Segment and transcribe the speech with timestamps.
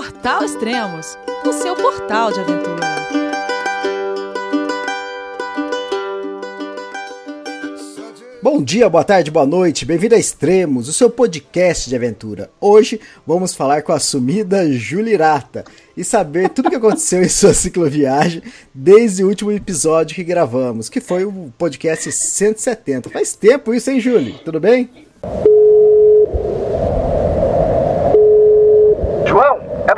[0.00, 2.86] Portal Extremos, o seu portal de aventura.
[8.42, 12.50] Bom dia, boa tarde, boa noite, bem-vindo a Extremos, o seu podcast de aventura.
[12.58, 17.52] Hoje vamos falar com a sumida Julirata e saber tudo o que aconteceu em sua
[17.52, 18.42] cicloviagem
[18.72, 23.10] desde o último episódio que gravamos, que foi o podcast 170.
[23.10, 24.40] Faz tempo isso, hein, Julie?
[24.42, 24.88] Tudo bem?
[29.26, 29.89] João, é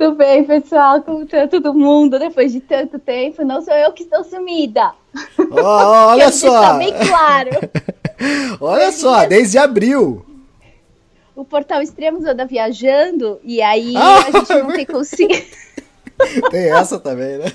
[0.00, 1.02] Tudo bem, pessoal?
[1.02, 3.44] Como tá todo mundo depois de tanto tempo?
[3.44, 4.94] Não sou eu que estou sumida.
[5.38, 5.60] Oh,
[6.16, 6.78] olha só!
[6.78, 7.50] bem claro.
[8.58, 10.24] olha só, desde abril.
[11.36, 14.20] O Portal Extremos anda viajando e aí Ah!
[14.26, 15.44] a gente não tem conseguido.
[16.50, 17.52] Tem essa também, né?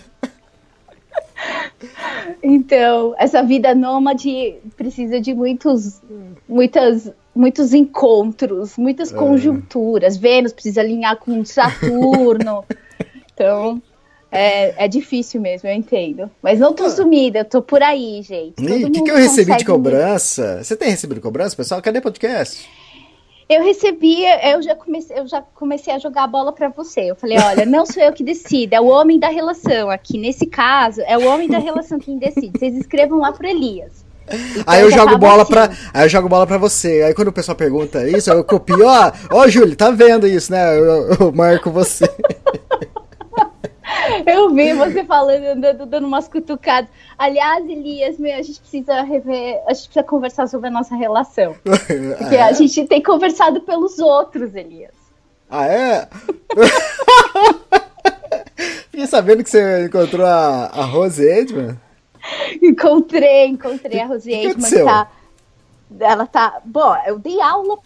[2.43, 6.02] Então, essa vida nômade precisa de muitos,
[6.47, 9.15] muitas, muitos encontros, muitas É.
[9.15, 10.17] conjunturas.
[10.17, 12.63] Vênus precisa alinhar com Saturno.
[13.37, 13.81] Então,
[14.31, 16.31] é, é difícil mesmo, eu entendo.
[16.41, 18.53] Mas não tô sumida, eu tô por aí, gente.
[18.59, 18.87] Ah.
[18.87, 20.63] O que, que eu recebi de cobrança?
[20.63, 21.81] Você tem recebido cobrança, pessoal?
[21.81, 22.65] Cadê podcast?
[23.47, 27.11] Eu recebi, eu já comecei, eu já comecei a jogar a bola pra você.
[27.11, 30.17] Eu falei, olha, não sou eu que decido, é o homem da relação aqui.
[30.17, 32.57] Nesse caso, é o homem da relação quem decide.
[32.57, 34.03] Vocês escrevam lá pro Elias.
[34.27, 35.52] Então, Aí eu jogo bola assim.
[35.52, 35.69] pra.
[35.93, 37.03] Aí eu jogo bola pra você.
[37.03, 40.77] Aí quando o pessoal pergunta isso, eu copio, ó, ó, Júlio, tá vendo isso, né?
[40.77, 42.09] Eu, eu marco você.
[44.25, 46.89] Eu vi você falando, andando, dando umas cutucadas.
[47.17, 51.55] Aliás, Elias, meu, a gente precisa rever, a gente precisa conversar sobre a nossa relação.
[51.64, 52.54] Porque Ah, a é?
[52.54, 54.94] gente tem conversado pelos outros, Elias.
[55.49, 56.08] Ah, é?
[58.92, 61.77] Fiquei sabendo que você encontrou a, a Rose Edman.
[62.61, 64.86] Encontrei, encontrei a Rosie que Edman, aconteceu?
[64.86, 65.11] tá.
[65.99, 66.60] Ela tá.
[66.65, 67.77] Bom, eu dei aula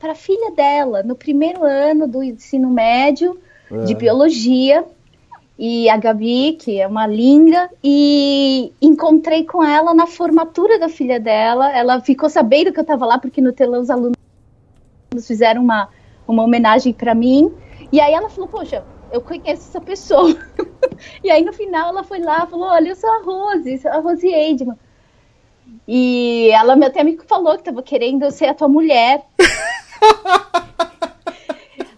[0.00, 3.38] para filha dela no primeiro ano do ensino médio
[3.86, 3.96] de Ah.
[3.96, 4.84] biologia.
[5.56, 11.20] E a Gabi, que é uma linda, e encontrei com ela na formatura da filha
[11.20, 11.70] dela.
[11.72, 14.16] Ela ficou sabendo que eu estava lá, porque no telão os alunos
[15.24, 15.88] fizeram uma,
[16.26, 17.52] uma homenagem para mim.
[17.92, 20.36] E aí ela falou: Poxa, eu conheço essa pessoa.
[21.22, 23.98] e aí no final ela foi lá falou: Olha, eu sou a Rose, sou a
[23.98, 24.76] Rose Eidman.
[25.86, 29.24] E ela até me falou que estava querendo ser a tua mulher.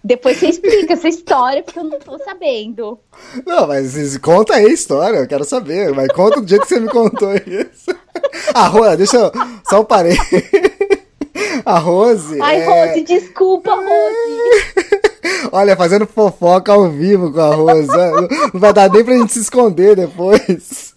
[0.06, 2.96] Depois você explica essa história, porque eu não tô sabendo.
[3.44, 5.92] Não, mas conta aí a história, eu quero saber.
[5.92, 7.90] Mas conta do jeito que você me contou isso.
[8.54, 9.32] A Rose, deixa eu.
[9.68, 10.16] Só um parei.
[11.64, 12.40] A Rose.
[12.40, 15.00] Ai, é- Rose, desculpa, Rose.
[15.50, 17.88] Olha, fazendo fofoca ao vivo com a Rose.
[18.54, 20.94] Não vai dar nem pra gente se esconder depois.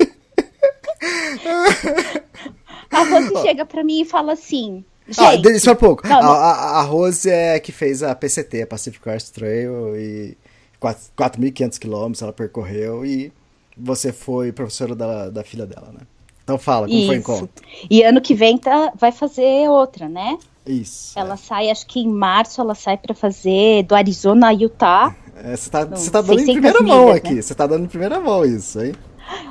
[2.92, 4.84] A Rose chega pra mim e fala assim.
[5.18, 6.08] Ah, Gente, só um pouco.
[6.08, 6.32] Não, não.
[6.32, 10.38] A, a- Rose é que fez a PCT, a Pacific Crest Trail, e
[10.80, 13.32] quatro- 4.500 quilômetros ela percorreu e
[13.78, 16.02] você foi professora da, da filha dela, né?
[16.44, 17.32] Então fala, como foi o isso.
[17.32, 17.50] encontro?
[17.90, 20.38] E ano que vem tá, vai fazer outra, né?
[20.66, 21.18] Isso.
[21.18, 25.16] Ela sai, acho que em março ela sai pra fazer do Arizona a Utah.
[25.44, 27.34] É, você tá, Não, você tá dando em 600 primeira mão milhas, aqui.
[27.36, 27.42] né?
[27.42, 28.94] Você tá dando em primeira mão isso, hein?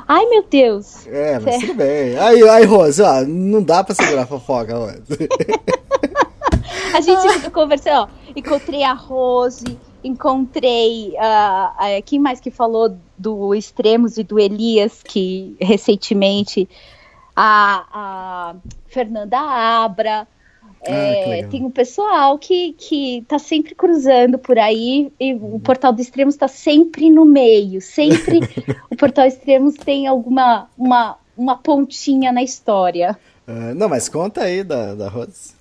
[0.06, 1.06] Ai, meu Deus.
[1.06, 1.60] É, mas Certo.
[1.60, 2.18] tudo bem.
[2.18, 5.02] Aí, aí, Rose, ó, não dá pra segurar a fofoca, Rose.
[6.94, 8.08] A gente conversando, ó.
[8.34, 11.14] Encontrei a Rose, encontrei.
[11.18, 16.68] ah, ah, quem mais que falou do Extremos e do Elias, que recentemente.
[17.36, 18.54] A, a
[18.88, 20.26] Fernanda Abra.
[20.86, 25.92] Ah, É, tem um pessoal que, que tá sempre cruzando por aí e o Portal
[25.92, 27.80] do Extremos tá sempre no meio.
[27.80, 28.40] Sempre
[28.90, 33.18] o Portal Extremos tem alguma uma, uma pontinha na história.
[33.46, 35.58] Ah, não, mas conta aí da, da Rose.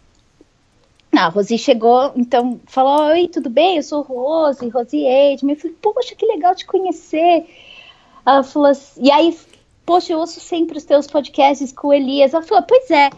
[1.15, 3.77] Ah, a Rosi chegou, então falou: Oi, tudo bem?
[3.77, 5.55] Eu sou Rose, Rose Edman.
[5.55, 7.45] Eu falei: Poxa, que legal te conhecer.
[8.25, 9.37] Ela falou assim, e aí,
[9.85, 12.33] poxa, eu ouço sempre os teus podcasts com o Elias.
[12.33, 13.09] Ela falou: Pois é.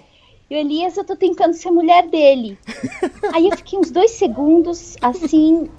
[0.49, 2.57] E o Elias, eu tô tentando ser mulher dele.
[3.33, 5.69] aí eu fiquei uns dois segundos assim.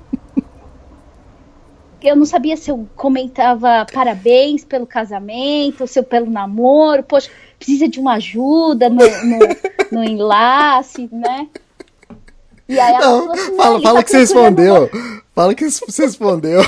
[2.00, 7.02] Eu não sabia se eu comentava parabéns pelo casamento, se eu pelo namoro.
[7.02, 9.38] Poxa, precisa de uma ajuda no, no,
[9.92, 11.48] no enlace, né?
[12.68, 14.90] E aí ela Não, falou assim, fala, ele fala tá que você respondeu.
[15.34, 16.62] Fala que você respondeu.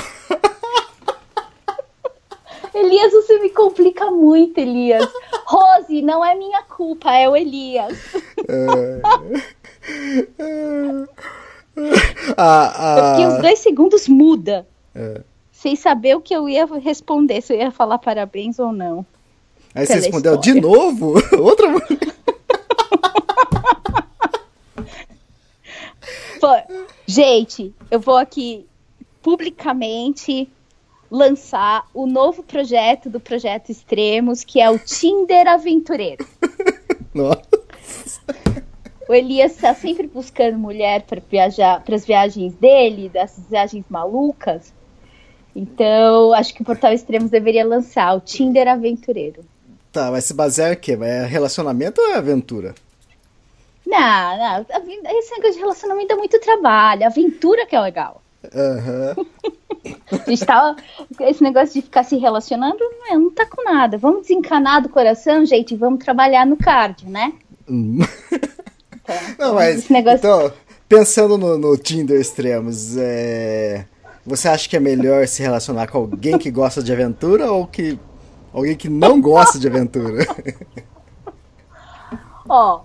[2.73, 5.07] Elias, você me complica muito, Elias.
[5.45, 7.97] Rose, não é minha culpa, é o Elias.
[12.37, 14.67] Ah, Eu fiquei uns ah, dois segundos muda.
[14.93, 15.21] É.
[15.51, 19.05] Sem saber o que eu ia responder, se eu ia falar parabéns ou não.
[19.73, 20.77] aí você respondeu de história.
[20.77, 21.13] novo?
[21.41, 21.67] Outra
[27.13, 28.65] gente, eu vou aqui
[29.21, 30.49] publicamente
[31.13, 36.27] lançar o novo projeto do Projeto Extremos, que é o Tinder Aventureiro.
[37.13, 37.43] Nossa.
[39.07, 44.73] O Elias está sempre buscando mulher para viajar para as viagens dele, dessas viagens malucas.
[45.55, 49.45] Então, acho que o Portal Extremos deveria lançar o Tinder Aventureiro.
[49.91, 50.97] Tá, vai se basear em quê?
[50.99, 52.73] É relacionamento ou é aventura?
[53.85, 54.65] Não, não,
[55.19, 58.22] esse negócio de relacionamento é muito trabalho, aventura que é legal.
[60.27, 60.75] Gente tá,
[61.21, 63.97] esse negócio de ficar se relacionando não, não tá com nada.
[63.97, 67.33] Vamos desencanar do coração, gente, e vamos trabalhar no cardio, né?
[67.67, 68.07] Então,
[69.37, 69.89] Não, mas.
[69.89, 70.51] negócio Então,
[70.87, 73.85] pensando no, no Tinder extremos, é,
[74.25, 77.99] você acha que é melhor se relacionar com alguém que gosta de aventura ou que
[78.53, 80.25] alguém que não gosta de aventura?
[82.47, 82.81] Ó,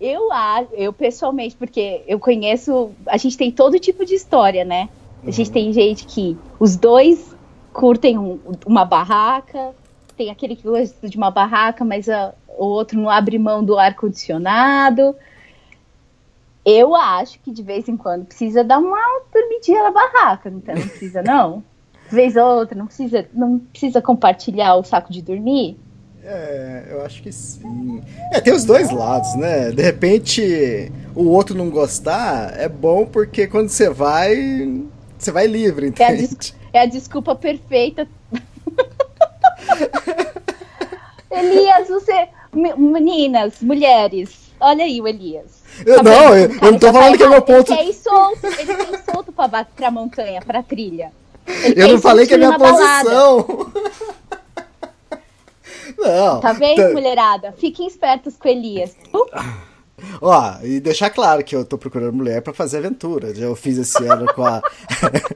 [0.00, 4.88] eu acho, eu pessoalmente, porque eu conheço, a gente tem todo tipo de história, né?
[5.26, 7.34] A gente tem gente que os dois
[7.72, 9.74] curtem um- uma barraca,
[10.16, 13.78] tem aquele que gosta de uma barraca, mas a- o outro não abre mão do
[13.78, 15.14] ar condicionado.
[16.64, 18.98] Eu acho que de vez em quando precisa dar uma
[19.32, 21.62] dormidinha na barraca, não, tem- não precisa não?
[22.10, 25.78] Vez ou outra, não precisa, não precisa compartilhar o saco de dormir?
[26.30, 28.02] É, eu acho que sim.
[28.34, 29.70] É, tem os dois lados, né?
[29.70, 34.82] De repente, o outro não gostar é bom porque quando você vai,
[35.18, 36.36] você vai livre, É a, entende?
[36.36, 38.06] des- é a desculpa perfeita.
[41.30, 42.28] Elias, você.
[42.52, 45.62] me- Meninas, mulheres, olha aí o Elias.
[45.86, 47.88] Eu- Tá não, eu- eu não tô já falando que é meu ponto- Ele quer
[47.88, 51.12] ir solto, ele quer ir solto pra, pra montanha, pra trilha.
[51.46, 53.46] Ele Eu não falei que é minha posição.
[55.96, 56.40] Não.
[56.40, 57.52] Tá vendo, tá- mulherada?
[57.52, 58.96] Fiquem espertos com Elias.
[59.14, 59.26] Uh,
[60.20, 63.32] Ó, e deixar claro que eu tô procurando mulher pra fazer aventura.
[63.36, 64.62] Eu fiz esse ano com a.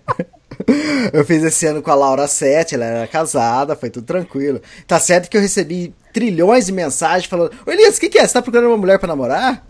[1.12, 4.60] eu fiz esse ano com a Laura Sete, ela era casada, foi tudo tranquilo.
[4.86, 8.26] Tá certo que eu recebi trilhões de mensagens falando: Ô Elias, o que, que é?
[8.26, 9.64] Você tá procurando uma mulher pra namorar?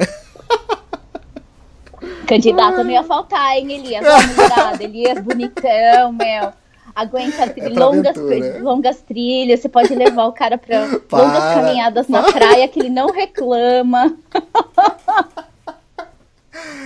[2.27, 4.05] Candidato não ia faltar, hein, Elias?
[4.07, 6.53] Ó, mulherada, Elias bonitão, meu.
[6.95, 8.59] Aguenta tri- É longas, aventura.
[8.63, 12.91] longas trilhas, você pode levar o cara pra Para, longas caminhadas na praia que ele
[12.91, 14.15] não reclama.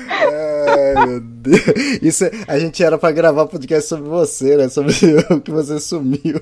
[0.09, 1.63] Ai, meu Deus.
[2.03, 4.69] Isso, é- a gente era pra gravar podcast sobre você, né?
[4.69, 4.93] Sobre
[5.31, 6.41] o que você sumiu.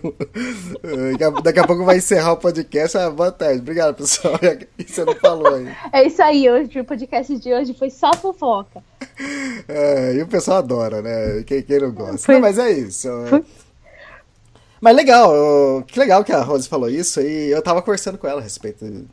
[1.43, 2.97] Daqui a, pouco vai encerrar o podcast.
[2.99, 3.61] Ah, boa tarde.
[3.61, 4.35] Obrigado, pessoal.
[4.87, 5.69] Você não falou aí.
[5.93, 8.83] É isso aí, hoje o podcast de hoje foi só fofoca.
[9.69, 11.43] É, e o pessoal adora, né?
[11.45, 12.19] Quem, quem não gosta.
[12.19, 13.09] Foi- Não, mas é isso.
[13.29, 13.45] Foi-
[14.81, 18.41] Mas legal, que legal que a Rose falou isso e eu tava conversando com ela
[18.41, 19.07] a respeito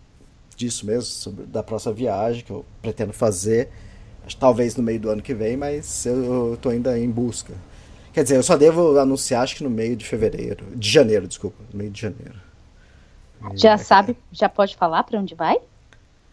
[0.56, 3.70] disso mesmo, sobre, da próxima viagem que eu pretendo fazer.
[4.40, 7.54] Talvez no meio do ano que vem, mas eu tô ainda em busca.
[8.14, 10.66] Quer dizer, eu só devo anunciar acho que no meio de fevereiro.
[10.76, 11.58] De janeiro, desculpa.
[11.72, 12.36] No meio de janeiro.
[13.56, 15.58] Já sabe, já pode falar pra onde vai?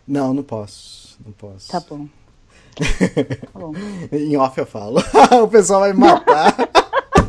[0.06, 1.18] Não, não posso.
[1.24, 1.70] Não posso.
[1.70, 2.06] Tá bom.
[3.52, 3.72] Tá bom.
[4.12, 5.02] Em off eu falo.
[5.42, 6.54] o pessoal vai me matar.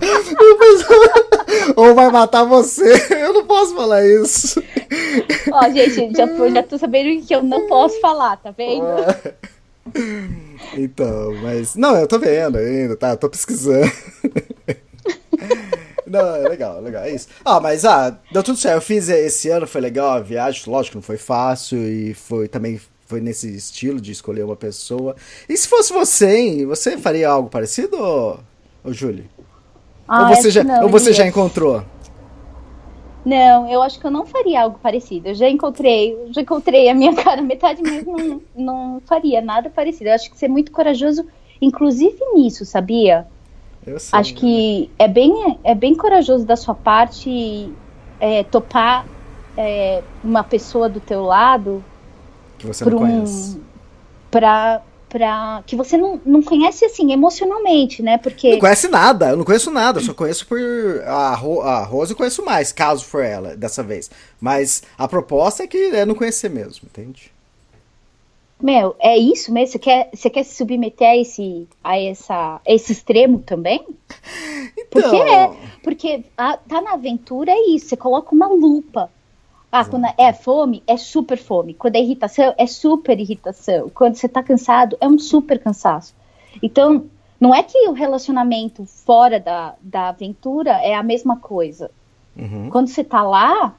[0.01, 2.93] O pessoal- Ou vai matar você.
[3.15, 4.61] Eu não posso falar isso.
[5.51, 8.85] Ó, gente, já, já tô sabendo que eu não posso falar, tá vendo?
[10.73, 11.75] Então, mas.
[11.75, 13.15] Não, eu tô vendo ainda, tá?
[13.15, 13.91] Tô pesquisando.
[16.05, 17.27] Não, é legal, legal, é isso.
[17.45, 18.75] Ah, mas ah, deu tudo certo.
[18.75, 22.81] Eu fiz esse ano, foi legal a viagem, lógico não foi fácil e foi também
[23.05, 25.15] foi nesse estilo de escolher uma pessoa.
[25.47, 26.65] E se fosse você, hein?
[26.65, 28.37] Você faria algo parecido, ô,
[28.83, 29.25] ô Júlia?
[30.07, 31.83] Ah, ou você, já, não, ou você já encontrou?
[33.29, 35.27] Não, eu acho que eu não faria algo parecido.
[35.27, 40.09] Eu já encontrei, já encontrei a minha cara metade, mas não, não faria nada parecido.
[40.09, 41.27] Eu acho que você é muito corajoso,
[41.61, 43.27] inclusive nisso, sabia?
[43.85, 44.19] Eu sei.
[44.19, 47.71] Acho que é bem, é bem corajoso da sua parte
[48.19, 49.05] é, topar
[49.55, 51.83] é, uma pessoa do teu lado
[52.57, 53.61] Que você não um conhece.
[54.31, 58.17] pra, pra que você não, não conhece assim emocionalmente, né?
[58.17, 60.59] Porque Não conhece nada, eu não conheço nada, eu só conheço por.
[61.05, 64.09] A, Ro, a Rose eu conheço mais, caso for ela, dessa vez.
[64.39, 67.31] Mas a proposta é que é não conhecer mesmo, entende?
[68.61, 69.71] Meu, é isso mesmo?
[69.71, 72.35] Você quer, você quer se submeter a esse, a essa,
[72.67, 73.85] a esse extremo também?
[74.91, 75.47] Então, Porque é,
[75.83, 79.09] porque a- tá na aventura é isso, você coloca uma lupa.
[79.71, 81.73] Ah, quando é fome, é super fome.
[81.75, 83.89] Quando é irritação, é super irritação.
[83.89, 86.15] Quando você tá cansado, é um super cansaço.
[86.61, 87.05] Então,
[87.39, 91.91] não é que o relacionamento fora da, da aventura é a mesma coisa.
[92.35, 92.69] Uhum.
[92.71, 93.75] Quando você tá lá,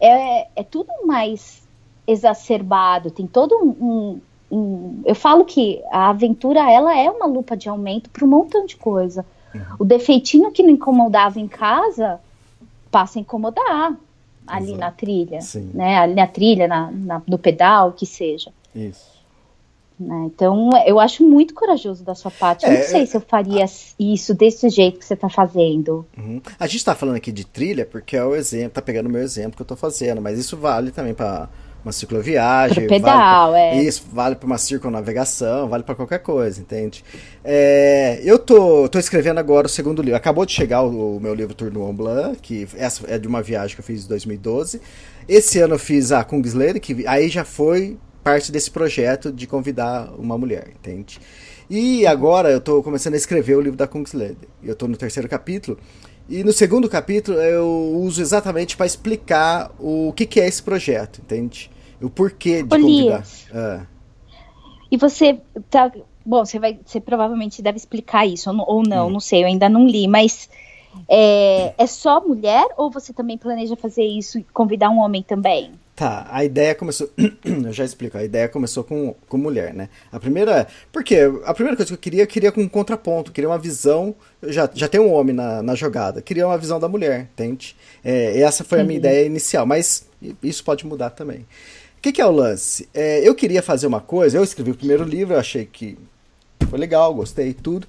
[0.00, 1.62] é, é tudo mais
[2.06, 4.20] exacerbado, tem todo um, um-
[4.56, 8.64] um- Eu falo que a aventura, ela é uma lupa de aumento para um montão
[8.66, 9.24] de coisa.
[9.78, 12.20] O defeitinho que não incomodava em casa,
[12.90, 13.94] passa a incomodar
[14.46, 14.78] ali Exato.
[14.80, 15.70] na trilha, Sim.
[15.74, 15.98] né?
[15.98, 18.50] Ali na trilha, na, na- no pedal, o que seja.
[18.74, 19.12] Isso.
[20.00, 20.24] né?
[20.26, 22.64] Então, eu acho muito corajoso da sua parte.
[22.66, 23.64] Eu É, não sei é- se eu faria
[24.00, 26.04] isso desse jeito que você tá fazendo.
[26.18, 26.40] Uhum.
[26.58, 29.22] A gente tá falando aqui de trilha porque é o exemplo, tá pegando o meu
[29.22, 31.48] exemplo que eu tô fazendo, mas isso vale também para
[31.84, 33.82] uma cicloviagem, Pro pedal, vale pra- é.
[33.82, 37.04] Isso, vale para uma circunnavegação, vale para qualquer coisa, entende?
[37.44, 40.16] É, eu tô, tô escrevendo agora o segundo livro.
[40.16, 43.26] Acabou de chegar o, o meu livro Tour do Mont Blanc, que essa é de
[43.26, 44.80] uma viagem que eu fiz em 2012.
[45.28, 50.12] Esse ano eu fiz a Kungsleden, que aí já foi parte desse projeto de convidar
[50.16, 51.18] uma mulher, entende?
[51.68, 54.36] E agora eu tô começando a escrever o livro da Kungsleden.
[54.62, 55.78] Eu tô no terceiro capítulo.
[56.28, 57.66] E no segundo capítulo eu
[58.02, 61.70] uso exatamente para explicar o que, que é esse projeto, entende?
[62.00, 63.24] O porquê de Ô, convidar.
[63.52, 63.86] Ah.
[64.90, 65.90] E você tá.
[66.24, 66.78] Bom, você vai.
[66.84, 69.10] Você provavelmente deve explicar isso, ou, não- ou não, Hum.
[69.10, 70.48] não sei, eu ainda não li, mas
[71.08, 75.72] é, é só mulher ou você também planeja fazer isso e convidar um homem também?
[76.02, 77.08] Tá, a ideia começou.
[77.46, 79.88] eu já explico, a ideia começou com, com mulher, né?
[80.10, 80.66] A primeira.
[80.90, 84.12] Porque a primeira coisa que eu queria, eu queria com um contraponto, queria uma visão.
[84.42, 87.76] Já, já tem um homem na, na jogada, queria uma visão da mulher, entende?
[88.02, 90.04] É, essa foi a minha ideia inicial, mas
[90.42, 91.46] isso pode mudar também.
[91.98, 92.88] O que, que é o lance?
[92.92, 95.96] É, eu queria fazer uma coisa, eu escrevi o primeiro livro, eu achei que
[96.68, 97.86] foi legal, gostei e tudo.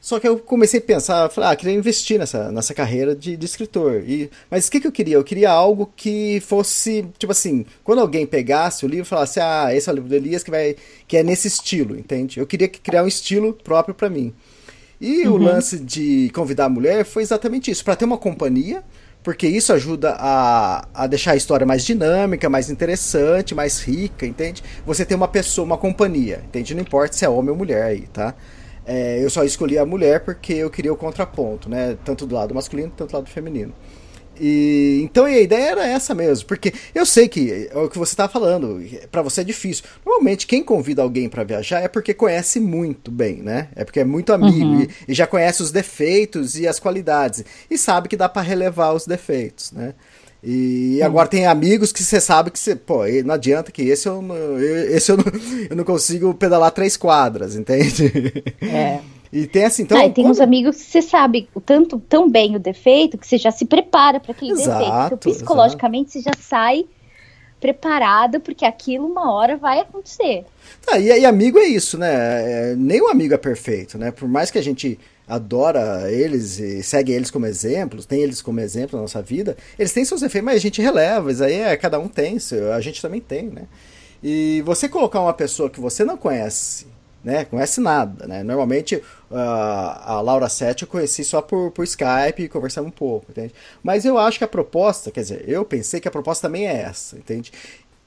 [0.00, 3.44] Só que eu comecei a pensar, falei, ah, queria investir nessa, nessa carreira de, de
[3.44, 4.02] escritor.
[4.06, 5.16] E, mas o que, que eu queria?
[5.16, 9.68] Eu queria algo que fosse, tipo assim, quando alguém pegasse o livro e falasse, ah,
[9.74, 10.74] esse é o livro do Elias que, vai,
[11.06, 12.40] que é nesse estilo, entende?
[12.40, 14.32] Eu queria que- criar um estilo próprio para mim.
[15.00, 18.82] E o lance de convidar a mulher foi exatamente isso, para ter uma companhia,
[19.22, 24.62] porque isso ajuda a, a deixar a história mais dinâmica, mais interessante, mais rica, entende?
[24.86, 26.74] Você tem uma pessoa, uma companhia, entende?
[26.74, 28.34] Não importa se é homem ou mulher aí, tá?
[28.86, 31.96] É, eu só escolhi a mulher porque eu queria o contraponto, né?
[32.04, 33.72] Tanto do lado masculino quanto do lado feminino.
[34.40, 38.14] E então a ideia era essa mesmo, porque eu sei que é o que você
[38.14, 38.82] está falando,
[39.12, 39.84] para você é difícil.
[40.04, 43.68] Normalmente quem convida alguém para viajar é porque conhece muito bem, né?
[43.76, 47.76] É porque é muito amigo e, e já conhece os defeitos e as qualidades e
[47.76, 49.94] sabe que dá para relevar os defeitos, né?
[50.42, 54.22] E agora tem amigos que você sabe que você, pô, não adianta que esse eu
[54.22, 55.24] não, esse eu não,
[55.70, 58.10] eu não consigo pedalar três quadras, entende?
[58.62, 59.00] É.
[59.32, 62.00] E tem assim, então ah, e tem quando- uns amigos que você sabe o tanto
[62.08, 65.06] tão bem o defeito que você já se prepara para aquele Exato, defeito.
[65.06, 66.84] Então, psicologicamente, você já sai
[67.60, 70.44] preparado porque aquilo uma hora vai acontecer.
[70.88, 72.70] Ah, e, e amigo é isso, né?
[72.70, 74.10] É, nenhum amigo é perfeito, né?
[74.10, 74.98] Por mais que a gente
[75.28, 79.92] adora eles e segue eles como exemplos, tem eles como exemplo na nossa vida, eles
[79.92, 82.36] têm seus defeitos, mas a gente releva, isso aí é, cada um tem,
[82.74, 83.62] a gente também tem, né?
[84.22, 86.86] E você colocar uma pessoa que você não conhece,
[87.22, 87.44] né?
[87.44, 88.42] Conhece nada, né?
[88.42, 93.30] Normalmente ah, a Laura Sete eu conheci só por, por Skype e conversamos um pouco,
[93.30, 93.54] entende?
[93.82, 96.82] Mas eu acho que a proposta, quer dizer, eu pensei que a proposta também é
[96.82, 97.52] essa, entende?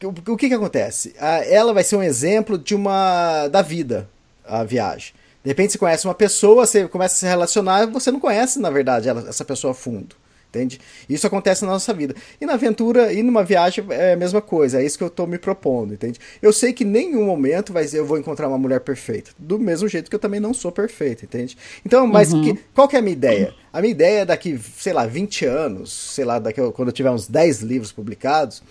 [0.04, 1.14] O, o que que acontece?
[1.18, 4.10] Ela vai ser um exemplo de uma da vida,
[4.46, 5.14] a viagem.
[5.44, 8.70] De repente você conhece uma pessoa, você começa a se relacionar, você não conhece, na
[8.70, 10.16] verdade, ela- essa pessoa a fundo.
[10.54, 10.80] Entende?
[11.10, 12.14] Isso acontece na nossa vida.
[12.40, 14.80] E na aventura e numa viagem é a mesma coisa.
[14.80, 16.20] É isso que eu estou me propondo, entende?
[16.44, 19.32] Eu sei que em nenhum momento vai, eu vou encontrar uma mulher perfeita.
[19.40, 21.58] Do mesmo jeito que eu também não sou perfeita, entende?
[21.84, 23.56] Então, mas que- qual que é a minha ideia?
[23.74, 27.10] A minha ideia é daqui, sei lá, 20 anos, sei lá, daqui, quando eu tiver
[27.10, 28.62] uns 10 livros publicados,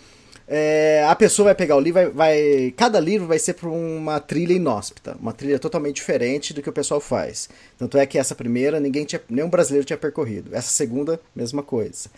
[0.55, 4.21] é, a pessoa vai pegar o livro, vai, vai- cada livro vai ser para uma
[4.21, 7.49] trilha inóspita, uma trilha totalmente diferente do que o pessoal faz.
[7.79, 10.55] Tanto é que essa primeira ninguém tinha, nenhum brasileiro tinha percorrido.
[10.55, 12.11] Essa segunda, mesma coisa.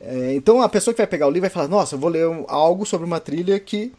[0.00, 2.24] É, então a pessoa que vai pegar o livro vai falar: Nossa, eu vou ler
[2.46, 3.92] algo sobre uma trilha que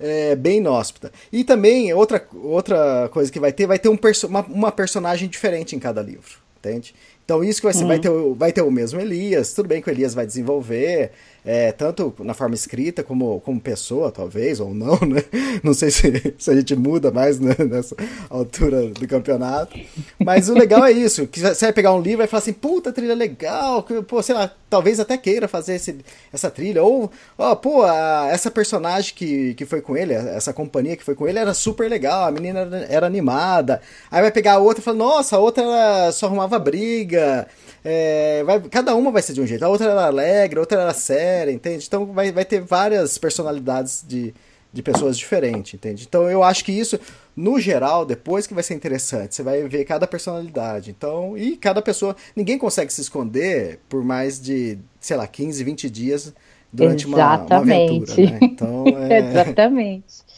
[0.00, 1.12] é bem inóspita.
[1.30, 5.28] E também outra, outra coisa que vai ter, vai ter um perso uma, uma personagem
[5.28, 6.94] diferente em cada livro, entende?
[7.24, 9.90] Então isso que vai ser, vai, ter, vai ter o mesmo Elias, tudo bem que
[9.90, 11.10] o Elias vai desenvolver,
[11.44, 15.22] é, tanto na forma escrita como, como pessoa, talvez, ou não, né?
[15.62, 17.96] Não sei se, se a gente muda mais né, nessa
[18.28, 19.78] altura do campeonato.
[20.24, 22.92] Mas o legal é isso, que você vai pegar um livro e falar assim, puta,
[22.92, 25.96] trilha legal, que, pô, sei lá, talvez até queira fazer esse,
[26.32, 30.96] essa trilha, ou, ó, pô, a- essa personagem que, que foi com ele, essa companhia
[30.96, 33.80] que foi com ele era super legal, a menina era, era animada,
[34.10, 37.46] aí vai pegar a outra e fala, nossa, a outra era- só arrumava briga,
[37.84, 40.80] é, vai, cada uma vai ser de um jeito, a outra era alegre, a outra
[40.82, 41.84] era séria, entende?
[41.86, 44.32] Então vai, vai ter várias personalidades de,
[44.72, 46.04] de pessoas diferentes, entende?
[46.08, 46.98] Então eu acho que isso,
[47.36, 50.90] no geral, depois que vai ser interessante, você vai ver cada personalidade.
[50.90, 55.90] Então, e cada pessoa, ninguém consegue se esconder por mais de, sei lá, 15, 20
[55.90, 56.34] dias
[56.72, 58.12] durante uma, uma Exatamente.
[58.12, 58.38] aventura, né?
[58.42, 60.28] Então, é, Exatamente.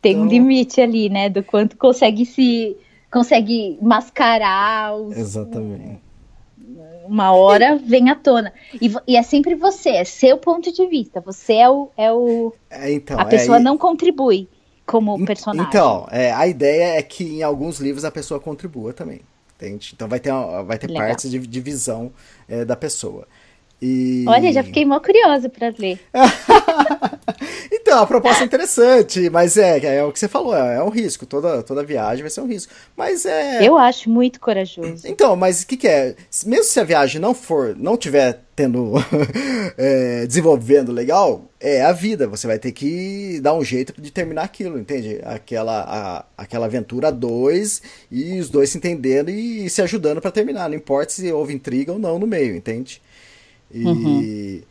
[0.00, 1.28] Tem um Então- limite ali, né?
[1.28, 2.76] Do quanto consegue se.
[3.12, 5.98] consegue mascarar os, exatamente.
[7.08, 8.52] Uma hora vem à tona.
[8.80, 11.20] E, e é sempre você, é seu ponto de vista.
[11.20, 11.90] Você é o.
[11.96, 14.48] É o É, então, a é, pessoa e- não contribui
[14.86, 15.68] como personagem.
[15.68, 19.20] Então, é, a ideia é que em alguns livros a pessoa contribua também.
[19.56, 19.90] Entende?
[19.92, 20.30] Então vai ter,
[20.66, 21.08] vai ter Legal.
[21.08, 22.12] partes de, de visão
[22.48, 23.26] é, da pessoa.
[23.80, 24.24] E...
[24.26, 25.98] Olha, já fiquei mó curiosa pra ler.
[27.70, 30.88] Então, a proposta é interessante, mas é, é o que você falou, é, é um
[30.90, 31.24] risco.
[31.24, 32.72] Toda, toda viagem vai ser um risco.
[32.96, 33.66] Mas é.
[33.66, 35.06] Eu acho muito corajoso.
[35.06, 36.14] Então, mas o que, que é?
[36.44, 38.92] Mesmo se a viagem não for, não tiver tendo,
[39.78, 42.26] é, desenvolvendo legal, é a vida.
[42.26, 45.20] Você vai ter que dar um jeito de terminar aquilo, entende?
[45.24, 47.80] Aquela, a- aquela aventura dois
[48.10, 50.68] e os dois se entendendo e se ajudando pra terminar.
[50.68, 53.00] Não importa se houve intriga ou não no meio, entende?
[53.70, 54.64] E,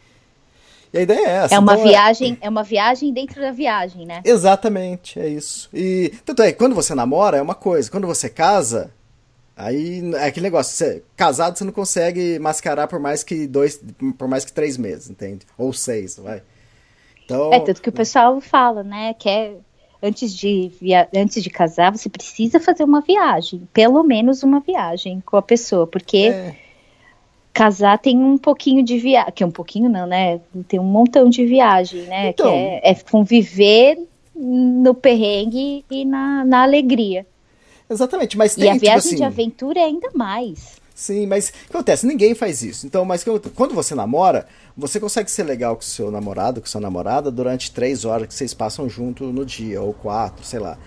[0.93, 1.55] e a ideia é essa.
[1.55, 4.21] É uma Então, viagem, é uma viagem dentro da viagem, né?
[4.23, 5.69] Exatamente, é isso.
[5.73, 8.91] E tanto é, quando você namora é uma coisa, quando você casa,
[9.55, 13.81] aí é aquele negócio, você, casado você não consegue mascarar por mais que dois,
[14.17, 15.45] por mais que três meses, entende?
[15.57, 16.41] Ou seis, vai.
[17.25, 19.13] Então, É tanto que o pessoal fala, né?
[19.13, 19.53] Que é,
[20.01, 21.09] antes de via...
[21.13, 25.85] antes de casar, você precisa fazer uma viagem, pelo menos uma viagem com a pessoa,
[25.85, 26.55] porque é,
[27.57, 30.39] casar tem um pouquinho de viagem, que é um pouquinho não, né?
[30.67, 32.29] Tem um montão de viagem, né?
[32.29, 32.51] Então.
[32.51, 33.97] Que é, é conviver
[34.35, 37.25] no perrengue e na, na alegria.
[37.89, 40.77] exatamente, mas e tem a tipo viagem assim, de aventura é ainda mais.
[40.93, 42.05] Sim, mas o que acontece?
[42.05, 42.85] Ninguém faz isso.
[42.85, 47.31] Então, mas quando você namora, você consegue ser legal com seu namorado, com sua namorada,
[47.31, 50.77] durante três horas que vocês passam junto no dia, ou quatro, sei lá.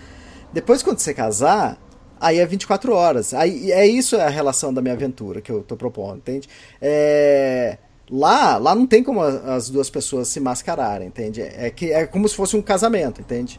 [0.53, 1.77] Depois, quando você casar,
[2.21, 3.33] aí é 24 horas.
[3.33, 6.47] Aí é isso a relação da minha aventura que eu tô propondo, entende?
[6.81, 7.77] É,
[8.11, 11.41] Lá, lá não tem como as duas pessoas se mascararem, entende?
[11.41, 13.57] É que é como se fosse um casamento, entende?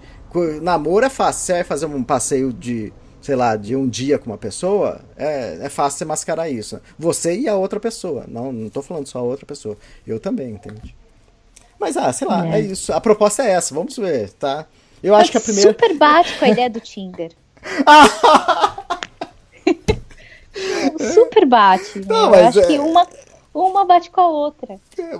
[0.60, 1.46] Namoro é fácil.
[1.46, 5.58] Você vai fazer um passeio de, sei lá, de um dia com uma pessoa, é,
[5.62, 6.78] é fácil você mascarar isso.
[6.98, 8.26] Você e a outra pessoa.
[8.28, 9.74] Não, não tô falando só a outra pessoa.
[10.06, 10.94] Eu também, entende?
[11.80, 12.60] Mas, ah, sei lá, é, É.
[12.60, 12.92] isso.
[12.92, 14.66] A proposta é essa, vamos ver, tá?
[15.02, 15.70] Eu acho que a primeira.
[15.70, 15.96] Super
[16.38, 17.32] com a ideia do Tinder.
[21.14, 21.98] Super bate.
[22.00, 22.04] né?
[22.08, 23.06] Não, Eu mas acho é- que uma,
[23.54, 24.78] uma bate com a outra.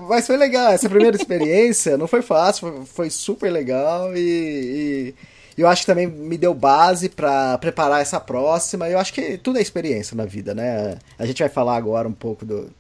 [0.09, 5.15] Mas foi legal, essa primeira experiência não foi fácil, foi, foi super legal e,
[5.57, 8.89] e eu acho que também me deu base pra preparar essa próxima.
[8.89, 10.99] Eu acho que tudo é experiência na vida, né?
[11.19, 12.71] A gente vai falar agora um pouco do.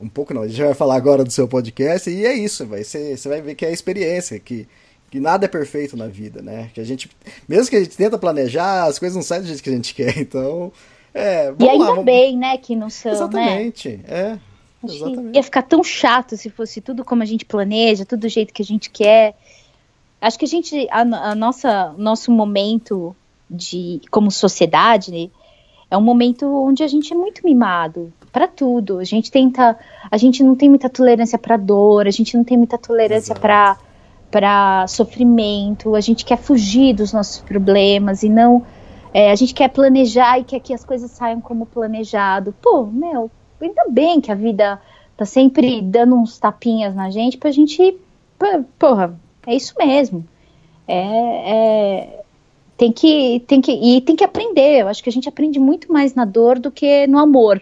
[0.00, 2.84] Um pouco não, a gente vai falar agora do seu podcast e é isso, vai
[2.84, 4.68] ser, você vai ver que é experiência, que,
[5.10, 6.70] que nada é perfeito na vida, né?
[6.74, 7.10] Que a gente,
[7.48, 9.94] mesmo que a gente tenta planejar, as coisas não saem do jeito que a gente
[9.96, 10.72] quer, então.
[11.14, 12.04] É, e ainda lá, vamos...
[12.04, 13.16] bem, né, que não são, né?
[13.16, 14.38] Exatamente, é.
[14.84, 15.36] Acho que Exatamente.
[15.36, 18.62] ia ficar tão chato se fosse tudo como a gente planeja, tudo do jeito que
[18.62, 19.34] a gente quer.
[20.20, 23.16] Acho que a gente, a, a nossa, nosso momento
[23.50, 25.30] de, como sociedade, né,
[25.90, 28.98] é um momento onde a gente é muito mimado para tudo.
[28.98, 29.76] A gente tenta,
[30.10, 33.76] a gente não tem muita tolerância para dor, a gente não tem muita tolerância para
[34.30, 35.94] para sofrimento.
[35.94, 38.64] A gente quer fugir dos nossos problemas e não
[39.12, 42.54] é, a gente quer planejar e quer que as coisas saiam como planejado.
[42.60, 44.80] Pô, meu, ainda bem que a vida
[45.16, 47.96] tá sempre dando uns tapinhas na gente pra gente.
[48.78, 50.24] Porra, é isso mesmo.
[50.86, 51.00] É,
[51.50, 52.20] é-
[52.76, 54.82] tem que, tem que, e tem que aprender.
[54.82, 57.60] Eu acho que a gente aprende muito mais na dor do que no amor.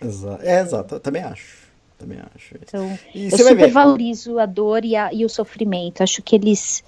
[0.00, 1.57] Exa- É, exato, eu também acho.
[1.98, 2.54] Também acho.
[2.62, 3.72] Então, E eu você vai super ver.
[3.72, 6.02] valorizo a dor e, a- e o sofrimento.
[6.02, 6.84] Acho que eles.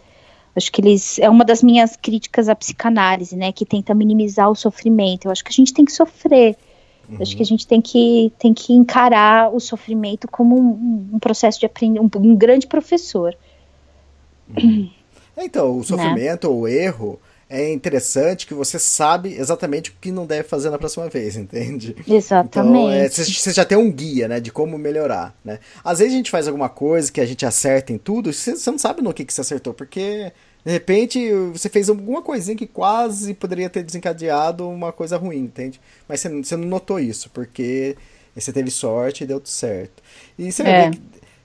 [0.54, 1.18] Acho que eles.
[1.18, 3.50] É uma das minhas críticas à psicanálise, né?
[3.52, 5.24] Que tenta minimizar o sofrimento.
[5.26, 6.56] Eu acho que a gente tem que sofrer.
[7.08, 7.18] Uhum.
[7.20, 11.58] Acho que a gente tem que, tem que encarar o sofrimento como um, um processo
[11.58, 13.36] de aprendizagem, um, um grande professor.
[15.36, 17.18] É, Então, o sofrimento ou o erro
[17.50, 21.96] é interessante que você sabe exatamente o que não deve fazer na próxima vez, entende?
[22.06, 22.78] Exatamente.
[22.78, 25.58] Então, é, você já tem um guia, né, de como melhorar, né?
[25.84, 28.78] Às vezes a gente faz alguma coisa que a gente acerta em tudo, você, não
[28.78, 30.32] sabe no que, que você acertou, porque
[30.64, 35.80] de repente você fez alguma coisinha que quase poderia ter desencadeado uma coisa ruim, entende?
[36.08, 37.96] Mas você, você não notou isso, porque
[38.34, 40.02] você teve sorte e deu tudo certo.
[40.38, 40.76] E você vai É.
[40.76, 41.00] ver que,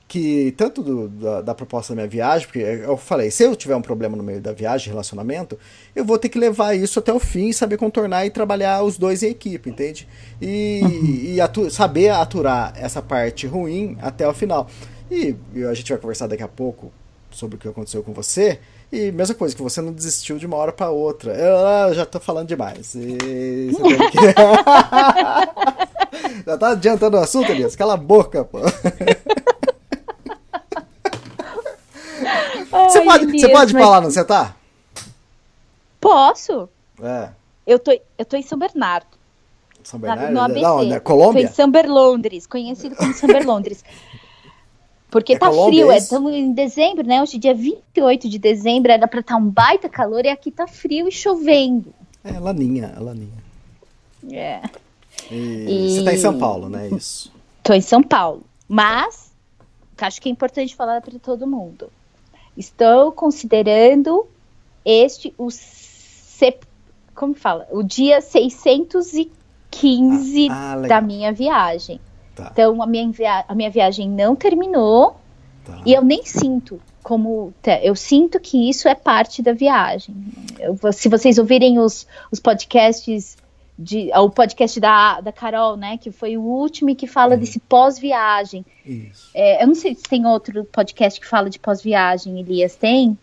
[0.08, 3.76] que tanto do- da, da proposta da minha viagem, porque eu falei, se eu tiver
[3.76, 5.58] um problema no meio da viagem, relacionamento,
[5.96, 9.24] eu vou ter que levar isso até o fim, saber contornar e trabalhar os dois
[9.24, 10.08] em equipe, entende?
[10.41, 14.68] E, e atu- saber aturar essa parte ruim até o final.
[15.10, 16.91] E, e a gente vai conversar daqui a pouco
[17.32, 18.60] sobre o que aconteceu com você.
[18.91, 21.34] E mesma coisa, que você não desistiu de uma hora para outra.
[21.34, 22.94] Eu, ah, já tô falando demais.
[22.96, 23.72] E que-
[26.46, 27.76] já tá adiantando o assunto, Elias?
[27.76, 28.60] Cala a boca, pô.
[32.83, 34.55] Você pode, Elias, você pode mas- falar, não você tá?
[35.99, 36.69] Posso?
[37.01, 37.29] É.
[37.65, 39.07] Eu tô, eu tô em São Bernardo.
[39.83, 40.33] São na- Bernardo?
[40.33, 40.61] no ABC.
[40.61, 40.89] Não, né?
[40.89, 41.47] Tô em Colômbia?
[41.47, 43.83] Samber Londres, conhecido como Samber Londres.
[45.09, 47.21] Porque É tá Colômbia, frio, é é, estamos em dezembro, né?
[47.21, 50.67] Hoje é dia 28 de dezembro, era pra estar um baita calor e aqui tá
[50.67, 51.93] frio e chovendo.
[52.23, 53.45] É, Laninha, é Laninha.
[54.31, 54.61] É.
[55.31, 56.89] E- Você tá em São Paulo, né?
[56.89, 57.31] Isso.
[57.63, 58.43] Tô em São Paulo.
[58.67, 59.31] Mas,
[59.99, 61.89] acho que é importante falar para todo mundo.
[62.58, 64.26] Estou considerando
[64.86, 66.58] este, o se,
[67.13, 67.68] como fala?
[67.72, 72.00] O dia 615 Ah, ah, da minha viagem.
[72.36, 72.50] Tá.
[72.52, 75.18] Então, a minha, via- a minha viagem não terminou
[75.65, 75.82] Tá.
[75.86, 77.54] e eu nem sinto como.
[77.82, 80.15] Eu sinto que isso é parte da viagem.
[80.60, 83.36] Eu se vocês ouvirem os, os podcasts.
[83.77, 85.97] De, o podcast da, da Carol, né?
[85.97, 88.65] Que foi o último e que fala desse pós-viagem.
[88.85, 89.29] Isso.
[89.33, 92.75] É, eu não sei se tem outro podcast que fala de pós-viagem, Elias.
[92.75, 93.17] Tem?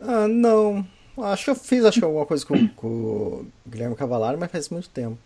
[0.00, 0.86] Ah, não.
[1.18, 4.88] Acho que eu fiz acho alguma coisa com, com o Guilherme Cavalari, mas faz muito
[4.90, 5.18] tempo.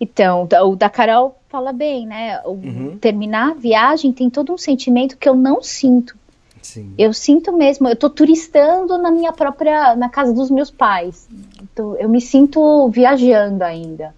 [0.00, 2.40] Então, o da Carol fala bem, né?
[2.44, 2.98] O Uhum.
[2.98, 6.16] terminar a viagem tem todo um sentimento que eu não sinto.
[6.62, 6.94] Sim.
[6.98, 11.28] Eu sinto mesmo, eu tô turistando na minha própria, na casa dos meus pais.
[11.62, 14.14] Então, eu me sinto viajando ainda.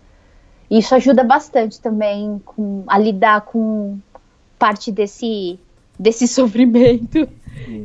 [0.71, 3.99] Isso ajuda bastante também com, a lidar com
[4.59, 5.59] parte desse,
[5.99, 7.29] desse sofrimento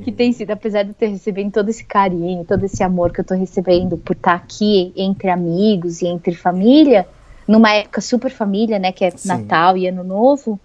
[0.03, 3.19] que tem sido, apesar de eu ter recebendo todo esse carinho, todo esse amor que
[3.19, 7.07] eu tô recebendo por estar aqui entre amigos e entre família,
[7.47, 9.27] numa época super família, né, que é Sim.
[9.27, 10.59] Natal e Ano Novo,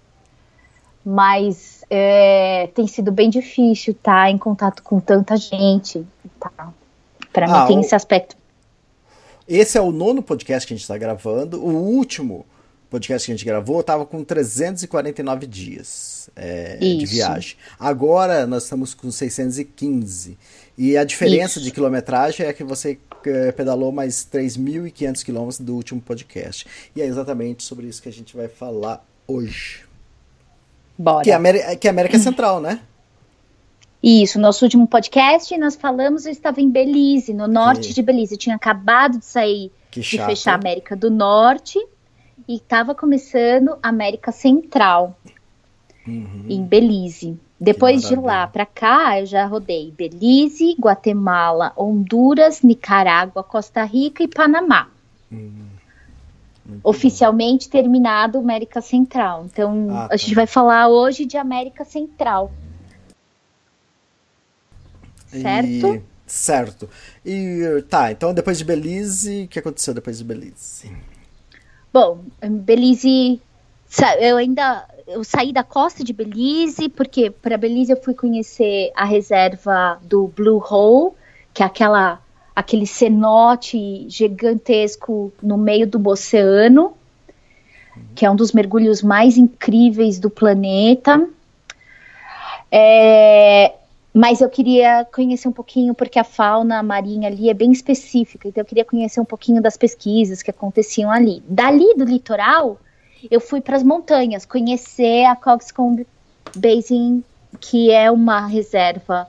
[1.05, 6.05] mas é, tem sido bem difícil estar em contato com tanta gente.
[6.39, 6.73] Tá?
[7.31, 8.35] Para Ah, mim tem o- esse aspecto.
[9.47, 11.61] Esse é o nono podcast que a gente está gravando.
[11.61, 12.45] O último
[12.89, 17.57] podcast que a gente gravou estava com 349 dias é, de viagem.
[17.79, 20.37] Agora nós estamos com 615.
[20.77, 21.61] E a diferença Isso.
[21.61, 26.65] de quilometragem é que você eh, pedalou mais 3.500 quilômetros do último podcast.
[26.95, 29.81] E é exatamente sobre isso que a gente vai falar hoje.
[30.97, 31.23] Bora.
[31.23, 32.79] Que é, Ameri- que é América Central, né?
[34.01, 38.33] Isso, nosso último podcast nós falamos, eu estava em Belize, no norte de Belize.
[38.33, 41.79] Eu tinha acabado de sair de fechar a América do Norte
[42.47, 45.17] e estava começando a América Central
[46.05, 46.45] Uhum.
[46.49, 47.39] em Belize.
[47.57, 54.27] Depois de lá para cá, eu já rodei Belize, Guatemala, Honduras, Nicarágua, Costa Rica e
[54.27, 54.89] Panamá.
[56.65, 59.45] Muito Oficialmente terminado América Central.
[59.45, 60.35] Então, Ah, a gente tá.
[60.35, 62.51] vai falar hoje de América Central.
[65.27, 65.95] Certo?
[65.95, 66.89] E- certo.
[67.25, 70.91] E tá, então depois de Belize, o que aconteceu depois de Belize?
[71.91, 73.41] Bom, Belize,
[74.19, 79.05] eu ainda eu saí da costa de Belize, porque para Belize eu fui conhecer a
[79.05, 81.13] reserva do Blue Hole,
[81.53, 82.21] que é aquela
[82.55, 86.93] aquele cenote gigantesco no meio do oceano,
[88.15, 91.27] que é um dos mergulhos mais incríveis do planeta.
[92.71, 93.73] É,
[94.13, 98.61] mas eu queria conhecer um pouquinho, porque a fauna marinha ali é bem específica, então
[98.61, 101.43] eu queria conhecer um pouquinho das pesquisas que aconteciam ali.
[101.47, 102.79] Dali do litoral,
[103.29, 106.05] eu fui para as montanhas, conhecer a Coxcomb
[106.55, 107.23] Basin,
[107.59, 109.27] que é uma reserva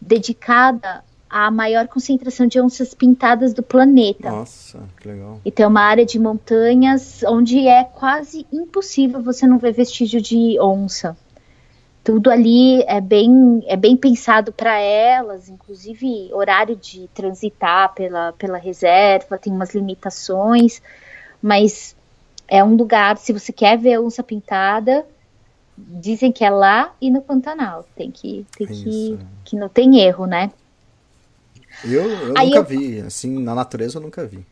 [0.00, 4.30] dedicada à maior concentração de onças pintadas do planeta.
[4.30, 5.40] Nossa, que legal.
[5.44, 10.58] E tem uma área de montanhas onde é quase impossível você não ver vestígio de
[10.60, 11.16] onça.
[12.02, 18.58] Tudo ali é bem, é bem pensado para elas, inclusive horário de transitar pela, pela
[18.58, 20.82] reserva, tem umas limitações,
[21.40, 21.94] mas
[22.48, 25.06] é um lugar, se você quer ver onça pintada,
[25.76, 27.86] dizem que é lá e no Pantanal.
[27.94, 29.18] Tem que, tem que, Isso.
[29.44, 30.50] que não tem erro, né?
[31.82, 34.44] Eu, eu Aí nunca eu- vi, assim, na natureza eu nunca vi.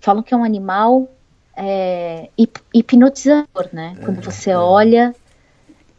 [0.00, 1.08] Falam que é um animal
[1.56, 3.96] é, hip- hipnotizador, né?
[4.04, 5.14] Quando você olha,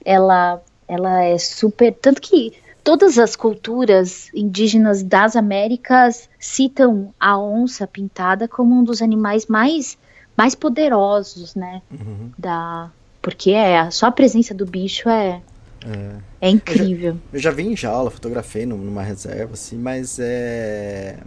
[0.03, 1.93] ela, ela é super.
[1.93, 9.01] Tanto que todas as culturas indígenas das Américas citam a onça pintada como um dos
[9.01, 9.97] animais mais,
[10.35, 11.81] mais poderosos, né?
[12.37, 15.41] Da, porque é, só a presença do bicho é,
[16.41, 17.17] é incrível.
[17.31, 21.17] Eu já vi em jaula, fotografei num- numa reserva, assim, mas é.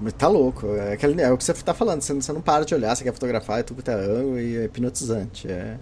[0.00, 0.66] Mas tá louco.
[0.74, 2.94] É, aquele, é o que você tá falando, você, não- você não para de olhar,
[2.94, 5.48] você quer fotografar, é tudo tá ângulo e é hipnotizante.
[5.50, 5.76] É,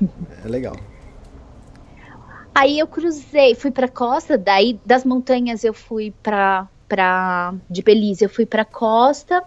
[0.44, 0.76] é legal.
[2.54, 8.24] Aí eu cruzei, fui pra costa, daí das montanhas eu fui pra, pra de Belize,
[8.24, 9.42] eu fui pra costa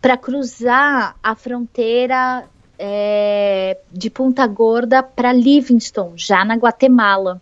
[0.00, 2.44] pra cruzar a fronteira
[2.86, 7.40] é, de Ponta Gorda pra Livingston, já na Guatemala.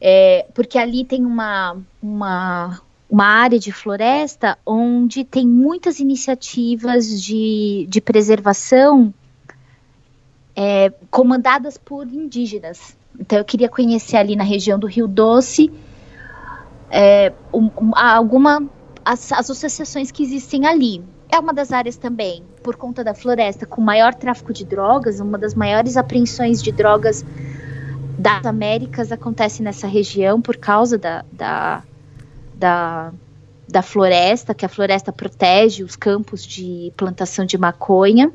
[0.00, 7.86] É, porque ali tem uma, uma, uma área de floresta onde tem muitas iniciativas de,
[7.86, 9.12] de preservação
[10.56, 12.96] é, comandadas por indígenas.
[13.20, 15.70] Então eu queria conhecer ali na região do Rio Doce
[16.90, 17.92] é, um- um-
[19.04, 21.02] as, as associações que existem ali.
[21.30, 25.38] É uma das áreas também, por conta da floresta, com maior tráfico de drogas, uma
[25.38, 27.24] das maiores apreensões de drogas
[28.18, 31.82] das Américas acontece nessa região por causa da, da,
[32.54, 33.10] da,
[33.66, 38.30] da floresta, que a floresta protege os campos de plantação de maconha.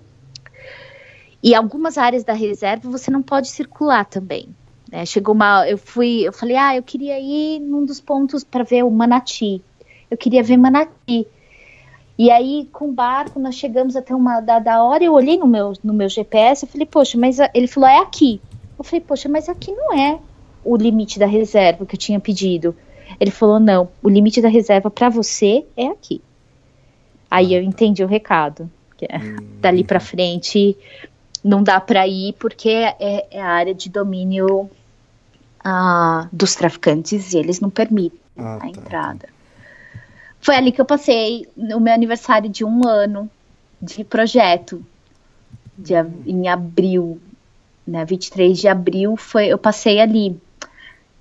[1.43, 4.50] E algumas áreas da reserva você não pode circular também.
[4.91, 5.06] né?
[5.06, 8.84] Chegou uma, eu fui, eu falei, ah, eu queria ir num dos pontos para ver
[8.84, 9.62] o manati.
[10.10, 11.28] Eu queria ver manati.
[12.17, 15.73] E aí, com o barco, nós chegamos até uma dada hora, eu olhei no meu,
[15.84, 18.39] no meu GPS, eu falei, poxa, mas ele falou, é aqui.
[18.78, 20.19] Eu falei, poxa, mas aqui não é
[20.63, 22.76] o limite da reserva que eu tinha pedido.
[23.19, 26.21] Ele falou, não, o limite da reserva para você é aqui.
[27.30, 28.69] Aí eu entendi o recado.
[28.95, 29.19] que é,
[29.60, 30.78] Dali para frente
[31.43, 34.69] não dá para ir porque é, é a área de domínio
[35.63, 38.67] ah, dos traficantes e eles não permitem Ah, a tá.
[38.67, 39.30] entrada.
[40.43, 43.32] Foi ali que eu passei o meu aniversário de um ano
[43.82, 44.86] de projeto.
[45.77, 45.93] De
[46.27, 47.17] em abril,
[47.88, 50.38] né, 23 de abril, foi, eu passei ali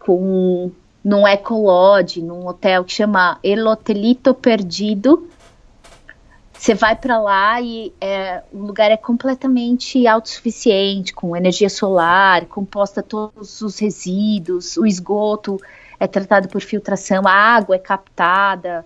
[0.01, 0.73] com
[1.05, 5.29] num ecolodge, num hotel que chama El Hotelito Perdido.
[6.53, 13.05] Você vai para lá e é, o lugar é completamente autossuficiente, com energia solar, composta
[13.05, 15.61] todos os resíduos, o esgoto
[15.99, 18.85] é tratado por filtração, a água é captada,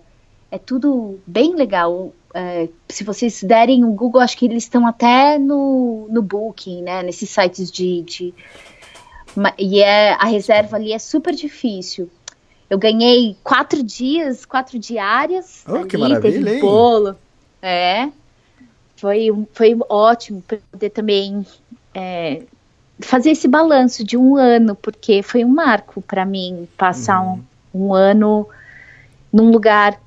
[0.51, 2.13] é tudo bem legal.
[2.33, 7.03] É, se vocês derem um Google, acho que eles estão até no, no Booking, né?
[7.03, 8.33] Nesses sites de, de
[9.57, 12.09] e é a reserva ali é super difícil.
[12.69, 15.63] Eu ganhei quatro dias, quatro diárias.
[15.67, 16.59] Oh, que ali, maravilha, teve hein?
[16.59, 17.15] bolo.
[17.61, 18.09] É.
[18.97, 21.45] Foi, um- foi ótimo poder também
[21.93, 22.41] é,
[22.99, 27.41] fazer esse balanço de um ano, porque foi um marco para mim passar um,
[27.73, 28.47] um ano
[29.31, 29.99] num lugar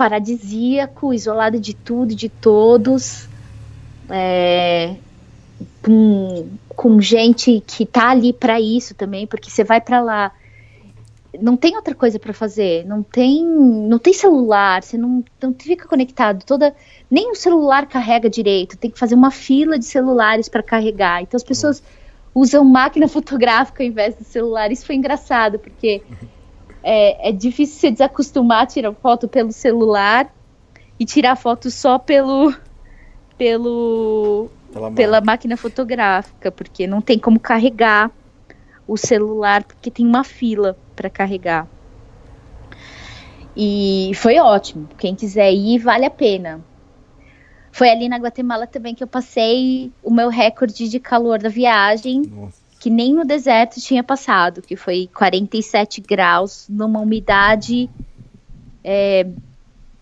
[0.00, 3.28] paradisíaco, isolado de tudo e de todos,
[4.08, 4.96] é,
[5.82, 10.32] com, com gente que tá ali para isso também, porque você vai para lá,
[11.38, 15.86] não tem outra coisa para fazer, não tem, não tem celular, você não, não fica
[15.86, 16.74] conectado, toda
[17.10, 21.20] nem o celular carrega direito, tem que fazer uma fila de celulares para carregar.
[21.20, 21.82] Então as pessoas
[22.34, 24.72] usam máquina fotográfica ao invés do celular.
[24.72, 26.00] Isso foi engraçado, porque
[26.82, 30.32] é, é difícil se desacostumar a tirar foto pelo celular
[30.98, 32.54] e tirar foto só pelo
[33.36, 38.10] pelo Pela, pela máquina fotográfica, porque não tem como carregar
[38.86, 41.66] o celular, porque tem uma fila para carregar.
[43.56, 44.88] E foi ótimo.
[44.98, 46.60] Quem quiser ir, vale a pena.
[47.72, 52.22] Foi ali na Guatemala também que eu passei o meu recorde de calor da viagem,
[52.22, 52.59] Nossa.
[52.80, 57.90] Que nem no deserto tinha passado, que foi 47 graus, numa umidade
[58.82, 59.26] é,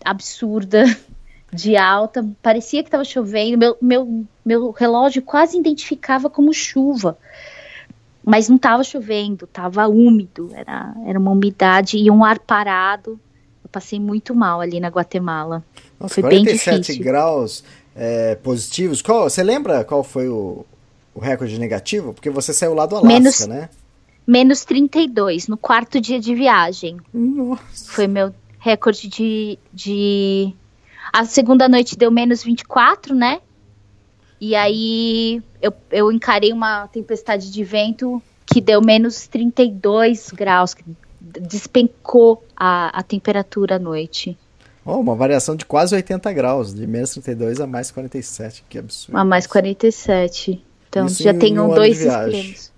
[0.03, 0.85] absurda
[1.51, 2.25] de alta.
[2.41, 3.57] Parecia que estava chovendo.
[3.57, 7.17] Meu, meu, meu relógio quase identificava como chuva.
[8.23, 10.49] Mas não estava chovendo, estava úmido.
[10.53, 13.19] Era, era uma umidade e um ar parado.
[13.61, 15.65] Eu passei muito mal ali na Guatemala.
[15.99, 17.03] Nossa, Foi bem 47 difícil.
[17.03, 17.61] graus
[17.93, 19.01] é, positivos.
[19.01, 20.65] Qual, você lembra qual foi o,
[21.13, 22.13] o recorde negativo?
[22.13, 23.69] Porque você saiu lá do Alasca, Menos- né?
[24.25, 26.97] Menos 32 no quarto dia de viagem.
[27.13, 27.91] Nossa.
[27.91, 30.53] Foi meu recorde de, de.
[31.11, 33.39] A segunda noite deu menos 24, né?
[34.39, 40.75] E aí eu, eu encarei uma tempestade de vento que deu menos 32 graus,
[41.19, 44.37] despencou a, a temperatura à noite.
[44.85, 49.17] Oh, uma variação de quase 80 graus, de menos 32 a mais 47, que absurdo.
[49.17, 50.63] A mais 47.
[50.89, 52.71] Então Isso já em tem um dois extremos.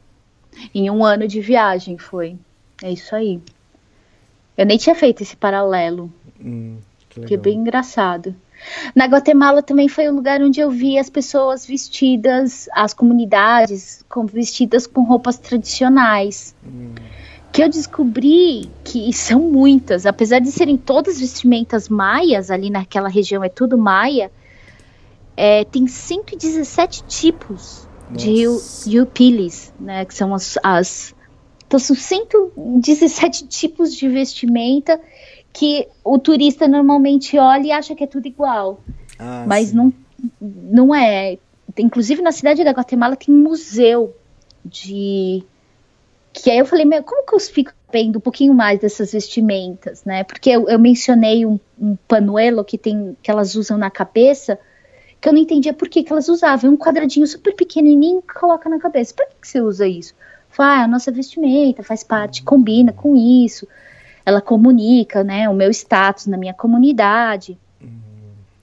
[0.76, 2.38] Em um ano de viagem foi.
[2.84, 3.42] É isso aí.
[4.58, 6.12] Eu nem tinha feito esse paralelo,
[6.44, 6.78] Hum,
[7.10, 8.36] que que é bem engraçado.
[8.96, 14.26] Na Guatemala também foi o lugar onde eu vi as pessoas vestidas, as comunidades com,
[14.26, 16.56] vestidas com roupas tradicionais.
[17.52, 23.44] Que eu descobri que são muitas, apesar de serem todas vestimentas maias, ali naquela região
[23.44, 24.32] é tudo maia,
[25.36, 28.30] é, tem 117 tipos Nossa.
[28.30, 30.06] yu- yupilis, né?
[30.06, 31.16] Que são as, as.
[31.68, 35.00] Então são 117 tipos de vestimenta
[35.54, 38.80] que o turista normalmente olha e acha que é tudo igual.
[39.20, 39.76] Ah, mas sim.
[39.76, 39.94] não,
[40.42, 41.38] não é.
[41.78, 44.16] Inclusive na cidade da Guatemala tem um museu
[44.66, 45.44] de.
[46.34, 50.06] Que aí eu falei, meu, como que eu fico vendo um pouquinho mais dessas vestimentas,
[50.06, 50.24] né?
[50.24, 54.58] Porque eu, eu mencionei um, um panuelo que tem que elas usam na cabeça,
[55.22, 56.72] que eu não entendia por que, que elas usavam.
[56.72, 59.14] Um quadradinho super pequenininho que coloca na cabeça.
[59.14, 60.16] Por que, que você usa isso?
[60.50, 63.68] Fala, ah, a nossa vestimenta faz parte, combina com isso.
[64.26, 67.58] Ela comunica, né, o meu status na minha comunidade.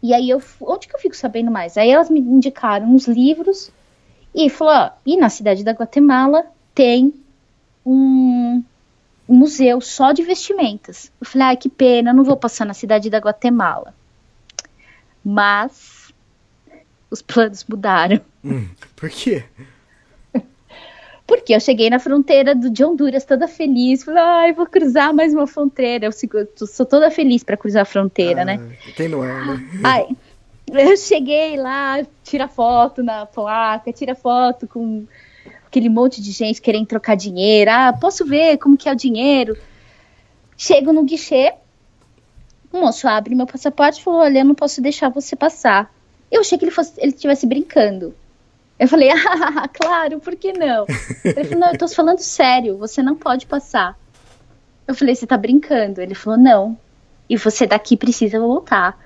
[0.02, 1.76] E aí eu, onde que eu fico sabendo mais?
[1.76, 3.70] Aí elas me indicaram uns livros
[4.34, 6.44] e falou, ó, e na cidade da Guatemala
[6.74, 7.12] tem
[7.84, 8.62] um,
[9.28, 11.10] museu só de vestimentas.
[11.20, 13.94] Eu falei, ai, que pena, eu não vou passar na cidade da Guatemala.
[15.24, 15.97] Mas
[17.10, 18.20] os planos mudaram.
[18.96, 19.44] Por quê?
[21.26, 24.02] Porque eu cheguei na fronteira do, de Honduras toda feliz.
[24.02, 26.06] Falei, ai, vou cruzar mais uma fronteira.
[26.06, 28.58] Eu, sigo- eu sou toda feliz para cruzar a fronteira, né?
[28.58, 29.62] Ah, Quem não é, né?
[29.84, 30.06] Ai,
[30.72, 35.04] eu cheguei lá, tira foto na placa, tira foto com
[35.66, 37.70] aquele monte de gente querendo trocar dinheiro.
[37.70, 39.54] Ah, posso ver como que é o dinheiro?
[40.56, 41.52] Chego no guichê,
[42.72, 45.92] o moço abre meu passaporte e falou: Olha, eu não posso deixar você passar.
[46.30, 48.14] Eu achei que ele fosse, ele estivesse brincando.
[48.78, 50.86] Eu falei, ah, claro, por que não?
[51.24, 53.98] Ele falou, não, eu tô falando sério, você não pode passar.
[54.86, 56.00] Eu falei, você tá brincando?
[56.00, 56.78] Ele falou, não.
[57.28, 58.98] E você daqui precisa voltar.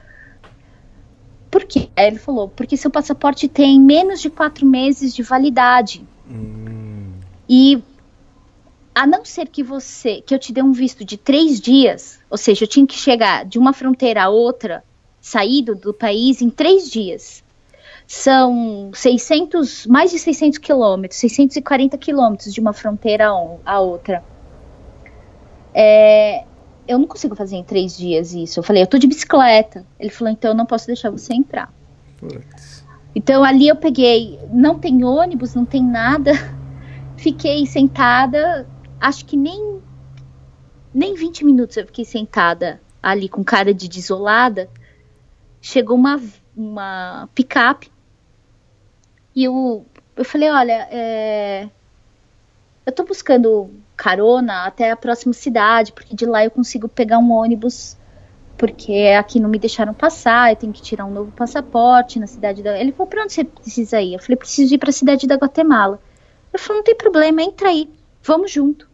[1.51, 1.91] Por quê?
[1.97, 6.05] Aí ele falou, porque seu passaporte tem menos de quatro meses de validade.
[7.49, 7.83] E
[8.95, 12.39] a não ser que você, que eu te dê um visto de três dias, ou
[12.39, 14.85] seja, eu tinha que chegar de uma fronteira a outra,
[15.23, 17.45] saído do país em três dias.
[18.07, 23.29] São 600, mais de 600 quilômetros, 640 quilômetros de uma fronteira
[23.65, 24.23] a outra.
[25.73, 26.45] É,
[26.87, 28.59] eu não consigo fazer em três dias isso.
[28.59, 29.87] Eu falei, eu tô de bicicleta.
[29.99, 31.73] Ele falou, então eu não posso deixar você entrar.
[32.19, 32.85] Putz.
[33.15, 36.33] Então ali eu peguei, não tem ônibus, não tem nada.
[37.17, 38.67] Fiquei sentada,
[39.01, 39.81] acho que nem
[40.93, 44.69] nem 20 minutos eu fiquei sentada ali com cara de desolada.
[45.63, 46.21] Chegou uma
[46.55, 47.91] uma picape
[49.35, 51.71] e eu eu falei, olha, é,
[52.85, 57.33] eu tô buscando carona até a próxima cidade, porque de lá eu consigo pegar um
[57.33, 57.97] ônibus
[58.59, 62.63] porque aqui não me deixaram passar, eu tenho que tirar um novo passaporte na cidade
[62.63, 62.79] da.
[62.79, 64.15] Ele falou, pra onde você precisa ir?
[64.15, 65.99] Eu falei, preciso ir pra cidade da Guatemala.
[66.53, 67.91] Ele falou, não tem problema, entra aí,
[68.23, 68.89] vamos junto.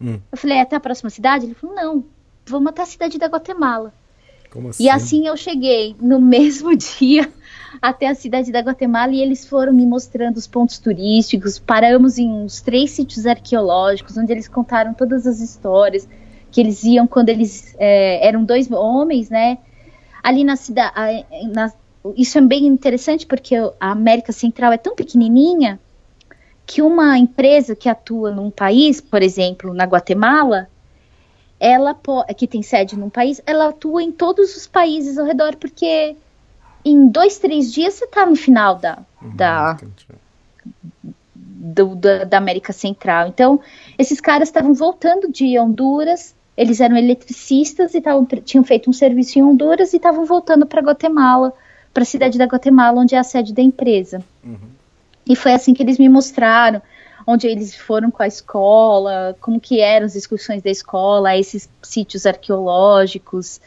[0.00, 0.20] Hum.
[0.30, 1.46] Eu falei, "É até a próxima cidade?
[1.46, 2.04] Ele falou, não,
[2.44, 3.92] vamos até a cidade da Guatemala.
[4.54, 4.84] Como assim?
[4.84, 7.28] E assim eu cheguei no mesmo dia
[7.82, 11.58] até a cidade da Guatemala e eles foram me mostrando os pontos turísticos.
[11.58, 16.08] Paramos em uns três sítios arqueológicos onde eles contaram todas as histórias
[16.52, 19.58] que eles iam quando eles é, eram dois homens, né?
[20.22, 20.94] Ali na cidade,
[22.16, 25.80] isso é bem interessante porque a América Central é tão pequenininha
[26.64, 30.68] que uma empresa que atua num país, por exemplo, na Guatemala,
[31.64, 31.96] ela
[32.36, 36.14] que tem sede num país, ela atua em todos os países ao redor, porque
[36.84, 39.76] em dois, três dias você está no final da, da,
[41.34, 43.28] do- da, da América Central.
[43.28, 43.60] Então,
[43.98, 49.38] esses caras estavam voltando de Honduras, eles eram eletricistas e tavam, tinham feito um serviço
[49.38, 51.52] em Honduras e estavam voltando para Guatemala,
[51.92, 54.22] para a cidade da Guatemala, onde é a sede da empresa.
[55.26, 56.82] E foi assim que eles me mostraram
[57.26, 62.26] onde eles foram com a escola, como que eram as excursões da escola, esses sítios
[62.26, 63.60] arqueológicos.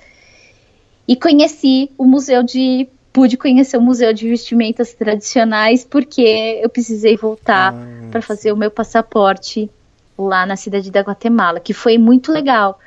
[1.08, 7.18] E conheci o museu de pude conhecer o museu de vestimentas tradicionais porque eu precisei
[7.18, 9.68] voltar Ah, para fazer o meu passaporte
[10.16, 12.80] lá na cidade da Guatemala, que foi muito legal,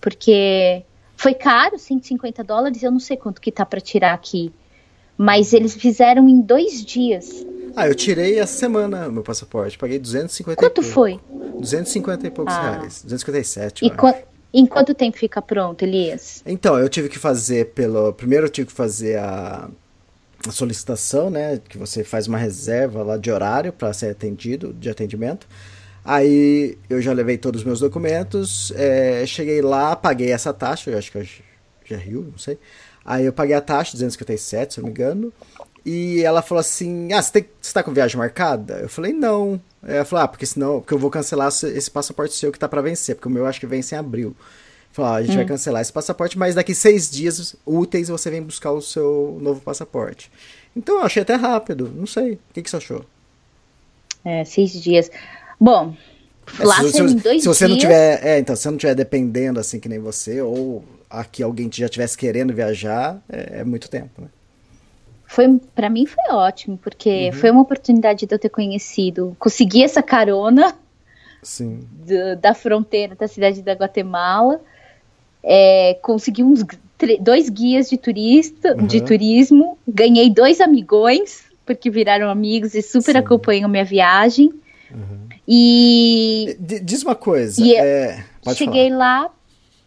[0.00, 0.82] porque
[1.16, 4.52] foi caro, 150 dólares, eu não sei quanto que tá para tirar aqui,
[5.16, 7.46] mas eles fizeram em dois dias.
[7.78, 9.78] Ah, eu tirei essa semana meu passaporte.
[9.78, 11.20] Paguei 250 Quanto foi?
[11.60, 12.72] 250 e poucos Ah.
[12.72, 13.02] reais.
[13.04, 14.00] 257, E eu acho.
[14.00, 14.14] qua-
[14.52, 16.42] em quanto tempo fica pronto, Elias?
[16.44, 18.12] Então, eu tive que fazer pelo.
[18.12, 19.68] Primeiro eu tive que fazer a,
[20.46, 21.60] a solicitação, né?
[21.68, 25.46] Que você faz uma reserva lá de horário para ser atendido, de atendimento.
[26.04, 30.96] Aí eu já levei todos os meus documentos, é, cheguei lá, paguei essa taxa, eu
[30.98, 31.18] acho que
[31.94, 32.58] é Rio, não sei.
[33.04, 35.32] Aí eu paguei a taxa, 257, se eu não me engano.
[35.90, 38.74] E ela falou assim: Ah, você, tem, você tá com viagem marcada?
[38.80, 39.58] Eu falei, não.
[39.82, 42.82] Ela falou, ah, porque senão, porque eu vou cancelar esse passaporte seu que tá para
[42.82, 44.36] vencer, porque o meu acho que vence em abril.
[44.92, 48.42] Falou, ah, a gente vai cancelar esse passaporte, mas daqui seis dias úteis você vem
[48.42, 50.30] buscar o seu novo passaporte.
[50.76, 52.32] Então eu achei até rápido, não sei.
[52.34, 53.04] O que, que você achou?
[54.24, 55.10] É, seis dias.
[55.60, 55.94] Bom,
[56.58, 57.70] É, lá se, sendo se- em dois se você dias.
[57.70, 58.26] não tiver.
[58.26, 61.86] É, então, se você não tiver dependendo assim que nem você, ou aqui alguém já
[61.86, 64.28] estivesse querendo viajar, é, é muito tempo, né?
[65.28, 67.32] Foi, para mim foi ótimo, porque Uhum.
[67.32, 70.74] foi uma oportunidade de eu ter conhecido, conseguir essa carona
[71.92, 74.60] do- da fronteira da cidade da Guatemala,
[75.44, 76.64] é, consegui uns
[77.20, 79.04] dois guias de turista, de Uhum.
[79.04, 83.18] turismo, ganhei dois amigões, porque viraram amigos e super Sim.
[83.18, 84.50] acompanham minha viagem.
[85.46, 87.62] E D- Diz uma coisa.
[87.62, 89.22] E é, pode cheguei falar.
[89.24, 89.30] lá,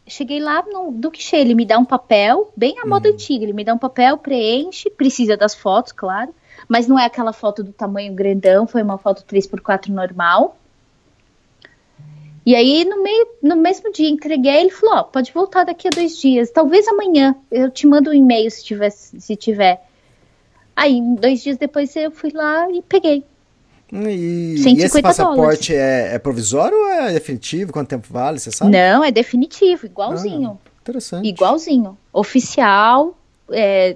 [0.08, 2.89] cheguei lá no Duque ele me dá um papel, bem à Uhum.
[2.89, 6.34] moda antiga, ele me dá um papel, preenche, precisa das fotos, claro,
[6.68, 10.58] mas não é aquela foto do tamanho grandão, foi uma foto 3x4 normal.
[12.43, 15.91] E aí, no, meio, no mesmo dia, entreguei, ele falou, ó, pode voltar daqui a
[15.91, 19.86] dois dias, talvez amanhã, eu te mando um e-mail se tiver, se tiver.
[20.76, 23.24] Aí, dois dias depois, eu fui lá e peguei.
[23.92, 27.74] E, e 150 esse passaporte é, é provisório ou é definitivo?
[27.74, 28.39] Quanto tempo vale?
[28.39, 28.72] Você sabe?
[28.72, 30.58] Não, é definitivo, igualzinho.
[30.82, 31.28] Interessante.
[31.28, 31.98] Igualzinho.
[32.14, 33.18] Oficial,
[33.52, 33.96] é,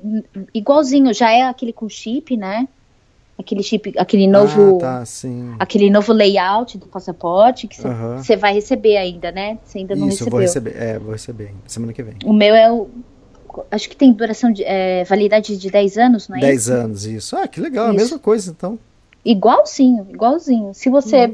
[0.54, 1.14] igualzinho.
[1.14, 2.68] Já é aquele com chip, né?
[3.38, 5.04] Aquele chip, aquele novo, Ah, tá,
[5.60, 9.58] aquele novo layout do passaporte que você vai receber ainda, né?
[9.66, 10.32] Você ainda não Isso, eu recebeu.
[10.32, 10.76] vou receber.
[10.78, 12.16] É, vou receber semana que vem.
[12.24, 12.88] O meu é o.
[13.72, 14.64] Acho que tem duração de.
[14.64, 16.42] é, validade de 10 anos, não é?
[16.42, 16.74] 10 isso?
[16.74, 17.36] anos, isso.
[17.36, 17.98] Ah, que legal, a Isso.
[17.98, 18.80] mesma coisa, então.
[19.26, 20.74] Igualzinho, igualzinho.
[20.74, 21.34] Se você.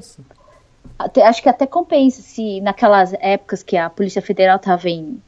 [0.97, 5.19] Até- acho que até compensa se naquelas épocas que a Polícia Federal estava em,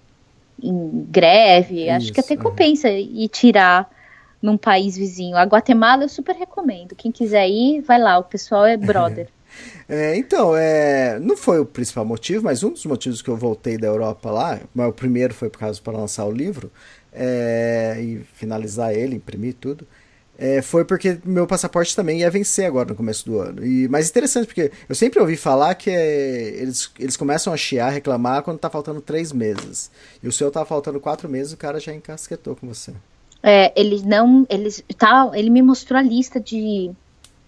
[0.62, 2.44] em greve, acho que Isso, até é.
[2.44, 3.90] compensa ir tirar
[4.42, 5.36] num país vizinho.
[5.36, 6.96] A Guatemala eu super recomendo.
[6.96, 9.28] Quem quiser ir, vai lá, o pessoal é brother.
[9.88, 13.78] É, então, é, não foi o principal motivo, mas um dos motivos que eu voltei
[13.78, 16.72] da Europa lá, mas o primeiro foi por causa para lançar o livro
[17.12, 19.86] é, e finalizar ele, imprimir tudo,
[20.38, 23.66] é, foi porque meu passaporte também ia vencer agora no começo do ano.
[23.66, 27.90] E, mas interessante, porque eu sempre ouvi falar que é, eles, eles começam a chiar,
[27.90, 29.92] reclamar quando tá faltando três meses.
[30.22, 32.94] E o seu tá faltando quatro meses, o cara já encasquetou com você.
[33.44, 34.48] É, ele não.
[34.50, 36.90] Eles, tá, ele me mostrou a lista de,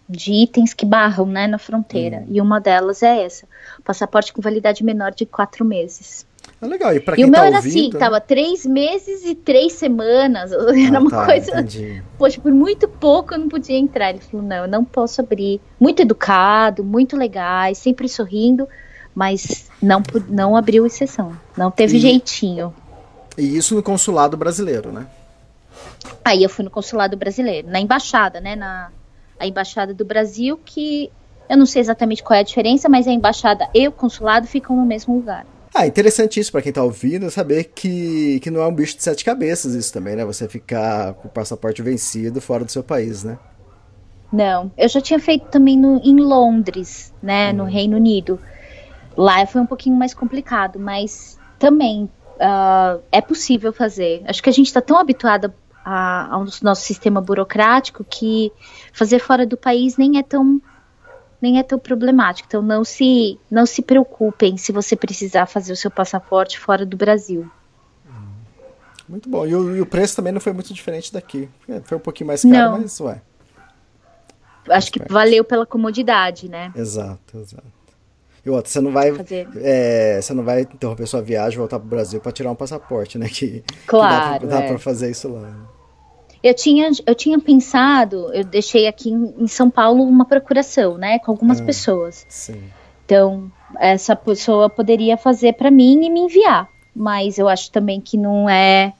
[0.07, 2.17] de itens que barram né, na fronteira.
[2.17, 2.27] Hum.
[2.29, 3.47] E uma delas é essa:
[3.83, 6.25] passaporte com validade menor de quatro meses.
[6.65, 7.71] Ah, legal, e pra E quem o meu tá era ouvindo...
[7.79, 7.99] assim, né?
[7.99, 10.51] tava três meses e três semanas.
[10.53, 11.51] Era Ah, uma tá, coisa.
[11.61, 12.03] entendi.
[12.17, 14.09] Poxa, por muito pouco eu não podia entrar.
[14.09, 15.61] Ele falou: não, eu não posso abrir.
[15.79, 18.67] Muito educado, muito legais, sempre sorrindo,
[19.13, 21.33] mas não, não abriu exceção.
[21.57, 22.73] Não teve E- jeitinho.
[23.37, 25.05] E isso no consulado brasileiro, né?
[26.23, 28.55] Aí eu fui no consulado brasileiro, na embaixada, né?
[28.55, 28.89] Na
[29.37, 31.11] a embaixada do Brasil, que
[31.49, 34.75] eu não sei exatamente qual é a diferença, mas a embaixada e o consulado ficam
[34.77, 35.45] no mesmo lugar.
[35.77, 39.03] Ah, interessante isso pra quem tá ouvindo, saber que, que não é um bicho de
[39.03, 40.23] sete cabeças isso também, né?
[40.23, 43.37] Você ficar com o passaporte vencido fora do seu país, né?
[44.31, 48.39] Não, eu já tinha feito também no, em Londres, né, no Reino Unido.
[49.17, 52.09] Lá foi um pouquinho mais complicado, mas também
[52.39, 54.23] ah, é possível fazer.
[54.27, 55.53] Acho que a gente está tão habituado
[55.83, 58.51] a- ao nosso sistema burocrático que
[58.93, 60.61] fazer fora do país nem é tão
[61.41, 62.47] nem é tão problemático.
[62.47, 66.97] Então não se não se preocupem se você precisar fazer o seu passaporte fora do
[66.97, 67.49] Brasil.
[69.07, 69.45] Muito bom.
[69.45, 71.47] E o, e o preço também não foi muito diferente daqui.
[71.69, 72.81] É, Foi um pouquinho mais caro, Não.
[72.81, 73.21] mas ué.
[74.69, 76.71] Acho que valeu pela comodidade, né?
[76.75, 77.63] Exato, exato.
[78.43, 79.11] E outra, você não vai.
[79.57, 83.17] É, você não vai interromper sua viagem e voltar pro Brasil pra tirar um passaporte,
[83.17, 83.27] né?
[83.29, 84.77] Que, Claro, que dá, dá é.
[84.77, 85.53] fazer isso lá.
[86.47, 91.17] Eu tinha, eu tinha pensado, eu deixei aqui em, em São Paulo uma procuração, né,
[91.17, 91.65] com algumas Ah.
[91.65, 92.23] pessoas.
[92.29, 92.61] Sim.
[93.03, 96.69] Então, essa pessoa poderia fazer para mim e me enviar.
[96.95, 98.93] Mas eu acho também que não é,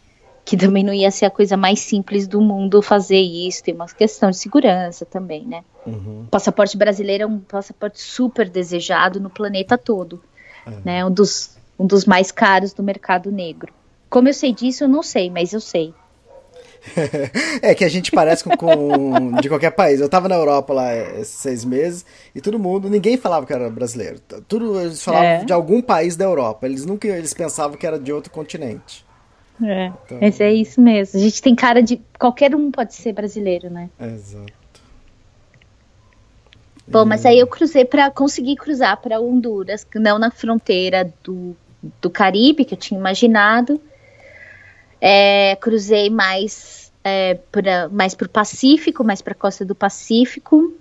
[0.43, 3.63] que também não ia ser a coisa mais simples do mundo fazer isso.
[3.63, 5.63] Tem uma questão de segurança também, né?
[5.85, 6.23] Uhum.
[6.23, 10.19] O passaporte brasileiro é um passaporte super desejado no planeta todo,
[10.83, 11.05] né?
[11.05, 13.71] Um dos, um dos mais caros do mercado negro.
[14.09, 15.93] Como eu sei disso, eu não sei, mas eu sei.
[17.61, 19.99] é que a gente parece com, com, de qualquer país.
[19.99, 23.69] Eu tava na Europa lá esses seis meses e todo mundo, ninguém falava que era
[23.69, 24.19] brasileiro.
[24.47, 25.45] Tudo eles falavam é.
[25.45, 26.65] de algum país da Europa.
[26.65, 29.05] Eles nunca eles pensavam que era de outro continente.
[29.63, 30.17] É, então...
[30.21, 31.19] mas é isso mesmo.
[31.19, 33.89] A gente tem cara de qualquer um pode ser brasileiro, né?
[33.99, 34.53] Exato.
[36.87, 37.05] Bom, e...
[37.05, 41.55] mas aí eu cruzei para conseguir cruzar para Honduras, não na fronteira do,
[42.01, 43.79] do Caribe que eu tinha imaginado
[45.07, 50.73] é, cruzei mais é, para mais para o Pacífico, mais para a costa do Pacífico.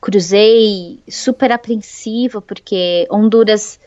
[0.00, 3.80] Cruzei super apreensiva porque Honduras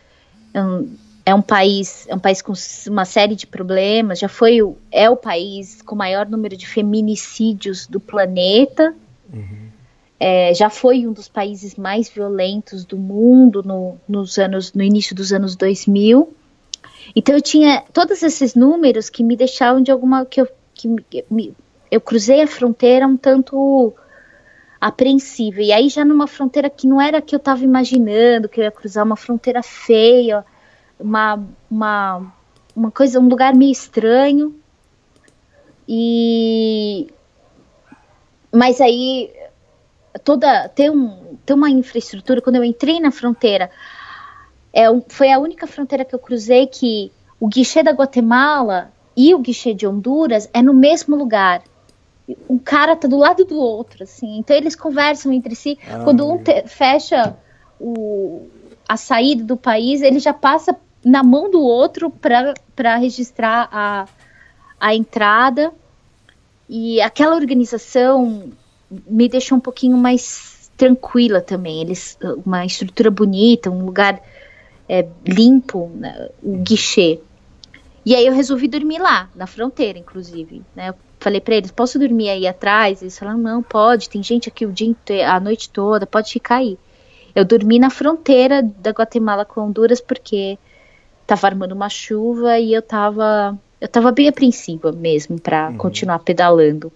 [0.54, 2.52] é um, é um país é um país com
[2.89, 4.20] uma série de problemas.
[4.20, 8.93] Já foi o, é o país com o maior número de feminicídios do planeta.
[9.32, 9.70] Uhum.
[10.20, 15.16] É, já foi um dos países mais violentos do mundo no, nos anos no início
[15.16, 16.36] dos anos 2000
[17.16, 20.88] então eu tinha todos esses números que me deixavam de alguma que eu que
[21.30, 21.55] me,
[21.89, 23.93] eu cruzei a fronteira um tanto
[24.80, 25.62] apreensiva.
[25.62, 28.72] E aí já numa fronteira que não era que eu estava imaginando, que eu ia
[28.72, 30.45] cruzar uma fronteira feia,
[30.99, 32.34] uma, uma,
[32.76, 34.55] uma coisa, um lugar meio estranho.
[35.88, 37.08] E
[38.51, 39.32] mas aí
[40.24, 43.70] toda tem um tem uma infraestrutura quando eu entrei na fronteira
[44.78, 49.40] é, foi a única fronteira que eu cruzei que o guichê da Guatemala e o
[49.40, 51.64] guichê de Honduras é no mesmo lugar.
[52.48, 54.38] Um cara tá do lado do outro, assim.
[54.38, 55.80] Então eles conversam entre si.
[55.90, 57.36] Ah, Quando um fecha
[57.80, 58.46] o,
[58.88, 64.06] a saída do país, ele já passa na mão do outro para registrar a,
[64.80, 65.72] a entrada.
[66.70, 68.52] E aquela organização
[68.92, 71.82] me deixou um pouquinho mais tranquila também.
[71.82, 72.16] Eles,
[72.46, 74.22] uma estrutura bonita, um lugar
[74.88, 77.20] é, limpo né, o guichê.
[78.06, 80.62] E aí eu resolvi dormir lá, na fronteira, inclusive.
[80.76, 80.90] Né?
[80.90, 83.02] Eu falei para eles, posso dormir aí atrás?
[83.02, 84.96] Eles falaram, não, pode, tem gente aqui o dia
[85.28, 86.78] a noite toda, pode ficar aí.
[87.36, 90.58] Eu dormi na fronteira da Guatemala com Honduras porque
[91.28, 95.78] tava armando uma chuva e eu tava eu tava bem apreensiva mesmo para uhum.
[95.78, 96.92] continuar pedalando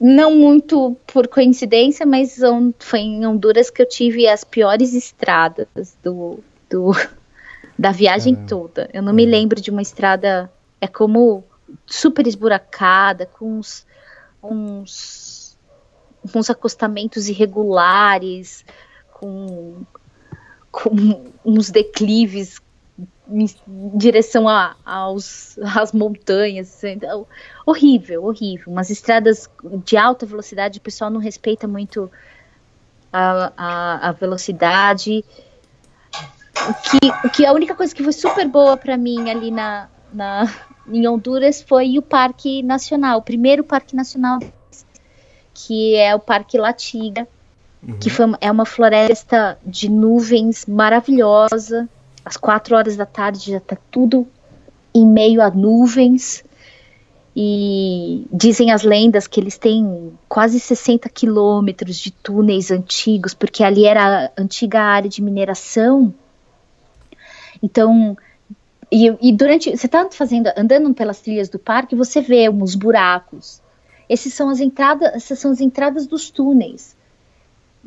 [0.00, 2.38] não muito por coincidência, mas
[2.78, 6.38] foi em Honduras que eu tive as piores estradas do,
[6.70, 6.92] do
[7.78, 8.88] da viagem toda.
[8.92, 11.44] Eu não me lembro de uma estrada é como
[11.86, 13.86] super esburacada, com uns,
[14.42, 15.58] uns,
[16.34, 18.64] uns acostamentos irregulares,
[19.12, 19.82] com,
[20.70, 22.60] com uns declives
[23.30, 23.46] em
[23.94, 26.82] direção a, aos, às montanhas.
[26.82, 27.26] Então,
[27.66, 28.72] horrível, horrível.
[28.72, 29.50] Umas estradas
[29.84, 32.10] de alta velocidade, o pessoal não respeita muito
[33.12, 35.24] a, a, a velocidade.
[36.68, 39.88] O que, o que a única coisa que foi super boa para mim ali na,
[40.12, 40.52] na,
[40.88, 44.40] em Honduras foi o Parque Nacional, o primeiro Parque Nacional,
[45.54, 47.28] que é o Parque Latiga,
[47.82, 47.98] uhum.
[47.98, 51.88] que foi, é uma floresta de nuvens maravilhosa
[52.28, 54.26] às quatro horas da tarde já está tudo
[54.94, 56.44] em meio a nuvens.
[57.34, 63.86] E dizem as lendas que eles têm quase 60 quilômetros de túneis antigos, porque ali
[63.86, 66.12] era a antiga área de mineração.
[67.62, 68.16] Então,
[68.92, 69.74] e, e durante.
[69.74, 73.62] Você está fazendo, andando pelas trilhas do parque, você vê uns buracos.
[74.08, 76.94] Esses são as entradas, essas são as entradas dos túneis.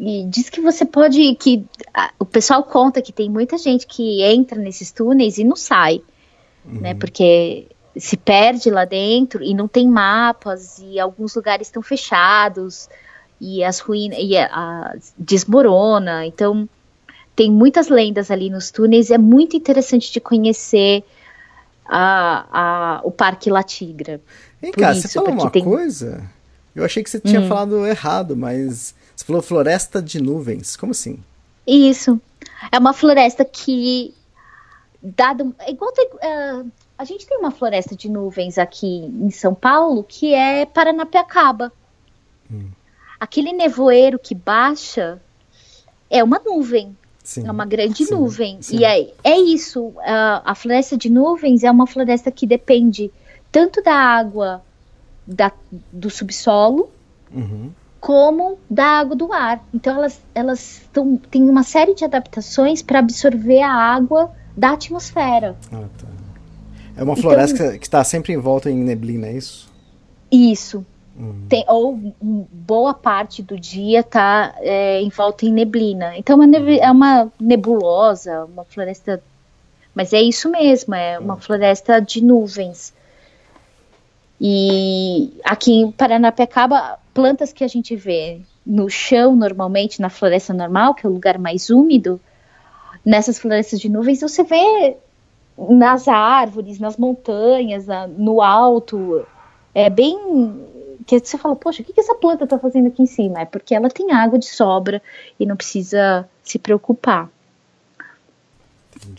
[0.03, 1.35] E diz que você pode.
[1.35, 5.55] que a, O pessoal conta que tem muita gente que entra nesses túneis e não
[5.55, 6.01] sai.
[6.65, 6.81] Né, uhum.
[6.81, 6.93] Né?
[6.95, 12.89] Porque se perde lá dentro e não tem mapas, e alguns lugares estão fechados,
[13.39, 14.17] e as ruínas.
[14.19, 16.25] e a, a, desmorona.
[16.25, 16.67] Então,
[17.35, 19.11] tem muitas lendas ali nos túneis.
[19.11, 21.03] É muito interessante de conhecer
[21.85, 24.19] a, o Parque La Tigra.
[24.59, 25.63] Vem cá, isso, você falou uma tem...
[25.63, 26.27] coisa?
[26.75, 27.47] Eu achei que você tinha hum.
[27.47, 30.75] falado errado, mas você falou floresta de nuvens.
[30.75, 31.19] Como assim?
[31.65, 32.19] Isso.
[32.71, 34.13] É uma floresta que.
[35.01, 39.55] Dado, é igual tem, uh, a gente tem uma floresta de nuvens aqui em São
[39.55, 41.71] Paulo que é Paranapiacaba.
[42.51, 42.69] Hum.
[43.19, 45.19] Aquele nevoeiro que baixa
[46.09, 46.95] é uma nuvem.
[47.23, 48.61] Sim, é uma grande sim, nuvem.
[48.61, 48.79] Sim.
[48.79, 49.87] E é, é isso.
[49.87, 53.11] Uh, a floresta de nuvens é uma floresta que depende
[53.51, 54.63] tanto da água
[55.25, 55.51] da,
[55.91, 56.91] do subsolo,
[57.31, 57.71] uhum
[58.01, 59.63] como da água do ar.
[59.73, 65.55] Então elas elas tão, têm uma série de adaptações para absorver a água da atmosfera.
[65.71, 66.07] Ah, tá.
[66.97, 69.71] É uma floresta então, que está sempre em volta em neblina, é isso?
[70.31, 70.85] Isso.
[71.17, 71.45] Hum.
[71.47, 71.97] Tem, ou
[72.51, 76.17] boa parte do dia está é, em volta em neblina.
[76.17, 79.21] Então é, é uma nebulosa, uma floresta.
[79.93, 82.93] Mas é isso mesmo, é uma floresta de nuvens.
[84.43, 90.95] E aqui em Paranapiacaba, plantas que a gente vê no chão normalmente, na floresta normal,
[90.95, 92.19] que é o lugar mais úmido,
[93.05, 94.97] nessas florestas de nuvens, você vê
[95.69, 99.23] nas árvores, nas montanhas, na, no alto.
[99.75, 100.17] É bem.
[101.05, 103.41] Que você fala, poxa, o que, que essa planta está fazendo aqui em cima?
[103.41, 105.03] É porque ela tem água de sobra
[105.39, 107.29] e não precisa se preocupar.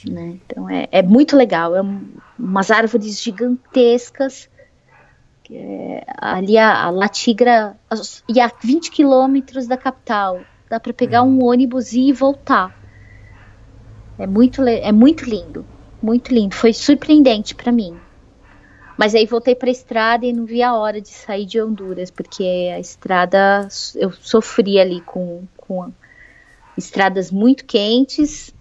[0.08, 0.38] Né?
[0.46, 1.76] Então é, é, muito legal.
[1.76, 2.08] É um,
[2.38, 4.48] umas árvores gigantescas.
[5.54, 7.76] É, ali a, a Latigra
[8.28, 10.40] e a 20 quilômetros da capital.
[10.68, 12.74] Dá para pegar um ônibus e voltar.
[14.18, 15.66] É muito, é muito lindo.
[16.02, 16.54] Muito lindo.
[16.54, 17.98] Foi surpreendente para mim.
[18.96, 22.10] Mas aí voltei para a estrada e não vi a hora de sair de Honduras,
[22.10, 25.92] porque a estrada eu sofri ali com, com
[26.76, 28.54] estradas muito quentes,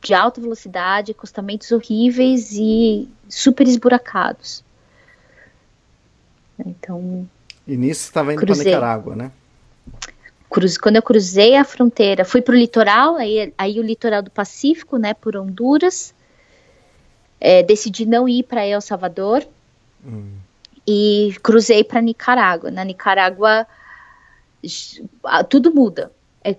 [0.00, 4.64] de alta velocidade, acostamentos horríveis e super esburacados.
[6.64, 7.28] Então.
[7.66, 9.32] E nisso você estava indo para Nicarágua, né?
[10.48, 14.30] Cruze, quando eu cruzei a fronteira, fui para o litoral, aí, aí o litoral do
[14.30, 16.14] Pacífico, né, por Honduras.
[17.38, 19.46] É, decidi não ir para El Salvador
[20.04, 20.30] hum.
[20.86, 22.70] e cruzei para Nicarágua.
[22.70, 23.66] Na Nicarágua,
[25.50, 26.10] tudo muda.
[26.42, 26.56] É,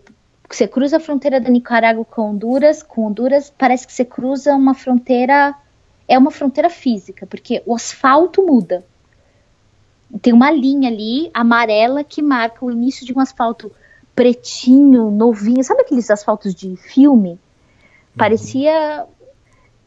[0.49, 4.75] você cruza a fronteira da Nicarágua com Honduras, com Honduras parece que você cruza uma
[4.75, 5.55] fronteira,
[6.07, 8.85] é uma fronteira física, porque o asfalto muda.
[10.21, 13.71] Tem uma linha ali amarela que marca o início de um asfalto
[14.15, 15.63] pretinho, novinho.
[15.63, 17.31] Sabe aqueles asfaltos de filme?
[17.31, 17.37] Uhum.
[18.17, 19.05] Parecia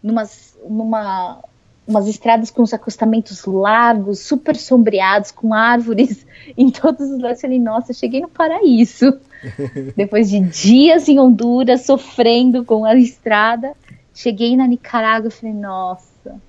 [0.03, 1.43] numas, numa
[1.91, 6.25] umas estradas com os acostamentos largos, super sombreados, com árvores
[6.57, 7.39] em todos os lados.
[7.39, 9.19] Eu falei, nossa, cheguei no paraíso.
[9.97, 13.73] Depois de dias em Honduras, sofrendo com a estrada,
[14.15, 16.41] cheguei na Nicarágua e falei, nossa,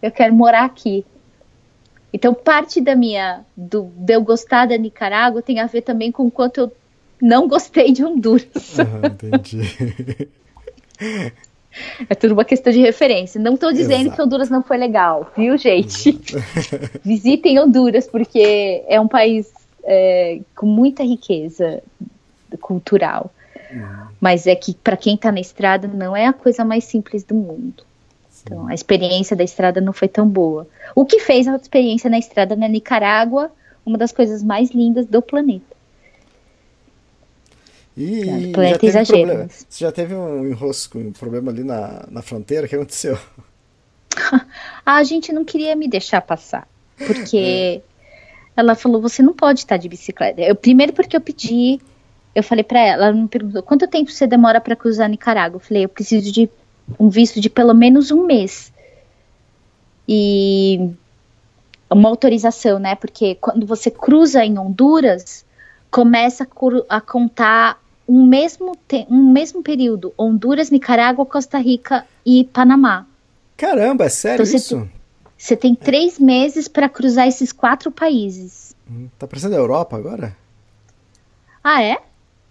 [0.00, 1.04] eu quero morar aqui.
[2.16, 6.26] Então, parte da minha, do, de eu gostar da Nicarágua tem a ver também com
[6.26, 6.72] o quanto eu
[7.20, 8.46] não gostei de Honduras.
[8.80, 10.30] Ah, entendi.
[12.08, 13.38] É tudo uma questão de referência.
[13.38, 14.16] Não estou dizendo Exato.
[14.16, 16.18] que Honduras não foi legal, viu, gente?
[17.04, 19.52] Visitem Honduras, porque é um país
[19.84, 21.82] é, com muita riqueza
[22.62, 23.30] cultural.
[23.70, 24.06] Uhum.
[24.18, 27.34] Mas é que, para quem está na estrada, não é a coisa mais simples do
[27.34, 27.84] mundo.
[28.46, 30.68] Então, a experiência da estrada não foi tão boa.
[30.94, 33.50] O que fez a experiência na estrada na Nicarágua
[33.86, 35.76] uma das coisas mais lindas do planeta.
[37.96, 39.48] E já teve problema.
[39.48, 42.66] Você já teve um enrosco, um problema ali na, na fronteira?
[42.66, 43.16] O que aconteceu?
[44.84, 46.68] a gente não queria me deixar passar.
[46.98, 47.38] Porque
[47.80, 47.80] é.
[48.56, 50.42] ela falou: você não pode estar de bicicleta.
[50.42, 51.80] Eu, primeiro, porque eu pedi,
[52.34, 55.56] eu falei para ela, ela me perguntou: quanto tempo você demora para cruzar Nicarágua?
[55.56, 56.50] Eu falei: eu preciso de
[56.98, 58.72] um visto de pelo menos um mês.
[60.08, 60.90] E
[61.90, 62.94] uma autorização, né?
[62.94, 65.44] Porque quando você cruza em Honduras,
[65.90, 68.76] começa a, a contar um mesmo,
[69.10, 73.06] um mesmo período, Honduras, Nicarágua, Costa Rica e Panamá.
[73.56, 74.88] Caramba, é sério então, isso?
[75.36, 78.74] Você tem três meses para cruzar esses quatro países.
[78.88, 80.36] Hum, tá parecendo a Europa agora?
[81.62, 81.98] Ah, é?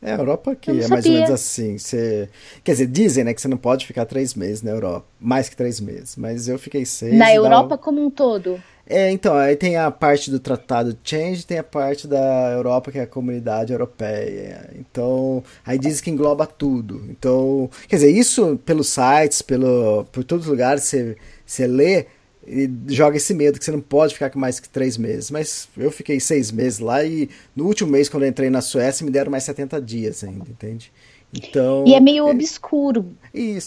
[0.02, 0.90] É, a Europa que é sabia.
[0.90, 1.78] mais ou menos assim.
[1.78, 2.30] Você...
[2.64, 5.06] Quer dizer, dizem né, que você não pode ficar três meses na Europa.
[5.20, 6.16] Mais que três meses.
[6.16, 7.16] Mas eu fiquei seis.
[7.16, 8.62] Na Europa como um todo?
[8.88, 13.00] É, então, aí tem a parte do Tratado Change, tem a parte da Europa, que
[13.00, 14.70] é a comunidade europeia.
[14.76, 17.04] Então, aí diz que engloba tudo.
[17.10, 22.06] Então, quer dizer, isso pelos sites, pelo, por todos os lugares, você, você lê
[22.48, 25.32] e joga esse medo que você não pode ficar com mais que três meses.
[25.32, 29.04] Mas eu fiquei seis meses lá e no último mês, quando eu entrei na Suécia,
[29.04, 30.92] me deram mais 70 dias ainda, entende?
[31.34, 31.84] Então.
[31.88, 33.14] E é meio é, obscuro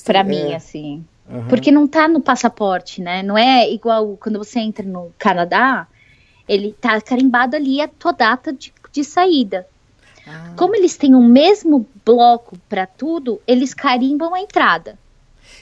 [0.05, 1.05] para é, mim, assim.
[1.29, 1.49] Uhum.
[1.49, 3.23] Porque não tá no passaporte, né?
[3.23, 5.87] Não é igual quando você entra no Canadá,
[6.49, 9.67] ele tá carimbado ali a tua data de, de saída.
[10.27, 10.55] Ah.
[10.57, 14.99] Como eles têm o mesmo bloco para tudo, eles carimbam a entrada.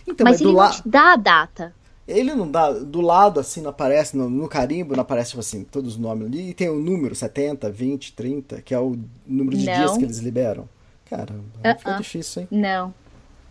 [0.07, 0.65] Então, mas, mas ele la...
[0.67, 1.75] não te dá a data.
[2.07, 2.71] Ele não dá.
[2.73, 6.27] Do lado, assim, não aparece, no, no carimbo, não aparece, tipo assim, todos os nomes
[6.27, 6.51] ali.
[6.51, 8.97] E tem o número 70, 20, 30, que é o
[9.27, 9.75] número de não.
[9.75, 10.69] dias que eles liberam.
[11.09, 11.79] Caramba, uh -uh.
[11.79, 12.49] fica difícil, hein?
[12.51, 12.95] Não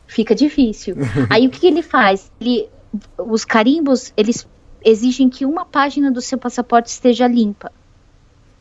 [0.07, 0.95] fica difícil.
[1.29, 2.31] Aí o que ele faz?
[2.39, 2.69] Ele,
[3.17, 4.47] os carimbos, eles
[4.83, 7.71] exigem que uma página do seu passaporte esteja limpa.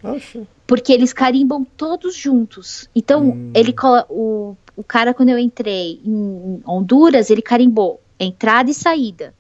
[0.03, 0.47] Oxe.
[0.67, 2.89] Porque eles carimbam todos juntos.
[2.95, 3.51] Então, hum.
[3.55, 3.75] ele
[4.09, 9.35] o, o cara, quando eu entrei em Honduras, ele carimbou entrada e saída.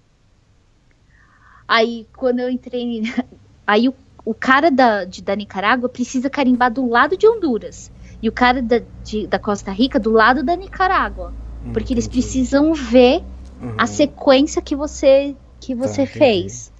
[1.66, 3.02] Aí, quando eu entrei.
[3.66, 3.94] Aí, o,
[4.24, 7.90] o cara da, de, da Nicarágua precisa carimbar do lado de Honduras.
[8.22, 11.32] E o cara da, de, da Costa Rica do lado da Nicarágua.
[11.72, 13.22] Porque eles precisam ver
[13.60, 13.74] uhum.
[13.78, 16.72] a sequência que você que você tá, fez.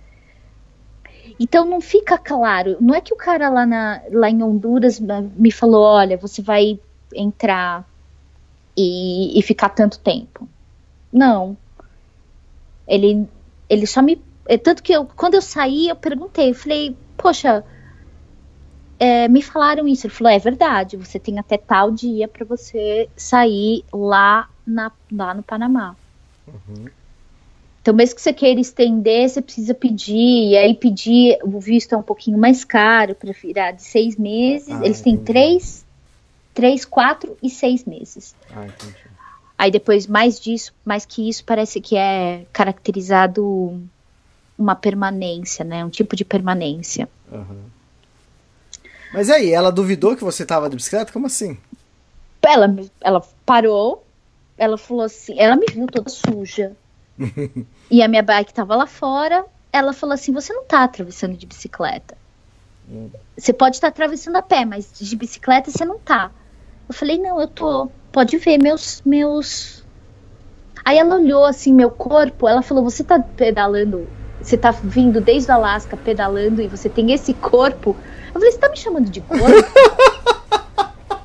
[1.40, 2.76] Então não fica claro.
[2.80, 5.00] Não é que o cara lá, na, lá em Honduras
[5.36, 6.78] me falou: olha, você vai
[7.14, 7.88] entrar
[8.76, 10.48] e, e ficar tanto tempo.
[11.12, 11.56] Não.
[12.86, 13.26] Ele,
[13.68, 14.20] ele só me.
[14.46, 17.64] É, Tanto que eu, quando eu saí, eu perguntei, eu falei, poxa,
[18.98, 20.06] é, me falaram isso.
[20.06, 25.34] Ele falou, é verdade, você tem até tal dia para você sair lá, na, lá
[25.34, 25.96] no Panamá.
[27.80, 31.98] Então, mesmo que você queira estender, você precisa pedir, e aí pedir, o visto é
[31.98, 34.70] um pouquinho mais caro, para virar de seis meses.
[34.70, 35.26] Ah, Eles têm entendi.
[35.26, 35.86] três,
[36.54, 38.34] três, quatro e seis meses.
[38.50, 38.94] Ah, entendi.
[39.58, 43.80] Aí depois, mais disso, mais que isso, parece que é caracterizado
[44.58, 45.84] uma permanência, né?
[45.84, 47.08] Um tipo de permanência.
[47.32, 47.64] Aham.
[49.12, 51.12] Mas aí, ela duvidou que você tava de bicicleta?
[51.12, 51.56] Como assim?
[52.42, 54.04] Ela, ela parou,
[54.58, 56.72] ela falou assim, ela me viu toda suja.
[57.90, 59.44] e a minha bike tava lá fora.
[59.72, 62.16] Ela falou assim: você não tá atravessando de bicicleta.
[63.36, 66.30] Você pode estar atravessando a pé, mas de bicicleta você não tá.
[66.88, 67.88] Eu falei, não, eu tô.
[68.12, 69.02] Pode ver meus.
[69.04, 69.82] meus.
[70.84, 74.06] Aí ela olhou assim, meu corpo, ela falou, você tá pedalando,
[74.44, 77.96] você tá vindo desde o Alasca pedalando e você tem esse corpo.
[78.28, 79.44] Eu falei, você tá me chamando de corpo?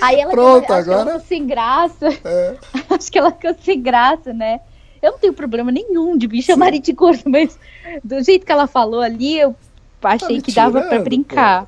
[0.00, 2.08] Aí ela Pronto, ela agora- ficou sem graça.
[2.24, 2.56] É.
[2.94, 4.60] acho que ela ficou sem graça, né?
[5.00, 7.58] Eu não tenho problema nenhum de me chamarem de gordo, mas
[8.04, 9.54] do jeito que ela falou ali, eu
[10.02, 11.66] achei Tá que dava pra tirando, brincar.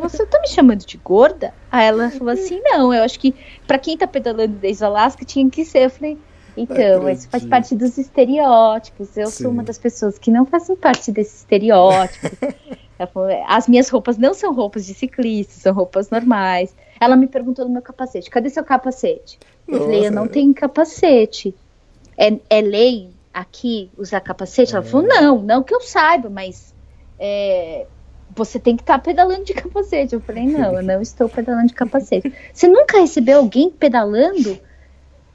[0.00, 1.52] Você tá me chamando de gorda?
[1.70, 3.34] Aí ela falou assim: não, eu acho que
[3.66, 5.86] pra quem tá pedalando desde o Alasca tinha que ser.
[5.86, 6.18] Eu falei.
[6.56, 9.16] Então, isso faz parte dos estereótipos.
[9.16, 9.44] Eu Sim.
[9.44, 12.30] sou uma das pessoas que não fazem parte desses estereótipos.
[13.48, 16.74] As minhas roupas não são roupas de ciclista, são roupas normais.
[17.00, 19.38] Ela me perguntou do meu capacete: cadê seu capacete?
[19.66, 20.14] Eu falei: eu Nossa.
[20.14, 21.54] não tenho capacete.
[22.16, 24.74] É, é lei aqui usar capacete?
[24.74, 26.72] Ela falou: não, não que eu saiba, mas
[27.18, 27.86] é,
[28.34, 30.14] você tem que estar pedalando de capacete.
[30.14, 32.32] Eu falei: não, eu não estou pedalando de capacete.
[32.52, 34.58] Você nunca recebeu alguém pedalando?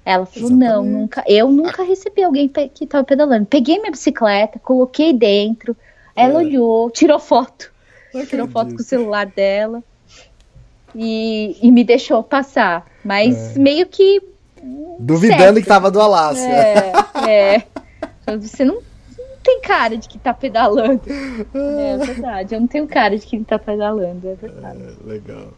[0.05, 0.91] Ela falou: não, Exatamente.
[0.93, 1.23] nunca.
[1.27, 3.45] Eu nunca recebi alguém que estava pedalando.
[3.45, 5.75] Peguei minha bicicleta, coloquei dentro.
[6.15, 6.45] Ela É.
[6.45, 7.71] olhou, tirou foto.
[8.13, 9.83] Não Tirou foto com o celular dela
[10.95, 12.85] e, e me deixou passar.
[13.03, 14.21] Mas meio que.
[14.99, 15.61] Duvidando certo.
[15.61, 16.43] que tava do Alasca.
[16.43, 16.91] É,
[17.29, 17.63] é.
[18.37, 21.01] Você não, não tem cara de que tá pedalando.
[21.53, 22.55] É verdade.
[22.55, 24.79] Eu não tenho cara de que tá pedalando, é verdade.
[25.05, 25.53] Legal.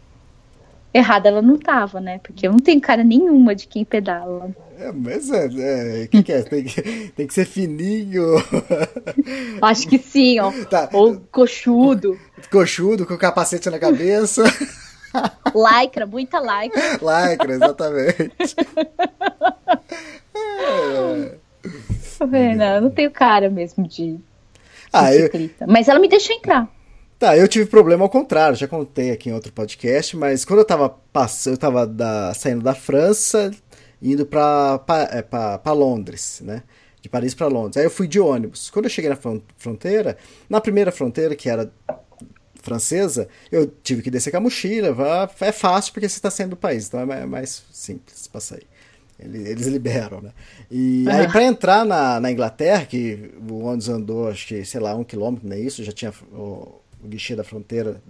[0.94, 2.20] Errada ela não tava, né?
[2.22, 4.50] Porque eu não tenho cara nenhuma de quem pedala.
[4.78, 6.42] É, mas é, é, que que é?
[6.42, 6.82] Tem que,
[7.16, 8.36] tem que ser fininho,
[9.62, 10.52] Acho que sim, ó.
[10.68, 10.90] Tá.
[10.92, 12.18] Ou coxudo,
[12.50, 14.42] coxudo, com o capacete na cabeça.
[15.54, 16.82] lycra, muita lycra.
[17.00, 18.56] Lycra, exatamente.
[22.18, 22.62] Tá vendo?
[22.62, 24.20] Eu não tenho cara mesmo de, de
[24.92, 25.28] Ah, eu.
[25.66, 26.68] Mas ela me deixou entrar.
[27.22, 30.64] Tá, eu tive problema ao contrário, já contei aqui em outro podcast, mas quando eu
[30.64, 33.52] tava passando, eu tava da- saindo da França,
[34.02, 36.64] indo pra, pra, é, pra- pra Londres, né?
[37.00, 37.76] De Paris pra Londres.
[37.76, 38.70] Aí eu fui de ônibus.
[38.70, 40.16] Quando eu cheguei na fron- fronteira,
[40.50, 41.70] na primeira fronteira, que era
[42.60, 44.88] francesa, eu tive que descer com a mochila.
[45.40, 48.66] É fácil porque você está saindo do país, então é é mais simples sair.
[49.16, 50.32] Ele- Eles liberam, né?
[50.68, 54.92] E aí, pra entrar na, na Inglaterra, que o ônibus andou, acho que, sei lá,
[54.96, 58.02] um quilômetro, nem isso, já tinha o guichê da fronteira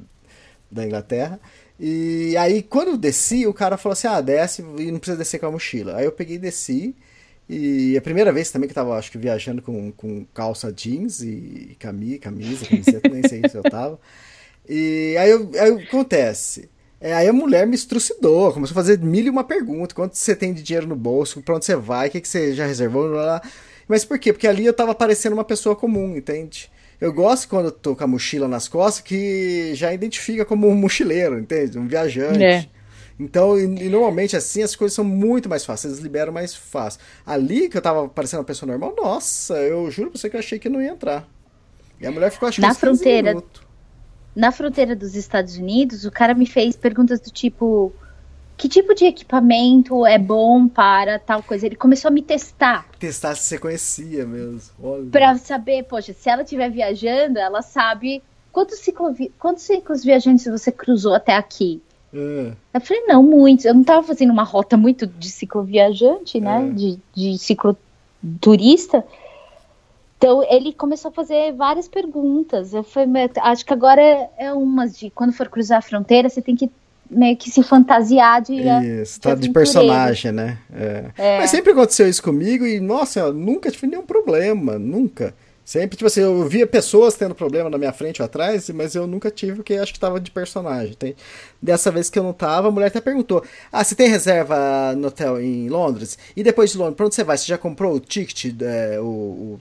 [0.70, 1.40] da Inglaterra.
[1.78, 5.38] E aí, quando eu desci, o cara falou assim: ah, desce e não precisa descer
[5.40, 5.96] com a mochila.
[5.96, 6.94] Aí eu peguei e desci.
[7.48, 11.20] E a primeira vez também que eu tava, acho que, viajando com, com calça jeans
[11.22, 13.98] e cami, camisa, camiseta, nem sei se eu tava.
[14.68, 16.70] E aí, eu- aí acontece.
[17.00, 19.94] É, aí a mulher me estrucidou, começou a fazer mil e uma pergunta.
[19.94, 21.42] Quanto você tem de dinheiro no bolso?
[21.42, 22.08] Pra onde você vai?
[22.08, 23.08] O que, que você já reservou?
[23.10, 23.52] Blá, blá.
[23.88, 24.32] Mas por quê?
[24.32, 26.70] Porque ali eu tava parecendo uma pessoa comum, entende?
[27.02, 30.74] Eu gosto quando eu tô com a mochila nas costas que já identifica como um
[30.76, 31.76] mochileiro, entende?
[31.76, 32.44] Um viajante.
[32.44, 32.68] É.
[33.18, 37.00] Então, e, e normalmente assim as coisas são muito mais fáceis, eles liberam mais fácil.
[37.26, 40.38] Ali que eu tava parecendo uma pessoa normal, nossa, eu juro pra você que eu
[40.38, 41.28] achei que não ia entrar.
[42.00, 43.42] E a mulher ficou que Na uns 15 fronteira.
[44.36, 47.92] Na fronteira dos Estados Unidos, o cara me fez perguntas do tipo:
[48.62, 51.66] que tipo de equipamento é bom para tal coisa?
[51.66, 54.70] Ele começou a me testar Testar se você conhecia mesmo.
[55.10, 59.32] Para saber, poxa, se ela estiver viajando, ela sabe quantos, ciclovi...
[59.36, 61.82] quantos ciclos viajantes você cruzou até aqui.
[62.14, 62.52] É.
[62.72, 63.64] Eu falei, não, muitos.
[63.64, 66.68] Eu não tava fazendo uma rota muito de cicloviajante, né?
[66.68, 66.72] É.
[66.72, 69.04] De, de cicloturista.
[70.18, 72.72] Então ele começou a fazer várias perguntas.
[72.72, 76.28] Eu falei, "Mas acho que agora é, é umas de quando for cruzar a fronteira,
[76.28, 76.70] você tem que
[77.12, 78.54] meio que se fantasiar de.
[79.02, 80.58] Isso, tá de personagem, né?
[80.72, 81.04] É.
[81.16, 81.38] É.
[81.38, 85.34] Mas sempre aconteceu isso comigo e, nossa, eu nunca tive nenhum problema, nunca.
[85.64, 89.06] Sempre, tipo assim, eu via pessoas tendo problema na minha frente ou atrás, mas eu
[89.06, 90.94] nunca tive, porque acho que tava de personagem.
[90.94, 91.14] Tem...
[91.60, 95.08] Dessa vez que eu não tava, a mulher até perguntou: Ah, você tem reserva no
[95.08, 96.18] hotel em Londres?
[96.36, 97.38] E depois de Londres, pra onde você vai?
[97.38, 99.60] Você já comprou o ticket, é, o, o,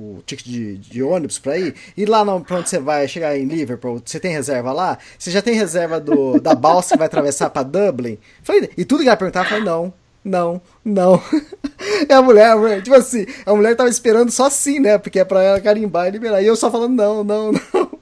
[0.00, 1.74] o, ticket de, de ônibus pra ir?
[1.96, 4.00] E lá não, pra onde você vai chegar em Liverpool?
[4.04, 4.98] Você tem reserva lá?
[5.18, 8.18] Você já tem reserva do, da balsa que vai atravessar pra Dublin?
[8.42, 9.92] Falei, e tudo que ela perguntava, eu falei, não,
[10.24, 11.22] não, não.
[12.08, 14.98] É a mulher, a mulher, tipo assim, a mulher tava esperando só assim, né?
[14.98, 16.42] Porque é pra ela carimbar e liberar.
[16.42, 18.00] E eu só falando não, não, não.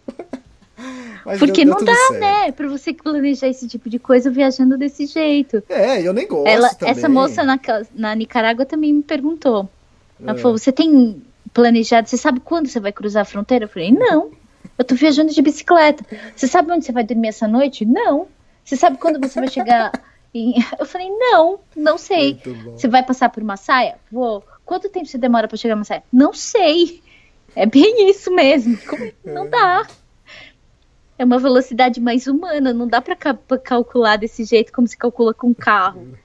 [1.25, 2.21] Mas Porque deu, deu não dá, certo.
[2.21, 2.53] né?
[2.53, 5.63] Pra você planejar esse tipo de coisa viajando desse jeito.
[5.69, 6.49] É, eu nem gosto.
[6.49, 7.61] Ela, essa moça na,
[7.95, 9.69] na Nicarágua também me perguntou.
[10.21, 10.41] Ela é.
[10.41, 11.23] falou: você tem
[11.59, 13.65] planejado, você sabe quando você vai cruzar a fronteira?
[13.65, 14.31] Eu falei, não.
[14.79, 16.05] Eu tô viajando de bicicleta.
[16.37, 17.85] Você sabe onde você vai dormir essa noite?
[17.85, 18.29] Não.
[18.65, 19.91] Você sabe quando você vai chegar
[20.33, 22.41] e eu falei, não, não sei.
[22.77, 23.97] Você vai passar por uma saia?
[24.11, 24.45] Vou.
[24.65, 26.05] Quanto tempo você demora para chegar numa saia?
[26.13, 27.03] Não sei.
[27.57, 28.79] É bem isso mesmo.
[28.87, 29.11] Como...
[29.25, 29.49] Não é.
[29.49, 29.87] dá.
[31.19, 33.17] É uma velocidade mais humana, não dá para
[33.59, 36.17] calcular desse jeito como se calcula com carro.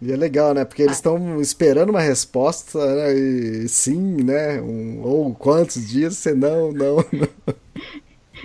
[0.00, 0.64] E é legal, né?
[0.64, 3.12] Porque eles estão esperando uma resposta, né?
[3.14, 4.60] E sim, né?
[4.60, 7.54] Um, ou quantos dias, você não, não, não.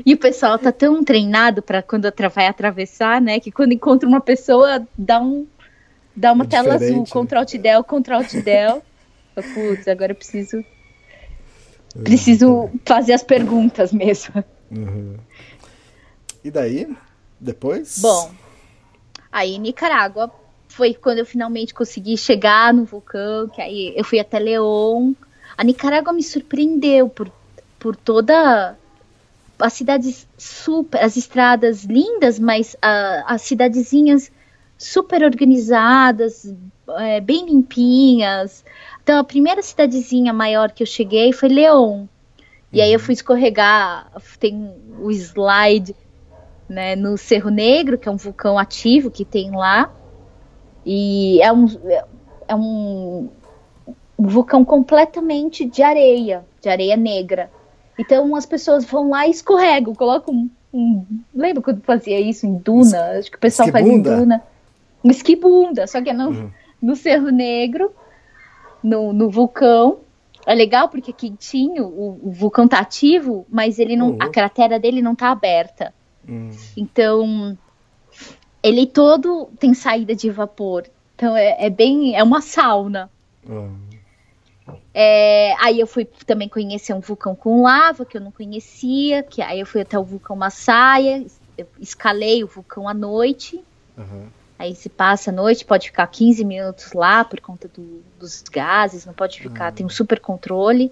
[0.04, 3.40] E o pessoal tá tão treinado para quando vai atravessar, né?
[3.40, 5.46] Que quando encontra uma pessoa, dá um
[6.16, 7.06] dá uma é tela azul, né?
[7.06, 8.84] Ctrl Alt Del, Ctrl Alt Del.
[9.54, 10.64] Putz, agora eu preciso
[12.04, 14.44] preciso fazer as perguntas mesmo.
[14.72, 15.18] Uhum.
[16.44, 16.88] E daí?
[17.40, 18.00] Depois?
[18.00, 18.32] Bom,
[19.32, 20.32] aí Nicarágua
[20.74, 25.14] foi quando eu finalmente consegui chegar no vulcão, que aí eu fui até León.
[25.56, 27.32] A Nicarágua me surpreendeu por,
[27.78, 28.76] por toda
[29.60, 34.32] as cidades super, as estradas lindas, mas uh, as cidadezinhas
[34.76, 36.52] super organizadas,
[36.98, 38.66] é, bem limpinhas.
[39.04, 42.08] Então a primeira cidadezinha maior que eu cheguei foi León.
[42.72, 43.06] E aí eu uhum.
[43.06, 45.96] fui escorregar, tem o slide
[46.68, 49.94] né, no Cerro Negro, que é um vulcão ativo que tem lá.
[50.86, 51.66] E é um,
[52.48, 53.30] é um,
[54.18, 57.50] um vulcão completamente de areia, de areia negra.
[57.98, 62.56] Então as pessoas vão lá e escorregam, colocam um, um lembra quando fazia isso em
[62.56, 63.18] Duna?
[63.18, 64.10] Acho que o pessoal esquibunda.
[64.10, 64.44] faz em Duna.
[65.06, 66.52] Esquibunda, só que é no, uhum.
[66.82, 67.92] no Cerro Negro,
[68.82, 70.00] no, no vulcão.
[70.46, 74.18] É legal porque é quentinho, o, o vulcão tá ativo, mas ele não, uhum.
[74.20, 75.94] a cratera dele não tá aberta.
[76.28, 76.50] Uhum.
[76.76, 77.58] Então,
[78.64, 80.86] ele todo tem saída de vapor.
[81.16, 83.12] Então é, é bem, é uma sauna.
[83.48, 83.78] Uhum.
[84.94, 89.42] É, aí eu fui também conhecer um vulcão com lava que eu não conhecia, que
[89.42, 91.26] aí eu fui até o vulcão Massaia,
[91.80, 93.62] escalei o vulcão à noite.
[93.98, 94.28] Uhum.
[94.58, 99.06] Aí se passa a noite, pode ficar 15 minutos lá por conta do, dos gases,
[99.06, 99.76] não pode ficar, uhum.
[99.76, 100.92] tem um super controle.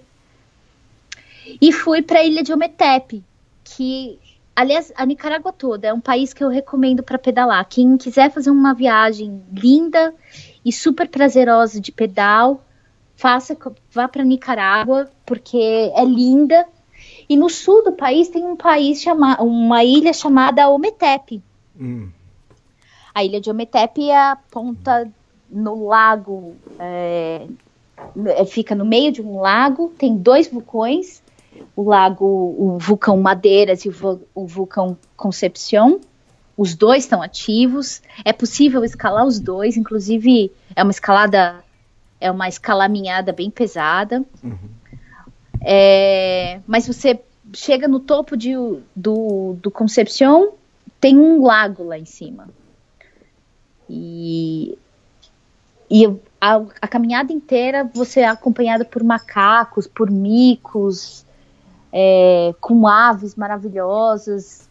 [1.60, 3.24] E fui para a ilha de Ometepe,
[3.64, 4.18] que,
[4.54, 7.66] aliás, a Nicarágua toda é um país que eu recomendo para pedalar.
[7.68, 10.14] Quem quiser fazer uma viagem linda
[10.64, 12.62] e super prazerosa de pedal,
[13.16, 13.56] faça,
[13.90, 16.66] vá para Nicarágua, porque é linda.
[17.28, 21.42] E no sul do país tem um país chamado, uma ilha chamada Ometepe.
[21.78, 22.10] Hum.
[23.14, 25.10] A ilha de Ometepe é a ponta
[25.50, 27.46] no lago, é,
[28.26, 31.21] é, fica no meio de um lago, tem dois vulcões,
[31.74, 36.00] o lago, o vulcão Madeiras e o, o vulcão Concepción.
[36.56, 41.64] Os dois estão ativos, é possível escalar os dois, inclusive é uma escalada
[42.20, 44.22] é uma escalaminhada bem pesada.
[44.44, 44.56] Uhum.
[45.60, 47.20] É, mas você
[47.52, 48.52] chega no topo de,
[48.94, 50.50] do, do Concepción,
[51.00, 52.48] tem um lago lá em cima.
[53.88, 54.78] E,
[55.90, 56.06] e
[56.40, 61.26] a, a caminhada inteira você é acompanhado por macacos, por micos,
[61.92, 64.70] é, com aves maravilhosas.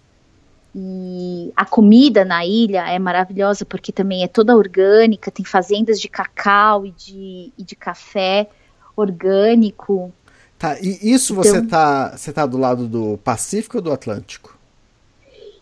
[0.74, 6.08] E a comida na ilha é maravilhosa porque também é toda orgânica, tem fazendas de
[6.08, 8.50] cacau e de, e de café
[8.96, 10.14] orgânico.
[10.58, 14.58] Tá, e isso então, você tá, você tá do lado do Pacífico ou do Atlântico?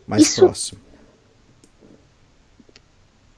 [0.05, 0.79] Mais isso, próximo.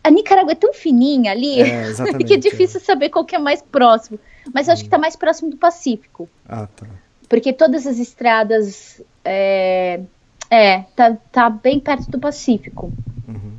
[0.03, 1.93] A Nicarágua é tão fininha ali é,
[2.25, 2.83] que é difícil é.
[2.83, 4.19] saber qual que é mais próximo.
[4.53, 6.27] Mas eu acho que está mais próximo do Pacífico.
[6.49, 6.87] Ah, tá.
[7.31, 10.01] Porque todas as estradas é,
[10.49, 12.91] é, tá, tá bem perto do Pacífico.
[13.25, 13.53] Uhum.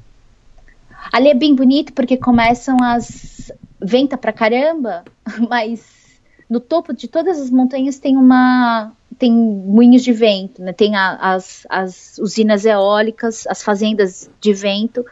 [1.11, 3.51] Ali é bem bonito porque começam as.
[3.81, 5.03] Venta pra caramba,
[5.49, 6.21] mas
[6.51, 8.93] no topo de todas as montanhas tem uma.
[9.19, 10.75] Tem moinhos de vento, né?
[10.75, 15.03] Tem a, as, as usinas eólicas, as fazendas de vento.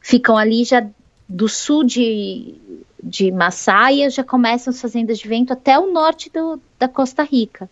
[0.00, 0.84] Ficam ali já
[1.28, 2.56] do sul de,
[3.02, 7.68] de Massaia, já começam as fazendas de vento até o norte do, da Costa Rica.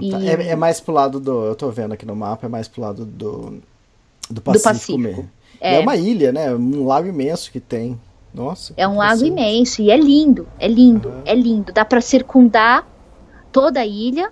[0.00, 1.44] E- Tá, É, é mais pro lado do.
[1.44, 3.60] Eu tô vendo aqui no mapa, é mais pro lado do.
[4.30, 4.98] Do Pacífico, Pacífico.
[4.98, 5.30] mesmo.
[5.60, 5.74] É.
[5.76, 5.80] É.
[5.80, 6.54] uma ilha, né?
[6.54, 7.98] Um lago imenso que tem.
[8.32, 8.72] Nossa.
[8.76, 11.72] É um lago imenso e é lindo, é lindo, é lindo.
[11.72, 12.86] Dá para circundar
[13.50, 14.30] toda a ilha.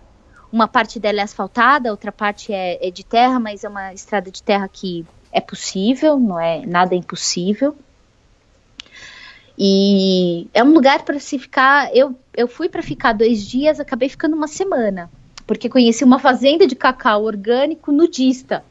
[0.53, 4.31] Uma parte dela é asfaltada, outra parte é, é de terra, mas é uma estrada
[4.31, 7.75] de terra que é possível, não é nada impossível.
[9.59, 11.91] E é um lugar para se ficar.
[11.95, 15.11] Eu, eu fui para ficar dois dias, acabei ficando uma semana,
[15.47, 18.63] porque conheci uma fazenda de cacau orgânico nudista.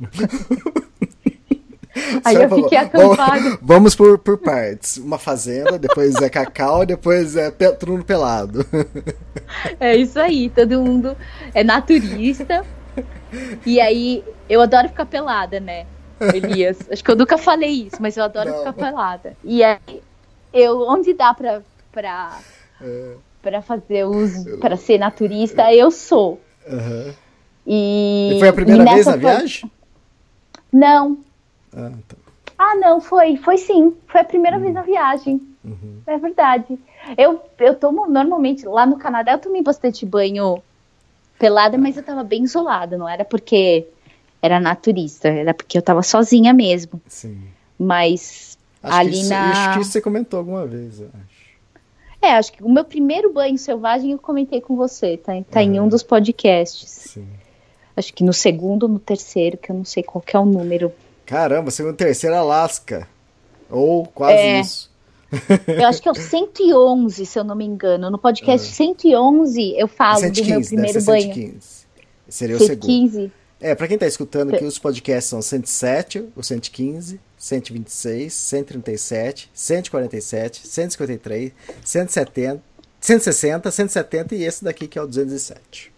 [2.24, 3.58] Aí eu falou, fiquei "Vamos- acampada.
[3.62, 4.98] Vamos por, por partes.
[4.98, 7.50] Uma fazenda, depois é cacau, depois é
[7.90, 8.66] mundo pelado.
[9.80, 11.16] É isso aí, todo mundo
[11.54, 12.64] é naturista.
[13.64, 15.86] E aí, eu adoro ficar pelada, né,
[16.34, 16.78] Elias?
[16.90, 18.58] Acho que eu nunca falei isso, mas eu adoro Não.
[18.58, 19.34] ficar pelada.
[19.42, 19.78] E aí,
[20.58, 22.38] eu, onde dá pra, pra,
[22.80, 26.40] É, pra fazer uso, pra ser naturista, eu sou.
[26.68, 27.14] aham.
[27.66, 29.70] E, E foi a primeira vez na foi- viagem?
[30.72, 31.18] Não.
[31.76, 32.16] Ah, tá.
[32.58, 33.94] Ah, não, foi, foi sim.
[34.06, 35.40] Foi a primeira vez na viagem.
[35.64, 36.00] Uhum.
[36.06, 36.78] É verdade.
[37.18, 40.62] Eu, eu tomo normalmente, lá no Canadá, eu tomei bastante banho
[41.38, 43.86] pelada, mas eu tava bem isolada, não era porque
[44.40, 47.00] era naturista, era porque eu tava sozinha mesmo.
[47.06, 47.42] Sim.
[47.78, 48.55] Mas
[48.86, 51.46] Acho, Ali que isso, na- acho que isso você comentou alguma vez, eu acho.
[52.22, 55.78] é, acho que o meu primeiro banho selvagem eu comentei com você, tá, tá em
[55.78, 55.88] um Uhum.
[55.88, 56.88] dos podcasts.
[56.88, 57.26] Sim.
[57.96, 60.44] Acho que no segundo ou no terceiro, que eu não sei qual que é o
[60.44, 60.92] número.
[61.24, 63.08] Caramba, segundo terceiro Alasca.
[63.70, 64.60] Ou quase É.
[64.60, 64.90] isso.
[65.66, 68.10] Eu acho que é o 111, se eu não me engano.
[68.10, 71.22] No podcast 111 eu falo do meu 115, primeiro ser banho.
[71.34, 71.86] 115.
[72.28, 72.86] Seria o segundo.
[72.86, 73.32] 115.
[73.60, 80.66] É, pra quem tá escutando aqui, os podcasts são 107, o 115, 126, 137, 147,
[80.66, 81.52] 153,
[81.84, 82.62] 170,
[83.00, 85.92] 160, 170 e esse daqui que é o 207.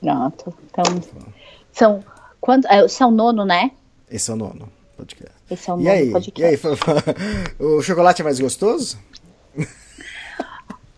[0.00, 0.54] Pronto.
[0.70, 0.84] Então,
[1.72, 2.04] são.
[2.40, 3.70] Quanto, é, esse é o nono, né?
[4.10, 5.34] Esse é o nono podcast.
[5.50, 6.10] Esse é o E nono aí?
[6.10, 6.42] podcast.
[6.42, 6.58] E aí,
[7.58, 8.98] o chocolate é mais gostoso?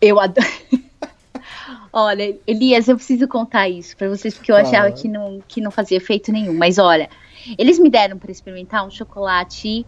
[0.01, 0.47] Eu adoro.
[1.91, 4.67] olha, Elias, eu preciso contar isso pra vocês, porque eu Fala.
[4.67, 6.53] achava que não, que não fazia efeito nenhum.
[6.53, 7.09] Mas olha,
[7.57, 9.85] eles me deram pra experimentar um chocolate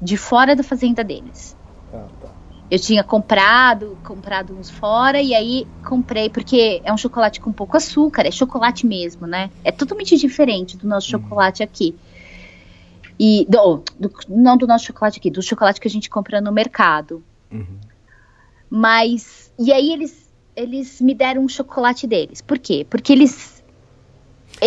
[0.00, 1.56] de fora da fazenda deles.
[1.92, 2.32] Ah, tá.
[2.70, 7.76] Eu tinha comprado, comprado uns fora, e aí comprei, porque é um chocolate com pouco
[7.76, 9.50] açúcar, é chocolate mesmo, né?
[9.62, 11.94] É totalmente diferente do nosso chocolate aqui.
[13.20, 16.50] E, do, do- não do nosso chocolate aqui, do chocolate que a gente compra no
[16.50, 17.22] mercado.
[17.52, 17.78] Uhum.
[18.70, 22.40] Mas, e aí eles, eles me deram um chocolate deles.
[22.40, 22.86] Por quê?
[22.88, 23.51] Porque eles,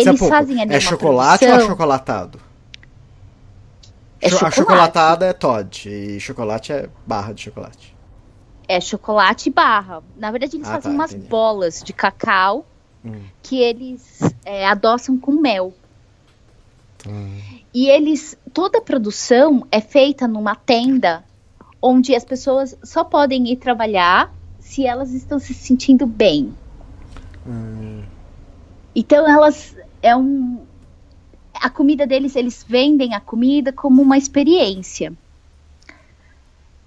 [0.00, 2.40] eles pouco, fazem ali É chocolate ou produção- achocolatado?
[4.20, 4.56] É Cho- A chocolate.
[4.56, 7.94] chocolatada é Todd e chocolate é barra de chocolate.
[8.68, 10.02] É chocolate barra.
[10.16, 11.28] Na verdade, eles Ah, fazem tá, umas entendi.
[11.28, 12.66] bolas de cacau
[13.04, 13.22] Hum.
[13.42, 15.72] que eles é, adoçam com mel.
[16.98, 17.10] Tá.
[17.72, 18.36] E eles.
[18.52, 21.22] Toda a produção é feita numa tenda
[21.80, 26.52] onde as pessoas só podem ir trabalhar se elas estão se sentindo bem.
[27.46, 28.02] Hum.
[28.94, 29.76] Então elas.
[30.02, 30.60] É um.
[31.54, 35.12] A comida deles, eles vendem a comida como uma experiência.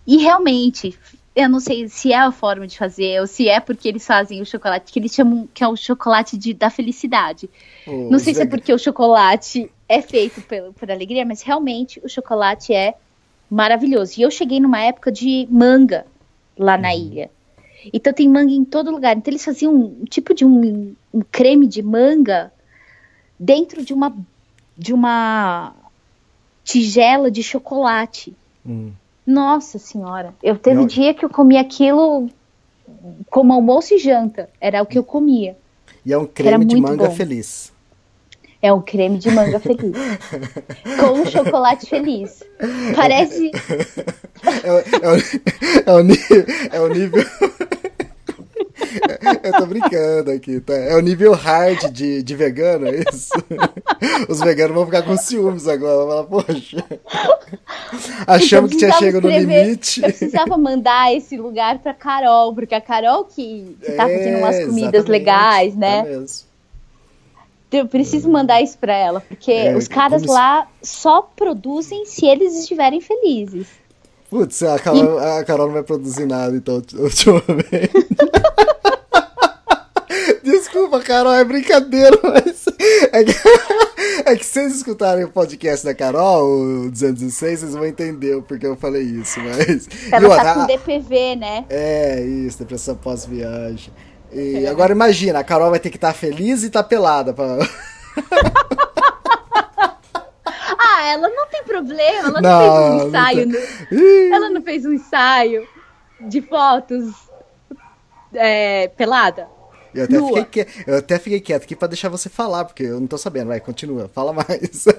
[0.05, 0.97] E realmente,
[1.36, 4.41] eu não sei se é a forma de fazer ou se é porque eles fazem
[4.41, 7.49] o chocolate que eles chamam que é o chocolate de, da felicidade.
[7.88, 11.99] Não Os sei se é porque o chocolate é feito pelo, por alegria, mas realmente
[12.03, 12.95] o chocolate é
[13.49, 14.20] maravilhoso.
[14.20, 16.05] E eu cheguei numa época de manga
[16.57, 17.32] lá na ilha.
[17.93, 19.16] Então tem manga em todo lugar.
[19.16, 22.51] Então eles faziam um tipo de um, um creme de manga
[23.40, 24.14] dentro de uma
[24.78, 25.74] de uma
[26.64, 28.34] tigela de chocolate.
[28.66, 28.92] Hum.
[29.26, 30.88] Nossa senhora, eu teve Não.
[30.88, 32.30] dia que eu comi aquilo
[33.30, 34.50] como almoço e janta.
[34.60, 35.56] Era o que eu comia.
[36.06, 37.16] E é um creme de manga bom.
[37.16, 37.72] feliz.
[38.62, 39.96] É um creme de manga feliz.
[41.00, 42.44] com um chocolate feliz.
[42.96, 43.52] Parece.
[44.64, 45.18] É, o- é, o,
[45.86, 47.26] é, o, nível, é o nível.
[49.44, 50.74] Eu tô brincando aqui, tá?
[50.74, 53.30] É o nível hard de, de vegano, é isso?
[54.30, 55.98] Os veganos vão ficar com ciúmes agora.
[55.98, 56.86] Vão falar, poxa.
[58.28, 60.02] Achamos que tinha chegado no limite.
[60.02, 64.56] Eu precisava mandar esse lugar pra Carol, porque a Carol que, que tá fazendo umas
[64.56, 66.04] É, comidas legais, tá né?
[66.04, 66.50] mesmo.
[67.72, 72.26] Eu preciso mandar isso pra ela, porque É, os caras como lá só produzem se
[72.26, 73.68] eles estiverem felizes.
[74.30, 77.92] Putz, a Carol, a Carol não vai produzir nada, então, ultimamente.
[80.80, 82.66] Desculpa, Carol, é brincadeira, mas.
[83.12, 83.34] É que,
[84.26, 86.46] é que se vocês escutarem o podcast da Carol,
[86.86, 89.90] o 206, vocês vão entender o porquê eu falei isso, mas.
[90.10, 91.66] Ela tá com DPV, né?
[91.70, 93.94] É, isso, depressão pós-viagem.
[94.32, 97.34] E agora imagina, a Carol vai ter que estar feliz e estar pelada.
[97.34, 97.58] Pra...
[100.82, 103.38] Ah, ela não tem problema, ela não, Não, fez um não ensaio.
[103.38, 103.46] tem.
[103.92, 105.68] no- Ela não fez um ensaio
[106.22, 107.14] de fotos
[108.34, 109.48] é, pelada.
[109.94, 110.28] Eu até, Nua.
[110.28, 113.18] fiquei quieto, eu até fiquei quieto aqui pra deixar você falar, porque eu não tô
[113.18, 113.48] sabendo.
[113.48, 114.86] Vai, continua, fala mais.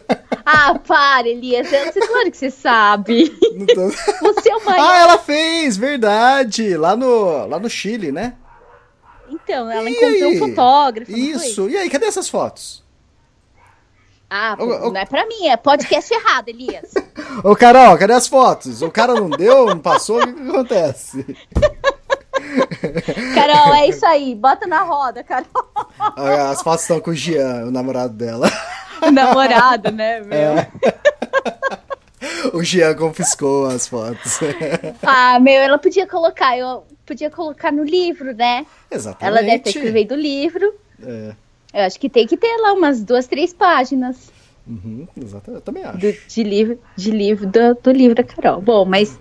[0.53, 1.69] Ah, para, Elias.
[1.69, 3.33] Você, claro que você sabe.
[3.55, 3.89] Não tô-
[4.35, 4.81] Você é maior.
[4.85, 6.77] Ah, ela fez, verdade!
[6.77, 8.35] Lá no, lá no Chile, né?
[9.29, 10.37] Então, ela E encontrou aí?
[10.37, 11.13] um fotógrafo.
[11.13, 11.69] Isso.
[11.71, 12.83] E aí, cadê essas fotos?
[14.29, 14.91] Ah, ô.
[14.91, 16.93] não é pra mim, é podcast errado, Elias.
[17.45, 18.83] Ô, Carol, cadê as fotos?
[18.83, 21.37] O cara não deu, não passou, o que, que acontece?
[23.35, 24.35] Carol, é isso aí.
[24.35, 25.47] Bota na roda, Carol.
[26.51, 28.51] As fotos estão com o Jean, o namorado dela.
[29.13, 30.37] Namorado, né, meu?
[30.39, 30.69] É.
[32.53, 34.41] O Jean confiscou as fotos.
[35.03, 38.67] Ah, meu, ela podia colocar, eu podia colocar no livro, né?
[38.91, 39.27] Exatamente.
[39.27, 40.75] Ela deve ter escrevido o livro.
[41.03, 41.33] É.
[41.73, 44.31] Eu acho que tem que ter lá umas duas, três páginas
[44.67, 45.99] Uhum, exatamente, eu também acho.
[45.99, 48.61] do- de livro, de livro do, do livro da Carol.
[48.61, 49.19] Bom, mas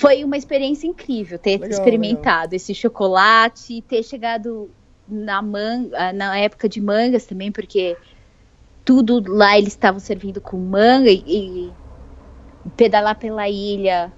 [0.00, 4.70] foi uma experiência incrível ter Legal, experimentado esse chocolate e ter chegado
[5.06, 7.98] na manga, na época de mangas também, porque
[8.82, 11.72] tudo lá eles estavam servindo com manga e, e
[12.78, 14.10] pedalar pela ilha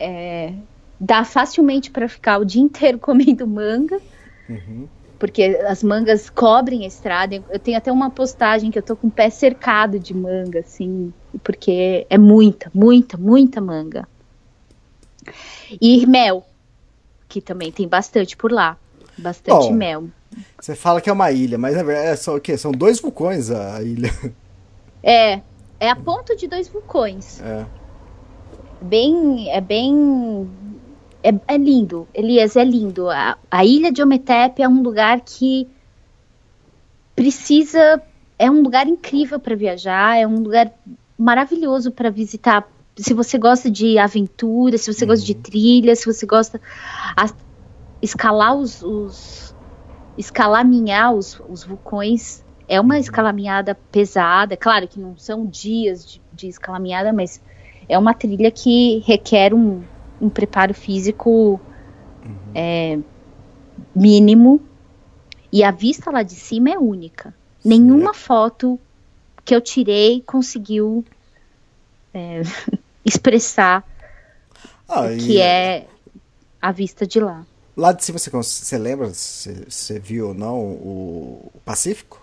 [0.00, 0.54] é,
[0.98, 4.00] dá facilmente para ficar o dia inteiro comendo manga.
[4.48, 4.88] Uhum.
[5.20, 7.36] Porque as mangas cobrem a estrada.
[7.48, 11.12] Eu tenho até uma postagem que eu tô com o pé cercado de manga, assim,
[11.44, 14.08] porque é muita, muita, muita manga.
[15.80, 16.46] E mel,
[17.28, 18.76] que também tem bastante por lá.
[19.16, 19.72] Bastante Bom.
[19.72, 20.08] mel.
[20.60, 22.56] Você fala que é uma ilha, mas na verdade é só o quê?
[22.56, 24.10] São dois vulcões a ilha.
[25.02, 25.40] É,
[25.78, 27.40] é a ponta de dois vulcões.
[27.40, 27.64] É.
[28.80, 30.50] Bem, é bem.
[31.22, 33.08] É, é lindo, Elias, é lindo.
[33.08, 35.68] A, a ilha de Ometepe é um lugar que
[37.14, 38.02] precisa.
[38.38, 40.72] É um lugar incrível para viajar, é um lugar
[41.18, 42.68] maravilhoso para visitar.
[42.98, 46.60] Se você gosta de aventura, se você gosta de trilha, se você gosta
[47.16, 47.32] a-
[48.02, 49.54] escalar os, os
[50.16, 54.56] escalaminhar os, os vulcões é uma escalaminhada pesada.
[54.56, 57.40] Claro que não são dias de, de escalaminhada, mas
[57.88, 59.82] é uma trilha que requer um,
[60.20, 61.60] um preparo físico
[62.54, 62.98] é,
[63.94, 64.60] mínimo.
[65.52, 67.34] E a vista lá de cima é única.
[67.64, 68.78] Nenhuma foto
[69.44, 71.04] que eu tirei conseguiu
[72.12, 72.42] é,
[73.08, 73.84] expressar
[74.88, 75.86] Ah, o e que é
[76.60, 77.44] a vista de lá.
[77.76, 82.20] Lá de cima você, você lembra se você viu ou não o Pacífico?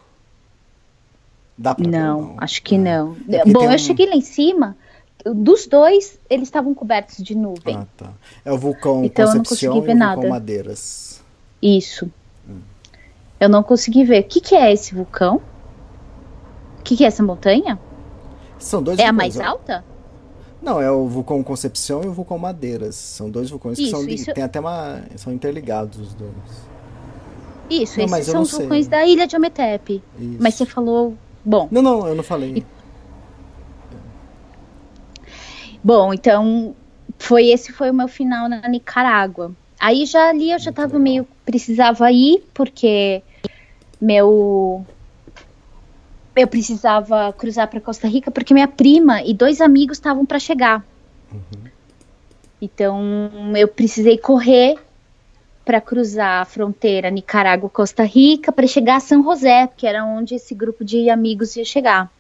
[1.58, 2.36] Dá pra ver Não, ou não?
[2.40, 2.80] acho que Ah.
[2.80, 3.18] não.
[3.30, 4.76] É Bom, eu um- cheguei lá em cima,
[5.26, 7.78] dos dois, eles estavam cobertos de nuvem.
[7.78, 8.12] Ah, tá.
[8.44, 10.30] É o vulcão Então eu não Concepción consegui ver e o vulcão nada.
[10.30, 11.22] Madeiras.
[11.62, 12.12] Isso.
[13.40, 14.22] Eu não consegui ver.
[14.22, 15.42] O que, que é esse vulcão?
[16.80, 17.80] O que, que é essa montanha?
[18.60, 19.52] São dois É a vulcões, mais ó.
[19.52, 19.86] alta?
[20.66, 22.96] Não, é o vulcão Concepción e o vulcão Madeiras.
[22.96, 26.32] São dois vulcões que Isso, são, li- isso- tem até uma, são interligados os dois.
[27.70, 28.60] Isso, Não, esses são os sei.
[28.60, 30.04] vulcões da ilha de Ometepe.
[30.20, 30.38] Isso.
[30.40, 31.14] Mas você falou.
[31.44, 32.66] Bom, Não, não, eu não falei.
[35.84, 36.76] bom, então
[37.18, 39.52] foi esse foi o meu final na Nicarágua.
[39.80, 41.02] Aí já ali eu já Muito tava legal.
[41.02, 43.22] meio precisava ir porque
[44.02, 44.86] meu
[46.36, 50.86] eu precisava cruzar para Costa Rica porque minha prima e dois amigos estavam para chegar.
[52.62, 54.78] Então eu precisei correr
[55.64, 60.54] para cruzar a fronteira Nicarágua-Costa Rica para chegar a São José, que era onde esse
[60.54, 62.12] grupo de amigos ia chegar.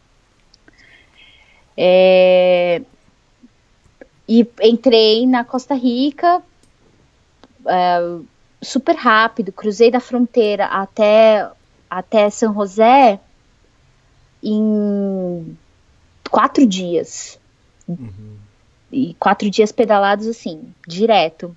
[1.77, 2.81] É,
[4.27, 6.41] E entrei na Costa Rica
[7.67, 8.17] é,
[8.61, 11.47] super rápido, cruzei da fronteira até,
[11.89, 13.19] até São José
[14.45, 15.57] em
[16.29, 17.39] quatro dias.
[18.91, 21.55] E quatro dias pedalados assim, direto.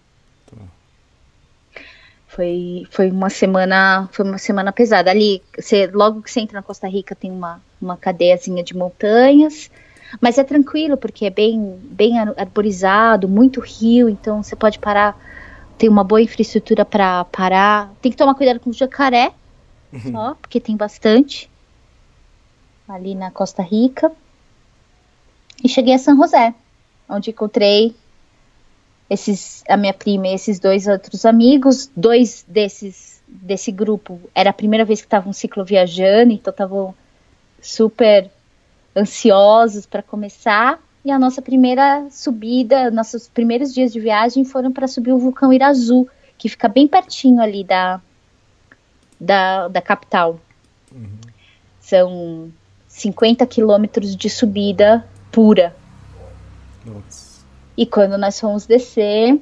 [2.26, 5.10] Foi, foi uma semana foi uma semana pesada.
[5.10, 9.70] Ali você, logo que você entra na Costa Rica tem uma, uma cadeiazinha de montanhas.
[10.20, 15.18] Mas é tranquilo porque é bem bem ar- arborizado muito rio então você pode parar
[15.76, 17.92] tem uma boa infraestrutura para parar.
[18.00, 19.32] Tem que tomar cuidado com o jacaré
[20.10, 21.50] só porque tem bastante
[22.89, 24.10] ali na Costa Rica
[25.62, 26.55] e cheguei a São José
[27.09, 27.94] onde encontrei
[29.09, 34.55] esses a minha prima e esses dois outros amigos, dois desses desse grupo era a
[34.55, 36.94] primeira vez que estavam cicloviajando, então estavam
[37.60, 38.31] super
[38.97, 40.78] ansiosos para começar.
[41.05, 45.52] E a nossa primeira subida, nossos primeiros dias de viagem foram para subir o vulcão
[45.52, 48.01] Irazu, que fica bem pertinho ali da
[49.20, 50.39] da, da capital.
[51.81, 52.52] São
[53.00, 55.74] 50 quilômetros de subida pura.
[56.84, 57.44] Nossa.
[57.76, 59.40] E quando nós fomos descer, O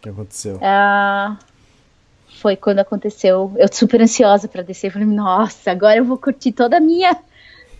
[0.00, 0.58] que aconteceu?
[0.62, 1.36] ah,
[2.40, 3.52] foi quando aconteceu.
[3.56, 4.92] Eu super ansiosa para descer.
[4.92, 7.16] Falei, nossa, agora eu vou curtir toda a minha.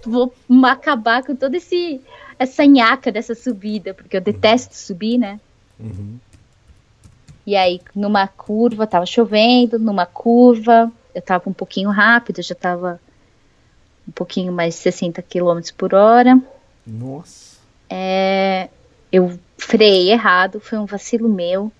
[0.05, 0.33] Vou
[0.65, 2.01] acabar com toda esse,
[2.39, 5.39] essa nhaca dessa subida, porque eu detesto subir, né?
[5.79, 6.19] Uhum.
[7.47, 13.01] E aí, numa curva, tava chovendo, numa curva, eu tava um pouquinho rápido, já tava
[14.17, 16.41] pouquinho mais de 60 km por hora.
[16.87, 17.59] Nossa.
[17.89, 18.71] É,
[19.13, 21.71] eu freiei errado, foi um vacilo meu.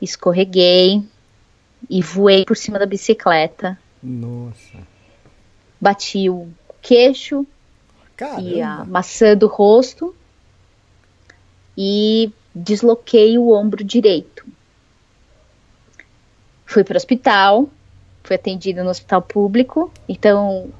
[0.00, 1.02] Escorreguei
[1.90, 3.78] e voei por cima da bicicleta.
[4.02, 4.78] Nossa.
[5.80, 6.48] Bati o
[6.80, 7.44] queixo
[8.16, 8.42] Caramba.
[8.42, 10.14] e a maçã do rosto
[11.76, 14.46] e desloquei o ombro direito.
[16.64, 17.68] Fui para o hospital,
[18.24, 20.70] fui atendida no hospital público, então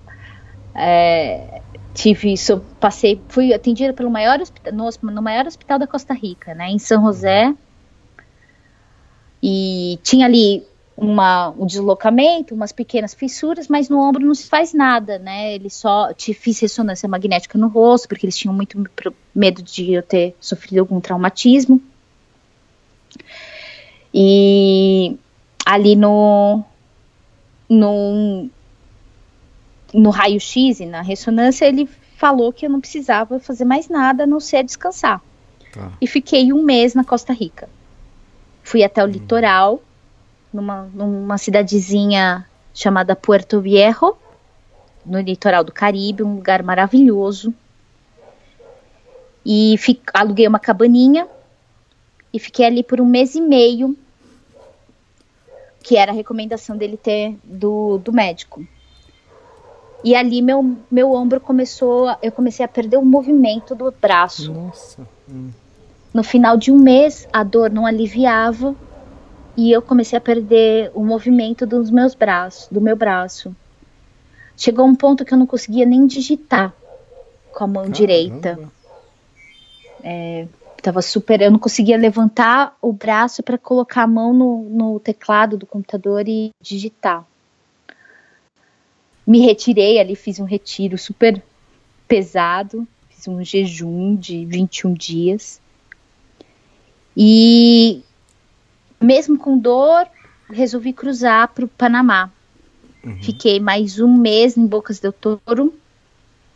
[0.74, 1.60] é,
[1.94, 2.34] tive
[2.80, 6.78] passei, fui atendida pelo maior hospital, no, no maior hospital da Costa Rica, né, em
[6.78, 7.54] São José,
[9.42, 10.66] e tinha ali
[10.96, 15.54] uma, um deslocamento, umas pequenas fissuras, mas no ombro não se faz nada, né?
[15.54, 18.82] Ele só te fiz ressonância magnética no rosto, porque eles tinham muito
[19.34, 21.82] medo de eu ter sofrido algum traumatismo.
[24.14, 25.18] E
[25.66, 26.64] ali no
[27.68, 28.48] no,
[29.92, 34.26] no raio-x e na ressonância ele falou que eu não precisava fazer mais nada a
[34.26, 35.20] não ser descansar.
[35.72, 35.92] Tá.
[36.00, 37.68] E fiquei um mês na Costa Rica.
[38.62, 39.82] Fui até o litoral,
[40.52, 44.16] numa, numa cidadezinha chamada Puerto Viejo,
[45.04, 47.52] no litoral do Caribe, um lugar maravilhoso.
[49.44, 51.28] E fi- aluguei uma cabaninha
[52.32, 53.96] e fiquei ali por um mês e meio,
[55.84, 58.66] que era a recomendação dele ter do, do médico.
[60.02, 64.52] E ali meu, meu ombro começou, eu comecei a perder o movimento do braço.
[64.52, 65.06] Nossa.
[65.30, 65.50] Hum.
[66.12, 68.74] No final de um mês, a dor não aliviava
[69.56, 73.54] e eu comecei a perder o movimento dos meus braços, do meu braço.
[74.56, 76.72] Chegou um ponto que eu não conseguia nem digitar
[77.52, 78.54] com a mão direita.
[78.56, 78.72] Caramba.
[80.84, 85.56] Tava super, eu não conseguia levantar o braço para colocar a mão no, no teclado
[85.56, 87.24] do computador e digitar.
[89.26, 91.42] Me retirei ali, fiz um retiro super
[92.06, 95.58] pesado, fiz um jejum de 21 dias.
[97.16, 98.02] E
[99.00, 100.06] mesmo com dor,
[100.50, 102.30] resolvi cruzar para o Panamá.
[103.22, 105.72] Fiquei mais um mês em Bocas del Toro,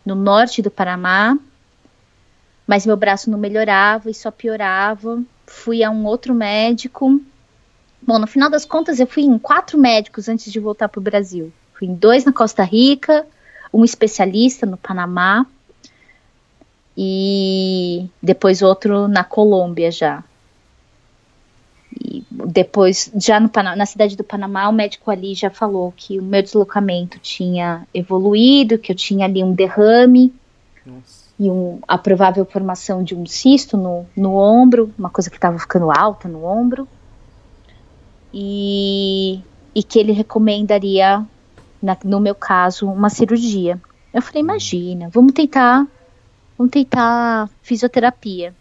[0.04, 1.38] no norte do Panamá,
[2.68, 5.22] mas meu braço não melhorava e só piorava.
[5.46, 7.18] Fui a um outro médico.
[8.02, 11.02] Bom, no final das contas, eu fui em quatro médicos antes de voltar para o
[11.02, 11.50] Brasil.
[11.72, 13.26] Fui em dois na Costa Rica,
[13.72, 15.46] um especialista no Panamá
[16.94, 20.22] e depois outro na Colômbia já.
[21.98, 26.22] E depois, já no na cidade do Panamá, o médico ali já falou que o
[26.22, 30.34] meu deslocamento tinha evoluído, que eu tinha ali um derrame
[30.84, 31.17] Nossa.
[31.38, 35.58] E um, a provável formação de um cisto no, no ombro, uma coisa que estava
[35.58, 36.88] ficando alta no ombro,
[38.32, 39.40] e,
[39.74, 41.24] e que ele recomendaria,
[41.82, 43.80] na- no meu caso, uma cirurgia.
[44.12, 45.86] Eu falei, imagina, vamos tentar,
[46.56, 48.54] vamos tentar fisioterapia.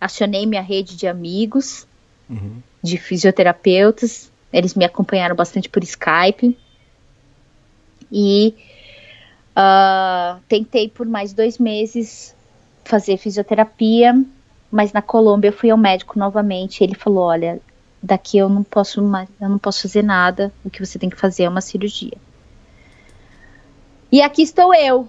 [0.00, 1.86] Acionei minha rede de amigos,
[2.28, 2.60] Uhum.
[2.82, 6.56] de fisioterapeutas, eles me acompanharam bastante por Skype,
[8.10, 8.54] e
[9.60, 12.32] ah, tentei por mais dois meses
[12.84, 14.14] fazer fisioterapia,
[14.70, 16.84] mas na Colômbia eu fui ao médico novamente.
[16.84, 17.60] Ele falou: olha,
[18.00, 20.52] daqui eu não posso mais, eu não posso fazer nada.
[20.64, 22.16] O que você tem que fazer é uma cirurgia.
[24.10, 25.08] E aqui estou eu.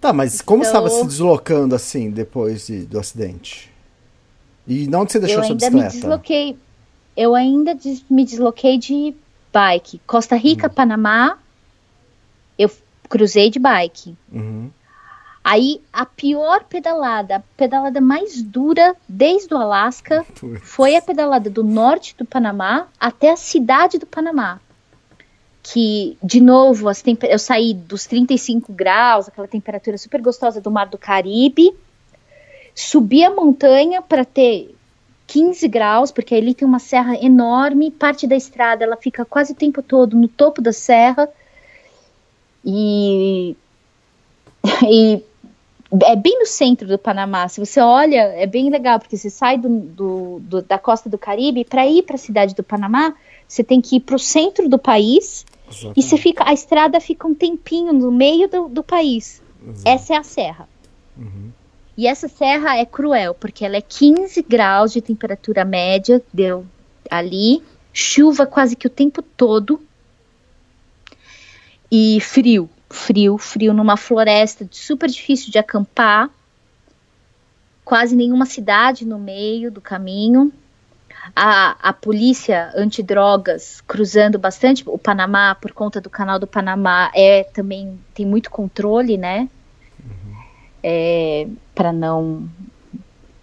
[0.00, 3.68] Tá, mas como você Então- estava se deslocando assim depois de- do acidente?
[4.66, 5.92] E não você deixou eu sua ainda me bicicleta?
[5.96, 6.58] desloquei.
[7.16, 9.12] Eu ainda des- me desloquei de
[9.52, 10.00] bike.
[10.06, 10.70] Costa Rica, Hum.
[10.70, 11.36] Panamá,
[12.56, 12.70] eu
[13.08, 14.16] cruzei de bike.
[14.32, 14.70] Uhum.
[15.42, 20.26] Aí a pior pedalada, a pedalada mais dura desde o Alasca,
[20.60, 24.60] foi a pedalada do norte do Panamá até a cidade do Panamá.
[25.62, 26.88] Que, de novo,
[27.28, 31.74] eu saí dos 35 graus, aquela temperatura super gostosa do mar do Caribe,
[32.74, 34.74] subi a montanha para ter
[35.26, 39.56] 15 graus, porque ali tem uma serra enorme, parte da estrada ela fica quase o
[39.56, 41.28] tempo todo no topo da serra.
[42.70, 43.56] E,
[44.84, 45.22] e
[46.04, 47.48] é bem no centro do Panamá.
[47.48, 51.16] Se você olha, é bem legal, porque você sai do, do, do da costa do
[51.16, 53.14] Caribe para ir para a cidade do Panamá,
[53.46, 55.98] você tem que ir para o centro do país Exatamente.
[55.98, 59.40] e você fica, a estrada fica um tempinho no meio do, do país.
[59.66, 59.88] Exato.
[59.88, 60.68] Essa é a serra.
[61.16, 61.50] Uhum.
[61.96, 66.66] E essa serra é cruel, porque ela é 15 graus de temperatura média, deu
[67.10, 67.62] ali,
[67.92, 69.80] chuva quase que o tempo todo
[71.90, 76.30] e frio frio, frio numa floresta super difícil de acampar,
[77.84, 80.52] quase nenhuma cidade no meio do caminho.
[81.36, 87.44] A, a polícia antidrogas cruzando bastante o Panamá por conta do canal do Panamá é
[87.44, 89.48] também tem muito controle, né?
[90.02, 90.36] Uhum.
[90.82, 92.48] É, para não.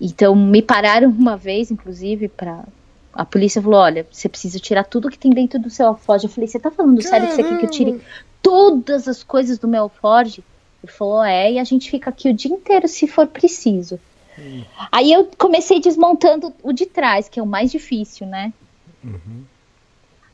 [0.01, 2.63] Então me pararam uma vez, inclusive, para
[3.15, 6.25] a polícia falou: olha, você precisa tirar tudo que tem dentro do seu alfoge.
[6.25, 8.01] Eu falei: você tá falando sério que você quer que eu tire
[8.41, 10.39] todas as coisas do meu Ford?
[10.83, 13.99] Ele falou, é, e a gente fica aqui o dia inteiro se for preciso.
[14.37, 14.63] Hum.
[14.91, 18.53] Aí eu comecei desmontando o de trás, que é o mais difícil, né?
[19.03, 19.43] Uhum.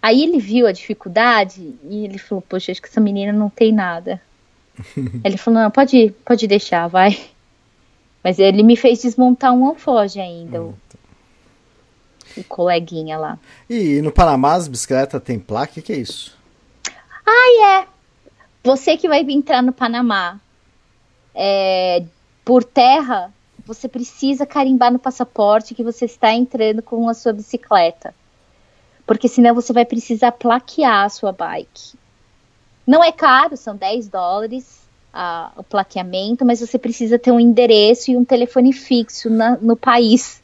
[0.01, 3.71] Aí ele viu a dificuldade e ele falou, poxa, acho que essa menina não tem
[3.71, 4.19] nada.
[5.23, 7.17] ele falou, não, pode, pode deixar, vai.
[8.23, 10.75] Mas ele me fez desmontar um alfoge ainda, o,
[12.37, 13.39] o coleguinha lá.
[13.69, 15.79] E no Panamá as bicicletas tem placa?
[15.79, 16.37] O que é isso?
[17.25, 17.87] Ah, é.
[18.63, 20.39] Você que vai entrar no Panamá
[21.33, 22.03] é,
[22.45, 23.33] por terra,
[23.65, 28.13] você precisa carimbar no passaporte que você está entrando com a sua bicicleta.
[29.05, 31.97] Porque senão você vai precisar plaquear a sua bike.
[32.85, 34.81] Não é caro, são 10 dólares
[35.13, 39.75] a, o plaqueamento, mas você precisa ter um endereço e um telefone fixo na, no
[39.75, 40.40] país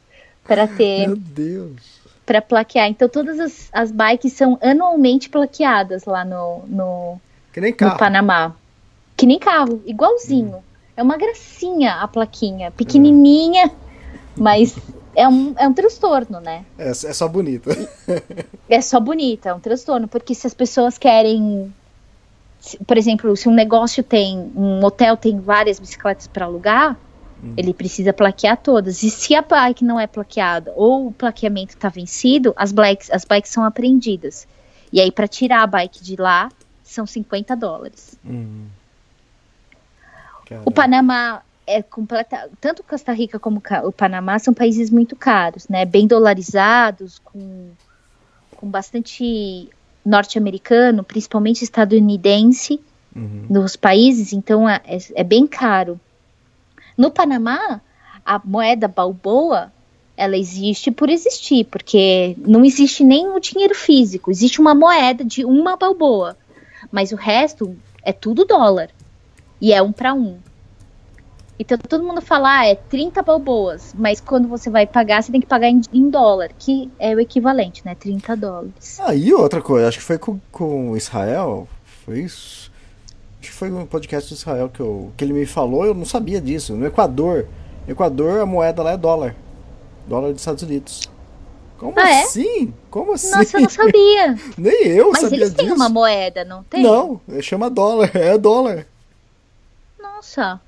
[0.48, 1.08] para ter.
[1.08, 1.98] Meu Deus!
[2.26, 2.88] Para plaquear.
[2.88, 7.22] Então, todas as, as bikes são anualmente plaqueadas lá no, no,
[7.54, 7.94] que nem carro.
[7.94, 8.56] No Panamá.
[9.16, 10.58] Que nem carro, igualzinho.
[10.58, 10.62] Hum.
[10.96, 13.72] É uma gracinha a plaquinha, pequenininha, hum.
[14.36, 14.76] mas
[15.16, 16.66] é um, é um transtorno, né?
[16.78, 17.72] É, é só bonita.
[18.70, 21.74] é só bonita, é um transtorno, porque se as pessoas querem
[22.86, 26.98] por exemplo, se um negócio tem, um hotel tem várias bicicletas para alugar,
[27.44, 27.54] hum.
[27.58, 29.04] ele precisa plaquear todas.
[29.04, 33.26] E se a bike não é plaqueada ou o plaqueamento está vencido, as bikes, as
[33.26, 34.48] bikes são apreendidas.
[34.92, 36.50] E aí, para tirar a bike de lá,
[36.84, 38.18] são 50 dólares.
[38.24, 38.66] Uhum.
[40.64, 45.84] O Panamá é completa, tanto Costa Rica como o Panamá são países muito caros, né?
[45.84, 47.72] Bem dolarizados, com,
[48.56, 49.70] com bastante
[50.06, 52.80] norte-americano, principalmente estadunidense,
[53.14, 53.46] uhum.
[53.50, 56.00] nos países, então é, é, é, bem caro.
[56.98, 57.82] No Panamá,
[58.26, 59.72] a moeda balboa
[60.16, 65.46] ela existe por existir, porque não existe nem o dinheiro físico, existe uma moeda de
[65.46, 66.36] uma balboa
[66.92, 68.90] mas o resto é tudo dólar.
[69.60, 70.38] E é um para um.
[71.60, 75.42] Então todo mundo fala, ah, é 30 balboas, mas quando você vai pagar, você tem
[75.42, 77.96] que pagar em, em, dólar, que é o equivalente, né?
[77.96, 79.00] 30 dólares.
[79.02, 81.68] Ah, e outra coisa, acho que foi com, com Israel,
[82.06, 82.72] foi isso?
[83.48, 86.42] Que foi um podcast do Israel que, eu, que ele me falou, eu não sabia
[86.42, 86.76] disso.
[86.76, 87.48] No Equador,
[87.86, 89.36] no Equador a moeda lá é dólar.
[90.06, 91.10] Dólar dos Estados Unidos.
[91.78, 92.24] Como ah, é?
[92.24, 92.74] assim?
[92.90, 93.32] Como assim?
[93.32, 94.38] Nossa, eu não sabia.
[94.58, 96.84] Nem eu Mas sabia eles têm uma moeda, não tem?
[96.84, 98.86] Não, chama dólar, é dólar.
[99.98, 100.60] Nossa.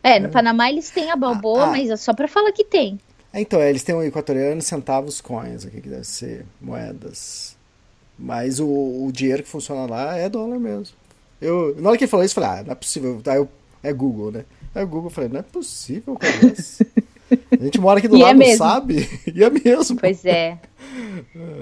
[0.00, 0.30] É, no é.
[0.30, 1.70] Panamá eles têm a balboa, ah, ah.
[1.70, 3.00] mas é só pra falar que tem.
[3.32, 7.56] É, então, é, eles têm o equatoriano centavos coins aqui, que deve ser moedas.
[8.16, 10.94] Mas o, o dinheiro que funciona lá é dólar mesmo.
[11.40, 13.20] Eu, na hora que ele falou isso, eu falei, ah, não é possível.
[13.26, 13.48] Aí eu,
[13.82, 14.44] é Google, né?
[14.74, 16.34] Aí o Google eu falei, não é possível, cara.
[17.52, 19.08] A gente mora aqui do e é lado, é sabe?
[19.34, 19.98] E é mesmo.
[19.98, 20.58] Pois é.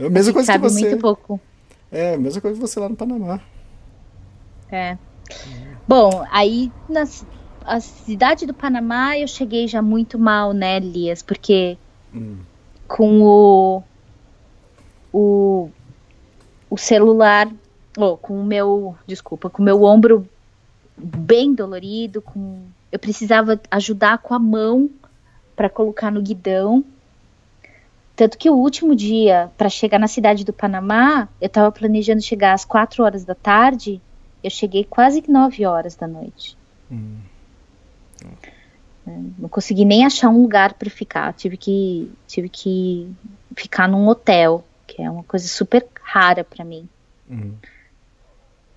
[0.00, 0.80] É a mesma coisa que você.
[0.80, 1.40] muito pouco.
[1.90, 3.40] É, a mesma coisa que você lá no Panamá.
[4.70, 4.98] É.
[5.88, 7.04] Bom, aí na
[7.64, 11.22] a cidade do Panamá eu cheguei já muito mal, né, Elias?
[11.22, 11.78] Porque
[12.14, 12.36] hum.
[12.86, 13.82] com o,
[15.12, 15.70] o
[16.68, 17.48] o celular,
[17.96, 20.28] oh, com o meu, desculpa, com o meu ombro
[20.96, 24.88] bem dolorido, com eu precisava ajudar com a mão
[25.54, 26.84] para colocar no guidão.
[28.14, 32.54] Tanto que o último dia, para chegar na cidade do Panamá, eu estava planejando chegar
[32.54, 34.00] às 4 horas da tarde,
[34.42, 36.56] eu cheguei quase que 9 horas da noite.
[36.90, 37.18] Hum.
[39.38, 41.32] Não consegui nem achar um lugar para ficar.
[41.34, 43.08] Tive que, tive que
[43.54, 46.88] ficar num hotel, que é uma coisa super rara para mim.
[47.30, 47.52] Hum.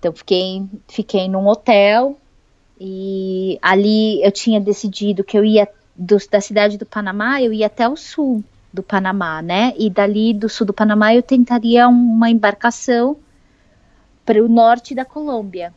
[0.00, 2.18] Então fiquei, fiquei num hotel
[2.80, 7.66] e ali eu tinha decidido que eu ia do, da cidade do Panamá, eu ia
[7.66, 9.74] até o sul do Panamá, né?
[9.78, 13.18] E dali do sul do Panamá eu tentaria uma embarcação
[14.24, 15.74] para o norte da Colômbia.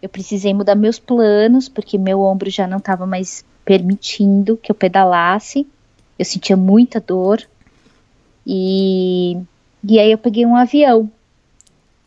[0.00, 4.74] Eu precisei mudar meus planos, porque meu ombro já não estava mais permitindo que eu
[4.76, 5.66] pedalasse.
[6.16, 7.42] Eu sentia muita dor.
[8.46, 9.36] E,
[9.82, 11.10] e aí eu peguei um avião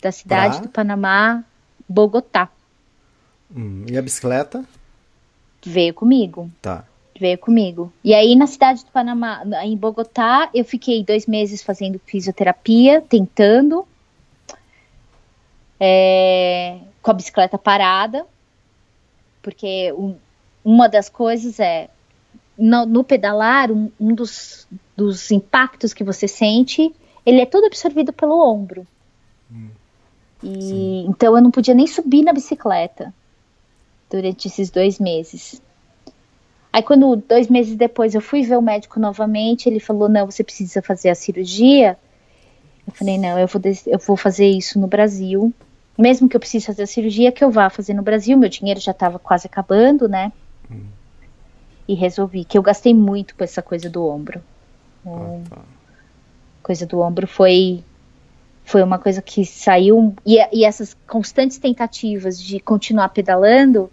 [0.04, 0.66] da cidade Pra?
[0.68, 1.44] do Panamá,
[1.90, 2.50] Bogotá.
[3.56, 4.64] Hum, E a bicicleta?
[5.66, 6.52] Veio comigo.
[6.62, 6.86] Tá.
[7.20, 7.94] veio comigo.
[8.04, 13.02] E aí na cidade do Panamá, na- em Bogotá, eu fiquei dois meses fazendo fisioterapia,
[13.02, 13.88] tentando,
[15.80, 18.26] é, com a bicicleta parada,
[19.42, 20.18] porque um-
[20.66, 21.90] uma das coisas é
[22.58, 24.68] no, no pedalar, um, um dos,
[24.98, 26.94] dos impactos que você sente,
[27.26, 28.86] ele é todo absorvido pelo ombro.
[30.44, 33.14] E então eu não podia nem subir na bicicleta
[34.10, 35.62] durante esses dois meses.
[36.72, 40.44] Aí quando dois meses depois eu fui ver o médico novamente, ele falou, não, você
[40.44, 41.98] precisa fazer a cirurgia.
[42.86, 45.54] Eu falei, não, eu vou, eu vou fazer isso no Brasil.
[45.98, 48.80] Mesmo que eu precise fazer a cirurgia, que eu vá fazer no Brasil, meu dinheiro
[48.80, 50.32] já estava quase acabando, né?
[51.88, 54.42] E resolvi, que eu gastei muito com essa coisa do ombro.
[55.06, 55.62] Ah, tá.
[56.64, 57.84] Coisa do ombro foi
[58.66, 63.90] foi uma coisa que saiu e, e essas constantes tentativas de continuar pedalando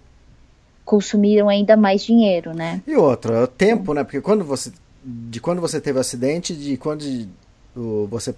[0.85, 2.83] consumiram ainda mais dinheiro, né?
[2.87, 4.03] E outra, o tempo, né?
[4.05, 4.73] Porque quando você.
[5.05, 7.29] De quando você teve o acidente, de quando de-
[7.77, 8.35] o- você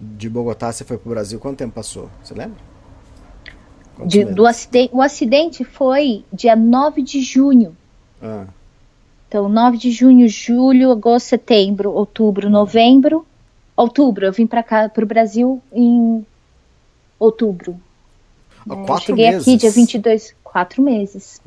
[0.00, 2.08] de Bogotá você foi pro Brasil, quanto tempo passou?
[2.22, 2.56] Você lembra?
[4.06, 7.76] De- do acidente, o acidente foi dia 9 de junho.
[8.22, 8.46] Ah,
[9.28, 13.26] Então, 9 de junho, julho, agosto, setembro, outubro, novembro.
[13.80, 16.24] Outubro, eu vim para cá, para o Brasil em
[17.18, 17.80] outubro.
[18.70, 19.48] É, quatro cheguei meses.
[19.48, 21.40] aqui dia 22, quatro meses.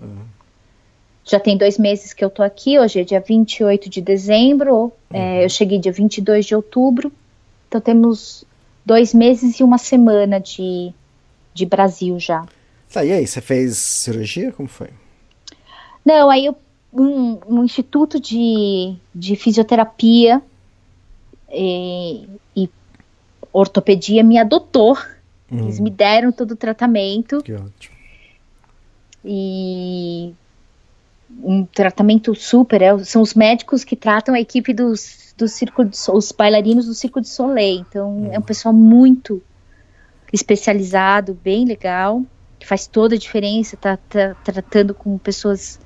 [1.23, 5.45] Já tem dois meses que eu tô aqui, hoje é dia 28 de dezembro, é,
[5.45, 7.11] eu cheguei dia 22 de outubro,
[7.67, 8.43] então temos
[8.83, 10.91] dois meses e uma semana de,
[11.53, 12.47] de Brasil já.
[12.91, 14.51] Tá, e aí, você fez cirurgia?
[14.51, 14.89] Como foi?
[16.03, 16.57] Não, aí eu,
[16.91, 20.41] um, um instituto de, de fisioterapia
[21.53, 22.69] e, e
[23.51, 24.97] ortopedia me adotou,
[25.51, 27.95] eles me deram todo o tratamento, Que ótimo.
[29.23, 30.33] e
[31.41, 32.81] um tratamento super.
[32.81, 36.93] é, são os médicos que tratam a equipe dos, do circo de, os bailarinos do
[36.93, 37.85] Circo de Soleil.
[37.87, 39.41] Então é um pessoal muito
[40.31, 42.23] especializado, bem legal,
[42.59, 43.77] que faz toda a diferença.
[43.77, 45.79] Tá, tá tratando com pessoas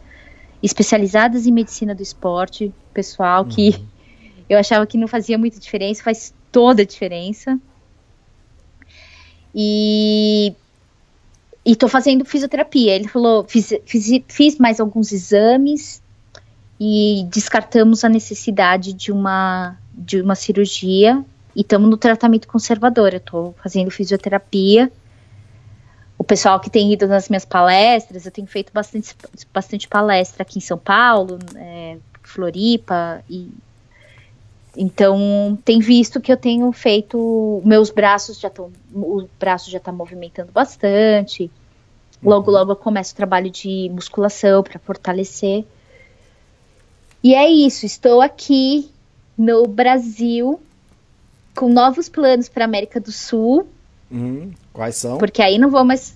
[0.64, 3.86] especializadas em medicina do esporte, pessoal que
[4.50, 7.60] eu achava que não fazia muita diferença, faz toda a diferença.
[9.54, 10.54] E
[11.68, 12.96] e tô fazendo fisioterapia.
[12.96, 16.02] Ele falou, fiz, fiz, fiz mais alguns exames
[16.80, 23.14] e descartamos a necessidade de uma, de uma cirurgia e estamos no tratamento conservador.
[23.14, 24.90] Eu tô fazendo fisioterapia.
[26.18, 29.14] O pessoal que tem ido nas minhas palestras, eu tenho feito bastante,
[29.54, 33.52] bastante palestra aqui em São Paulo, é, Floripa, e
[34.78, 39.92] então tem visto que eu tenho feito, meus braços já estão, o braço já está
[39.92, 41.50] movimentando bastante.
[42.24, 45.66] Logo, logo eu começo o trabalho de musculação para fortalecer.
[47.24, 48.90] E é isso, estou aqui
[49.38, 50.60] no Brasil
[51.56, 53.68] com novos planos para América do Sul,
[54.12, 55.18] Hum, quais são?
[55.18, 56.16] porque aí não vou mais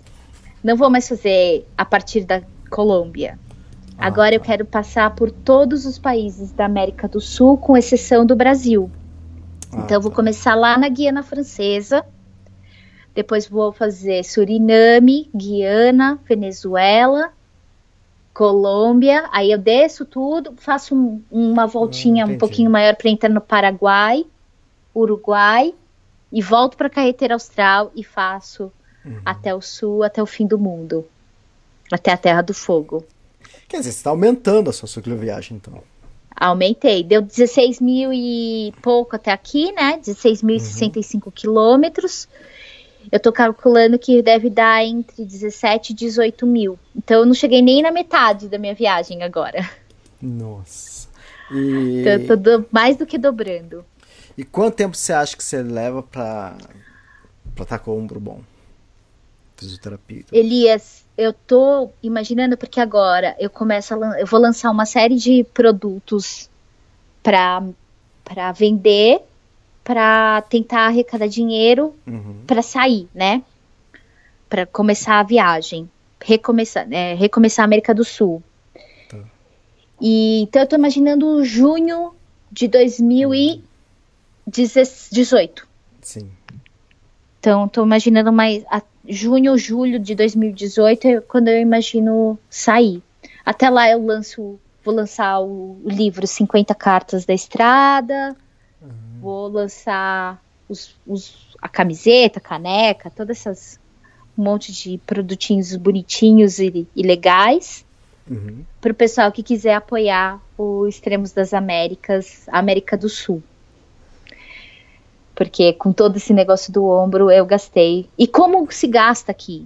[0.63, 3.37] não vou mais fazer a partir da Colômbia.
[4.01, 8.25] Ah, Agora eu quero passar por todos os países da América do Sul, com exceção
[8.25, 8.89] do Brasil.
[9.71, 10.15] Ah, Então eu vou tá.
[10.15, 12.03] começar lá na Guiana Francesa.
[13.13, 17.31] Depois vou fazer Suriname, Guiana, Venezuela,
[18.33, 19.27] Colômbia.
[19.31, 22.39] Aí eu desço tudo, faço um- uma voltinha um entendi.
[22.39, 24.25] pouquinho maior para entrar no Paraguai,
[24.95, 25.73] Uruguai
[26.31, 28.71] e volto para a carreteira austral e faço
[29.05, 29.19] Uhum.
[29.25, 31.05] até o sul, até o fim do mundo,
[31.91, 33.03] até a Terra do Fogo.
[33.67, 35.81] Quer dizer, você está aumentando a sua cicloviagem, então.
[36.35, 37.03] Aumentei.
[37.03, 39.99] Deu 16 mil e pouco até aqui, né?
[39.99, 42.27] 16.065 quilômetros.
[43.11, 46.77] Eu tô calculando que deve dar entre 17 e 18 mil.
[46.95, 49.69] Então eu não cheguei nem na metade da minha viagem agora.
[50.21, 51.07] Nossa.
[51.51, 53.83] E, Então eu tô do- mais do que dobrando.
[54.37, 56.55] e quanto tempo você acha que você leva pra
[57.59, 58.41] estar com o ombro bom?
[59.57, 60.23] Fisioterapia.
[60.31, 65.43] Elias, eu tô imaginando porque agora eu começo a eu vou lançar uma série de
[65.53, 66.49] produtos
[67.23, 67.63] para
[68.23, 69.19] para vender,
[69.83, 72.43] para tentar arrecadar dinheiro Uhum.
[72.47, 73.43] para sair, né?
[74.49, 75.89] Para começar a viagem,
[76.23, 78.41] recomeçar, é, recomeçar a América do Sul.
[79.09, 79.17] Tá.
[79.99, 82.13] E então eu tô imaginando junho
[82.51, 85.67] de 2018.
[86.01, 86.31] Sim.
[87.39, 93.01] Então tô imaginando mais a- junho ou julho de 2018 é quando eu imagino sair.
[93.45, 98.35] Até lá eu lanço, vou lançar o, livro 50 Cartas da Estrada,
[99.19, 103.79] vou lançar os, os, a camiseta, a caneca, todas essas
[104.37, 107.85] um monte de produtinhos bonitinhos e, e legais
[108.29, 108.63] Uhum.
[108.79, 113.43] para o pessoal que quiser apoiar o Extremos das Américas, América do Sul.
[115.35, 118.07] Porque com todo esse negócio do ombro eu gastei.
[118.17, 119.65] E como se gasta aqui?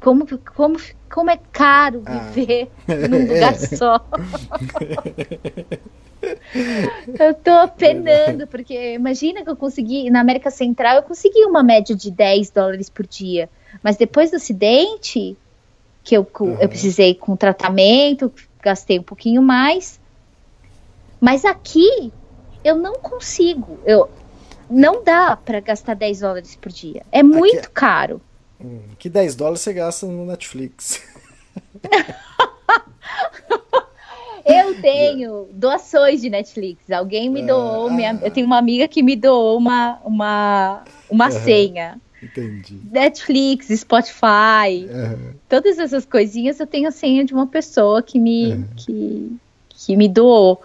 [0.00, 0.76] Como, como,
[1.10, 2.18] como é caro Ah.
[2.30, 2.70] viver
[3.10, 4.00] num lugar só?
[7.18, 11.94] eu tô penando, porque imagina que eu consegui, na América Central, eu consegui uma média
[11.94, 13.48] de 10 dólares por dia.
[13.82, 15.36] Mas depois do acidente,
[16.04, 18.32] que eu, cu- eu precisei com tratamento,
[18.62, 20.00] gastei um pouquinho mais.
[21.20, 22.12] Mas aqui
[22.64, 23.78] eu não consigo.
[23.84, 24.08] Eu,
[24.70, 27.02] não dá para gastar 10 dólares por dia.
[27.12, 28.20] É muito caro.
[28.60, 31.00] Hum, Que 10 dólares você gasta no Netflix.
[34.44, 36.90] Eu tenho doações de Netflix.
[36.90, 37.90] Alguém me doou.
[37.90, 42.00] minha- eu tenho uma amiga que me doou uma, uma, uma senha.
[42.22, 42.80] Entendi.
[42.90, 45.34] Netflix, Spotify, Aham.
[45.48, 49.36] todas essas coisinhas eu tenho a senha de uma pessoa que me, que,
[49.68, 50.60] que me doou.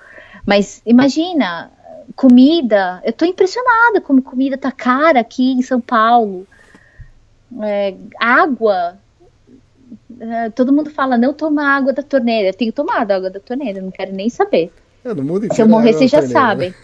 [0.46, 1.70] Mas imagina,
[2.16, 6.48] comida, eu tô impressionada como comida tá cara aqui em São Paulo.
[7.62, 8.98] É, água.
[10.20, 12.50] é, todo mundo fala, não toma água da torneira.
[12.50, 14.72] Eu tenho tomado água da torneira, não quero nem saber.
[15.04, 16.74] É, Se eu inteiro morrer, é vocês já sabem.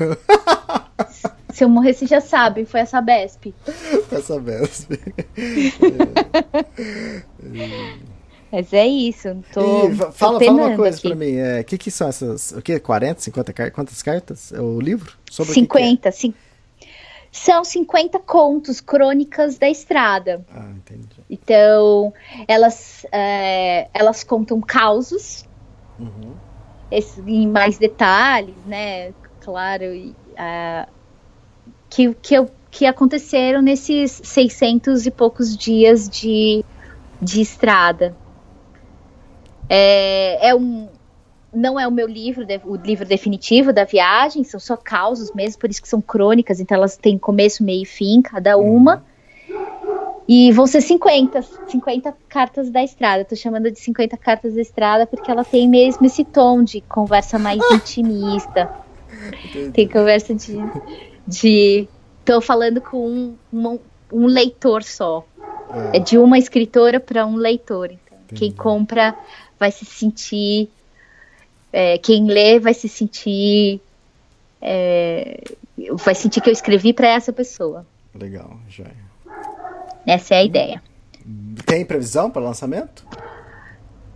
[1.52, 3.54] Se eu morrer, vocês já sabem, foi essa BESP.
[3.68, 3.74] né?
[4.12, 4.88] Essa vez.
[8.52, 11.08] Mas é isso, tô, E fa- tô fala, fala uma coisa aqui.
[11.10, 11.34] pra mim.
[11.62, 12.52] O que, que são essas.
[12.52, 12.80] O que?
[12.80, 13.76] 40, 50 cartas?
[13.76, 14.52] Quantas cartas?
[14.52, 15.14] É o livro?
[15.30, 15.82] Sobre o que que é?
[15.82, 16.34] 50, sim.
[17.32, 20.44] São 50 contos, crônicas da estrada.
[20.52, 21.06] Ah, entendi.
[21.30, 22.12] Então,
[22.48, 25.44] elas, é, elas contam causos
[26.00, 26.34] Uhum.
[26.90, 29.14] esse- em mais detalhes, né?
[29.42, 30.88] Claro, e, ah,
[31.88, 36.66] que, que, eu- que aconteceram nesses 600 e poucos dias de,
[37.22, 38.16] de estrada.
[39.70, 40.90] É, é um,
[41.54, 45.70] não é o meu livro, o livro definitivo da viagem, são só causos mesmo, por
[45.70, 49.04] isso que são crônicas, então elas têm começo, meio e fim, cada uma.
[50.28, 53.26] E vão ser 50, 50 cartas da estrada.
[53.26, 57.40] Tô chamando de 50 cartas da estrada porque ela tem mesmo esse tom de conversa
[57.40, 58.70] mais intimista.
[59.74, 60.56] Tem conversa de.
[61.26, 61.88] de
[62.24, 63.80] tô falando com um, um,
[64.14, 65.26] um leitor só.
[65.92, 67.90] É de uma escritora para um leitor.
[67.92, 69.16] Então, quem compra
[69.60, 70.70] vai se sentir.
[71.72, 73.82] é, quem lê vai se sentir.
[74.62, 75.42] é,
[76.04, 77.86] vai sentir que eu escrevi para essa pessoa.
[78.14, 78.96] Legal, joia.
[80.06, 80.84] Essa é a ideia.
[81.66, 83.06] Tem previsão para lançamento?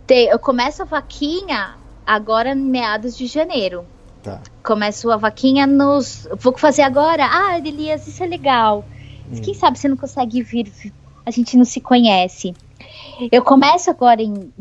[0.06, 1.76] Tem- eu começo a vaquinha
[2.06, 3.86] agora em meados de janeiro.
[4.22, 4.40] Tá.
[4.62, 6.26] Começo a vaquinha nos.
[6.38, 7.24] Vou fazer agora.
[7.30, 8.84] Ah, Elias, isso é legal.
[9.28, 10.70] Mas Quem sabe você não consegue vir?
[11.24, 12.54] A gente não se conhece.
[13.30, 14.52] Eu começo agora em,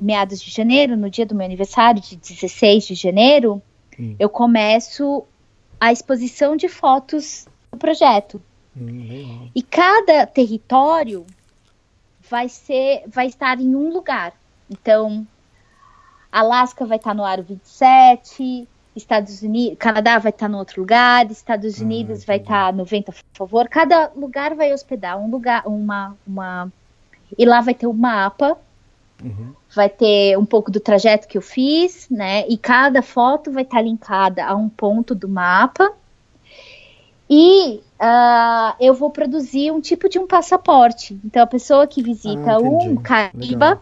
[0.00, 3.62] meados de janeiro, no dia do meu aniversário, de 16 de janeiro.
[3.98, 4.14] Hum.
[4.18, 5.24] Eu começo
[5.80, 8.40] a exposição de fotos do projeto.
[8.76, 9.50] Hum.
[9.54, 11.26] E cada território
[12.28, 14.32] vai ser, vai estar em um lugar.
[14.70, 15.26] Então,
[16.30, 21.78] Alasca vai estar no aro 27, Estados Unidos, Canadá vai estar no outro lugar, Estados
[21.78, 23.68] Unidos vai estar no vento a favor.
[23.68, 26.70] Cada lugar vai hospedar um lugar, uma, uma
[27.36, 28.56] e lá vai ter um mapa.
[29.74, 32.46] Vai ter um pouco do trajeto que eu fiz, né?
[32.48, 35.92] E cada foto vai estar linkada a um ponto do mapa.
[37.28, 41.18] E ah, eu vou produzir um tipo de um passaporte.
[41.24, 43.80] Então, a pessoa que visita Ah, um Cariba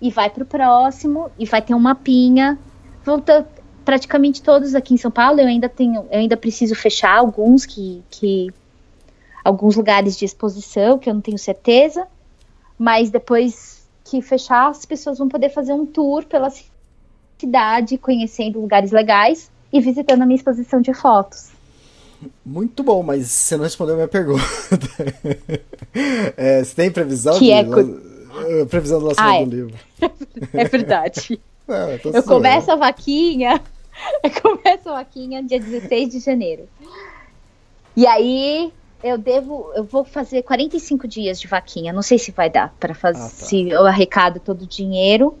[0.00, 2.58] e vai para o próximo e vai ter um mapinha.
[3.04, 3.46] Vão ter
[3.84, 5.40] praticamente todos aqui em São Paulo.
[5.40, 8.52] Eu ainda tenho, eu ainda preciso fechar alguns que, que
[9.42, 12.06] alguns lugares de exposição que eu não tenho certeza.
[12.78, 16.64] Mas depois que fechar, as pessoas vão poder fazer um tour pela ci-
[17.38, 21.48] cidade, conhecendo lugares legais e visitando a minha exposição de fotos.
[22.44, 24.42] Muito bom, mas você não respondeu a minha pergunta.
[26.36, 27.98] É, você tem previsão Que de é lan-
[28.46, 29.44] eh, previsão do lançamento Ah, é.
[29.44, 29.74] do livro?
[30.54, 31.40] É verdade.
[31.70, 33.60] Ah, eu Eu começo a vaquinha.
[34.22, 36.66] Eu começo a vaquinha dia 16 de janeiro.
[37.94, 38.72] E aí
[39.02, 39.70] eu devo.
[39.74, 41.92] Eu vou fazer 45 dias de vaquinha.
[41.92, 43.20] Não sei se vai dar para fazer.
[43.20, 43.28] Ah, tá.
[43.28, 45.36] Se eu arrecado todo o dinheiro.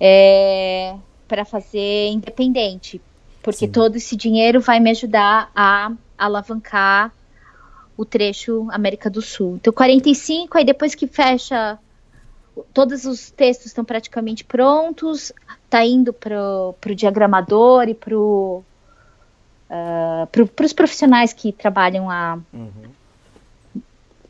[0.00, 0.94] É,
[1.26, 3.00] para fazer independente.
[3.42, 3.72] Porque Sim.
[3.72, 7.12] todo esse dinheiro vai me ajudar a alavancar
[7.96, 9.56] o trecho América do Sul.
[9.56, 11.78] Então 45, aí depois que fecha,
[12.72, 15.32] todos os textos estão praticamente prontos,
[15.68, 18.62] tá indo pro, pro diagramador e pro
[19.70, 22.38] uh, para os profissionais que trabalham lá.
[22.52, 22.70] Uhum.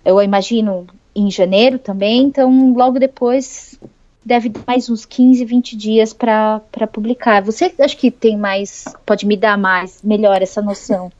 [0.04, 3.78] Eu imagino em janeiro também, então logo depois
[4.24, 6.60] deve dar mais uns 15, 20 dias para
[6.92, 7.42] publicar.
[7.42, 11.10] Você acho que tem mais, pode me dar mais, melhor essa noção.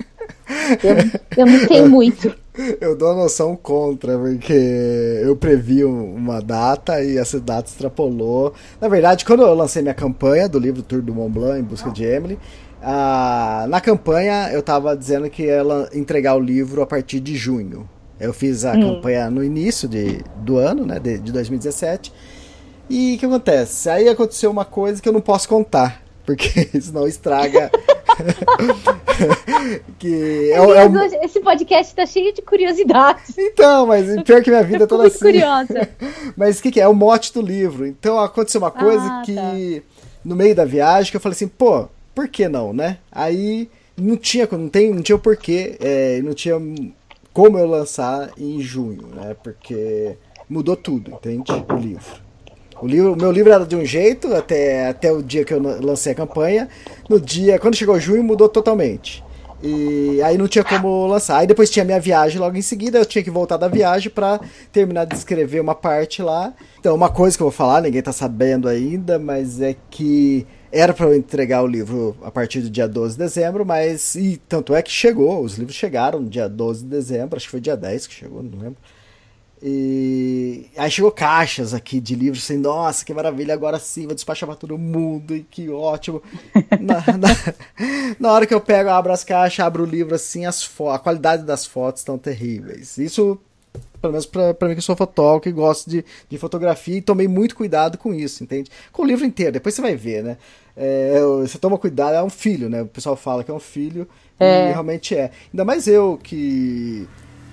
[0.83, 0.97] Eu,
[1.37, 2.35] eu não tenho muito.
[2.81, 4.53] Eu dou a noção contra, porque
[5.23, 8.53] eu previ uma data e essa data extrapolou.
[8.81, 11.91] Na verdade, quando eu lancei minha campanha do livro Tour do Mont Blanc em busca
[11.91, 12.39] de Emily,
[12.91, 15.63] ah, na campanha eu estava dizendo que ia
[15.93, 17.87] entregar o livro a partir de junho.
[18.19, 18.95] Eu fiz a hum.
[18.95, 22.11] campanha no início de, do ano, né, de, de 2017.
[22.89, 23.91] E o que acontece?
[23.91, 26.49] Aí aconteceu uma coisa que eu não posso contar, porque
[26.81, 27.71] senão estraga.
[29.99, 33.37] que é, é Esse podcast tá cheio de curiosidades.
[33.37, 35.19] Então, mas pior que minha vida é toda assim.
[35.19, 35.87] curiosa.
[36.35, 36.85] mas o que, que, é?
[36.85, 37.87] É o mote do livro.
[37.87, 39.53] Então aconteceu uma coisa ah, que, tá.
[40.25, 41.87] no meio da viagem, que eu falei assim, pô,
[42.19, 42.99] por que não, né?
[43.13, 46.57] Aí não tinha, não tem, não tinha porquê, é, não tinha
[47.33, 49.37] como eu lançar em junho, né?
[49.41, 50.17] Porque
[50.51, 51.53] mudou tudo, entende?
[51.53, 52.21] O livro.
[52.83, 56.11] O, livro, meu livro era de um jeito até, até o dia que eu lancei
[56.11, 56.69] a campanha.
[57.09, 59.23] No dia, quando chegou junho, mudou totalmente.
[59.63, 61.39] E aí não tinha como lançar.
[61.39, 64.41] Aí depois tinha minha viagem logo em seguida, eu tinha que voltar da viagem para
[64.73, 66.53] terminar de escrever uma parte lá.
[66.81, 70.93] Então, uma coisa que eu vou falar, ninguém tá sabendo ainda, mas é que era
[70.93, 74.15] para eu entregar o livro a partir do dia 12 de dezembro, mas.
[74.15, 77.51] E tanto é que chegou, os livros chegaram no dia 12 de dezembro, acho que
[77.51, 78.79] foi dia 10 que chegou, não lembro.
[79.61, 84.49] E aí chegou caixas aqui de livros assim, nossa, que maravilha, agora sim, vou despachar
[84.49, 86.23] para todo mundo, e que ótimo.
[86.81, 87.55] na, na,
[88.21, 91.43] na, hora que eu pego, abro as caixas, abro o livro assim, as a qualidade
[91.43, 92.99] das fotos estão terríveis.
[92.99, 93.39] Isso
[94.01, 97.55] pelo menos para mim que sou fotógrafo e gosto de, de fotografia e tomei muito
[97.55, 98.71] cuidado com isso, entende?
[98.93, 100.37] Com o livro inteiro, depois você vai ver, né?
[100.77, 102.83] É, você toma cuidado, é um filho, né?
[102.83, 104.07] O pessoal fala que é um filho
[104.39, 104.69] é.
[104.69, 105.31] e realmente é.
[105.53, 107.09] Ainda mais eu que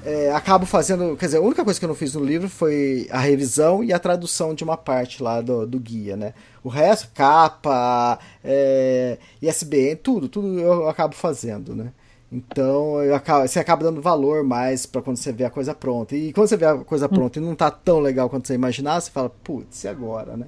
[0.06, 3.08] é, acabo fazendo, quer dizer, a única coisa que eu não fiz no livro foi
[3.10, 6.36] a revisão e a tradução de uma parte lá do, do guia, né?
[6.64, 11.92] O resto, capa, é, ISBN, tudo, tudo eu acabo fazendo, né?
[12.36, 16.16] Então acabo, você acaba dando valor mais para quando você vê a coisa pronta.
[16.16, 18.99] E quando você vê a coisa pronta e não tá tão legal quanto você imaginava,
[18.99, 20.48] você fala, putz, e agora, né?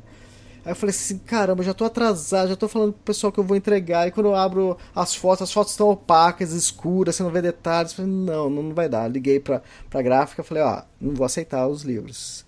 [0.65, 3.43] Aí eu falei assim, caramba, já tô atrasado, já tô falando pro pessoal que eu
[3.43, 4.05] vou entregar.
[4.05, 7.91] E quando eu abro as fotos, as fotos estão opacas, escuras, você não vê detalhes.
[7.93, 9.07] Eu falei, não, não vai dar.
[9.07, 12.45] Liguei pra, pra gráfica, falei, ó, não vou aceitar os livros.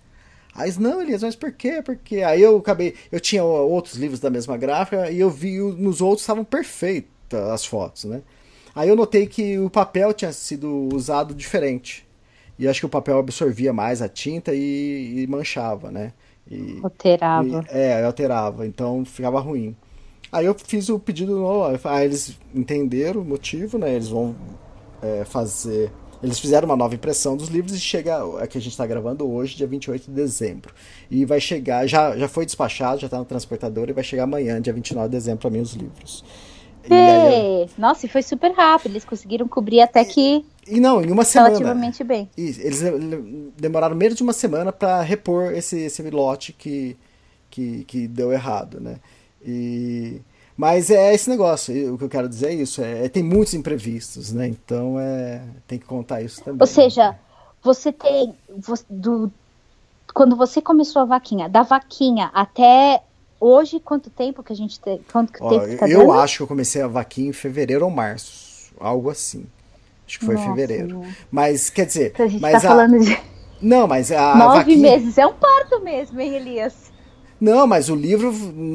[0.54, 1.82] Aí, não, Elias, mas por quê?
[1.82, 6.02] Porque aí eu acabei, eu tinha outros livros da mesma gráfica e eu vi nos
[6.02, 8.22] outros estavam perfeitas as fotos, né?
[8.76, 12.08] Aí eu notei que o papel tinha sido usado diferente.
[12.58, 16.12] E acho que o papel absorvia mais a tinta e, e manchava, né?
[16.50, 17.66] E, alterava.
[17.72, 18.68] E, é, alterava.
[18.68, 19.76] Então ficava ruim.
[20.32, 21.80] Aí eu fiz o pedido novo.
[21.88, 23.94] Aí eles entenderam o motivo, né?
[23.94, 24.36] Eles vão
[25.02, 25.92] é, fazer.
[26.22, 28.20] Eles fizeram uma nova impressão dos livros e chega.
[28.40, 30.74] É que a gente está gravando hoje, dia 28 de dezembro.
[31.10, 31.88] E vai chegar.
[31.88, 35.16] Já, já foi despachado, já está no transportador e vai chegar amanhã, dia 29 de
[35.16, 36.26] dezembro, para mim os livros.
[37.78, 38.94] Nossa, e foi super rápido.
[38.94, 40.46] Eles conseguiram cobrir até que.
[40.68, 41.50] E não, em uma semana.
[41.50, 42.30] Relativamente bem.
[42.38, 42.82] Eles
[43.58, 46.98] demoraram menos de uma semana para repor esse, esse lote que,
[47.50, 48.98] que, que deu errado, né?
[49.46, 50.22] E...
[50.56, 54.34] Mas é esse negócio, o que eu quero dizer é isso, é, tem muitos imprevistos,
[54.34, 54.46] né?
[54.46, 56.60] Então é, tem que contar isso também.
[56.60, 57.18] Ou seja,
[57.64, 58.36] você tem.
[58.58, 59.32] Você, do,
[60.14, 63.02] quando você começou a vaquinha, da vaquinha até
[63.40, 65.02] Hoje, quanto tempo que a gente tem?
[65.12, 66.14] Quanto Ó, tempo que tá eu dando?
[66.14, 68.74] acho que eu comecei a vaquinha em fevereiro ou março.
[68.80, 69.46] Algo assim.
[70.06, 71.02] Acho que foi Nossa, fevereiro.
[71.32, 72.12] Mas, quer dizer.
[72.14, 72.62] Então a gente mas tá a...
[72.62, 73.18] falando de.
[73.62, 74.36] Não, mas a.
[74.38, 74.78] Nove vaquinha...
[74.78, 75.18] meses.
[75.18, 76.92] É um parto mesmo, hein, Elias?
[77.40, 78.30] Não, mas o livro.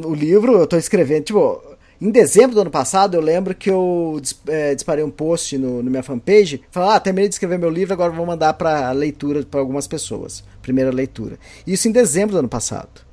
[0.07, 1.61] O livro eu tô escrevendo, tipo.
[2.01, 5.91] Em dezembro do ano passado, eu lembro que eu é, disparei um post no, no
[5.91, 9.61] minha fanpage, falando, ah, terminei de escrever meu livro, agora vou mandar para leitura para
[9.61, 11.39] algumas pessoas, primeira leitura.
[11.67, 13.04] Isso em dezembro do ano passado.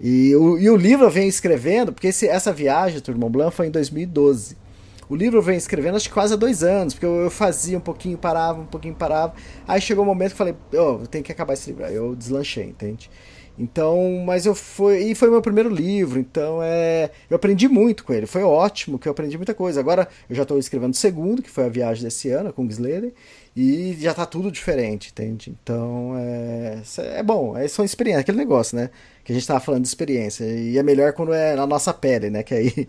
[0.00, 3.66] E o, e o livro vem escrevendo, porque esse, essa viagem do Mont Blanc foi
[3.66, 4.56] em 2012.
[5.08, 7.80] O livro vem escrevendo acho que quase há dois anos, porque eu, eu, fazia um
[7.80, 9.34] pouquinho, parava, um pouquinho, parava.
[9.66, 11.84] Aí chegou um momento que eu falei, oh, tenho que acabar esse livro.
[11.84, 13.08] Aí eu deslanchei, entende?
[13.58, 14.98] Então, mas eu fui.
[14.98, 17.10] E foi meu primeiro livro, então é.
[17.30, 18.26] Eu aprendi muito com ele.
[18.26, 19.80] Foi ótimo, que eu aprendi muita coisa.
[19.80, 23.14] Agora eu já estou escrevendo o segundo, que foi a viagem desse ano, com Gisleder,
[23.56, 25.56] e já está tudo diferente, entende?
[25.62, 26.82] Então é.
[27.18, 28.90] É bom, é só experiência, aquele negócio, né?
[29.26, 30.44] Que a gente estava falando de experiência.
[30.44, 32.44] E é melhor quando é na nossa pele, né?
[32.44, 32.88] Que aí.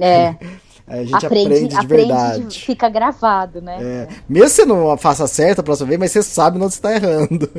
[0.00, 0.36] É.
[0.86, 2.34] Aí a gente aprende, de verdade.
[2.34, 3.78] Aprende, fica gravado, né?
[3.80, 4.08] É.
[4.28, 7.50] Mesmo você não faça certo a próxima vez, mas você sabe onde você tá errando.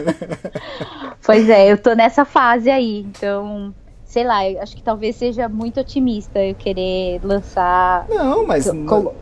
[1.22, 3.74] pois é, eu tô nessa fase aí, então
[4.06, 8.06] sei lá, acho que talvez seja muito otimista eu querer lançar.
[8.08, 8.70] Não, mas.
[8.70, 9.12] Com...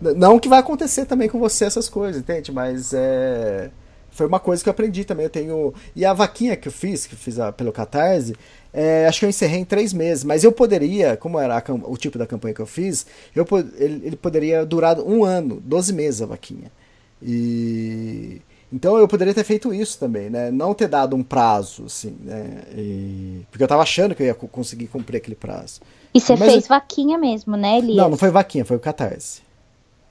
[0.00, 2.50] Não que vai acontecer também com você essas coisas, entende?
[2.50, 3.70] Mas é.
[4.12, 5.24] Foi uma coisa que eu aprendi também.
[5.24, 5.74] Eu tenho.
[5.96, 8.36] E a vaquinha que eu fiz, que eu fiz a, pelo Catarse,
[8.72, 10.22] é, acho que eu encerrei em três meses.
[10.22, 14.06] Mas eu poderia, como era a, o tipo da campanha que eu fiz, eu, ele,
[14.06, 16.70] ele poderia durar um ano, 12 meses a vaquinha.
[17.22, 18.40] E.
[18.72, 20.50] Então eu poderia ter feito isso também, né?
[20.50, 22.62] Não ter dado um prazo, assim, né?
[22.74, 23.42] E...
[23.50, 25.82] Porque eu tava achando que eu ia conseguir cumprir aquele prazo.
[26.14, 26.68] E você Mas fez eu...
[26.70, 27.96] vaquinha mesmo, né, Elias?
[27.96, 29.42] Não, não foi vaquinha, foi o Catarse.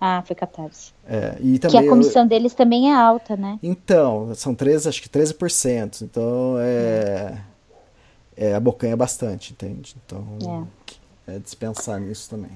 [0.04, 0.92] Ah, foi Catarse.
[1.08, 2.28] É, e também que a comissão eu...
[2.28, 3.60] deles também é alta, né?
[3.62, 6.02] Então, são 13, acho que 13%.
[6.02, 7.38] Então, é...
[8.36, 9.96] é a bocanha é bastante, entende?
[10.04, 10.68] Então,
[11.28, 12.50] é, é dispensar nisso também.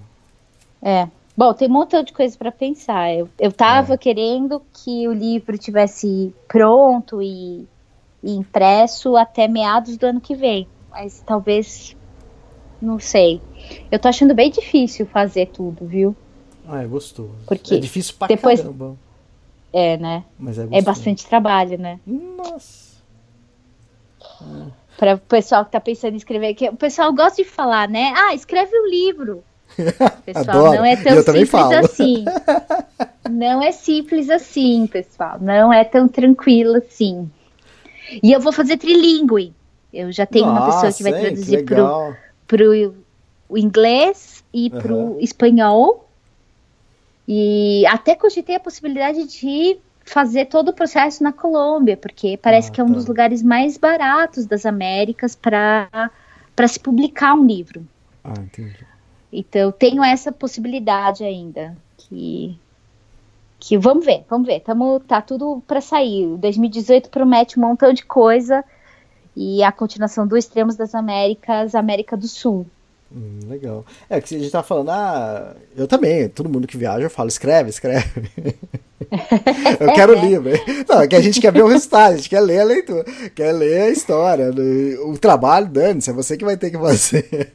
[0.81, 1.07] É.
[1.37, 3.13] Bom, tem um montão de coisa para pensar.
[3.13, 3.97] Eu, eu tava é.
[3.97, 7.67] querendo que o livro tivesse pronto e,
[8.23, 10.67] e, impresso até meados do ano que vem.
[10.89, 11.95] Mas talvez.
[12.81, 13.39] Não sei.
[13.91, 16.15] Eu tô achando bem difícil fazer tudo, viu?
[16.67, 17.35] Ah, é gostoso.
[17.45, 18.59] Porque é difícil pra depois...
[18.59, 18.95] caramba.
[19.71, 20.23] É, né?
[20.39, 21.99] Mas é, é bastante trabalho, né?
[22.07, 22.95] Nossa.
[24.41, 24.85] É.
[24.97, 28.13] Para o pessoal que tá pensando em escrever, que o pessoal gosta de falar, né?
[28.15, 29.43] Ah, escreve um livro.
[30.25, 30.75] Pessoal, Adoro.
[30.77, 32.25] não é tão simples assim.
[33.29, 35.37] Não é simples assim, pessoal.
[35.41, 37.29] Não é tão tranquilo assim.
[38.21, 39.51] E eu vou fazer trilingue.
[39.91, 41.75] Eu já tenho Nossa, uma pessoa que vai hein, traduzir para
[42.47, 42.93] pro,
[43.49, 44.79] pro inglês e uhum.
[44.79, 46.04] pro espanhol.
[47.27, 52.71] E até cogitei a possibilidade de fazer todo o processo na Colômbia, porque parece ah,
[52.71, 52.93] que é um tá.
[52.93, 56.11] dos lugares mais baratos das Américas para
[56.67, 57.85] se publicar um livro.
[58.23, 58.85] Ah, entendi.
[59.33, 61.75] Então, tenho essa possibilidade ainda.
[61.97, 62.57] Que,
[63.59, 64.61] que vamos ver, vamos ver.
[64.61, 66.37] Tamo, tá tudo para sair.
[66.37, 68.63] 2018 promete um montão de coisa.
[69.35, 72.65] E a continuação do Extremos das Américas, América do Sul.
[73.15, 73.85] Hum, legal.
[74.09, 77.29] É que a gente tá falando, ah, eu também, todo mundo que viaja eu falo,
[77.29, 78.29] escreve, escreve.
[79.79, 80.51] eu quero o livro.
[80.87, 83.05] Não, é que a gente quer ver o resultado, a gente quer ler a leitura,
[83.33, 84.51] quer ler a história.
[85.05, 87.25] O trabalho, dane-se, é você que vai ter que fazer.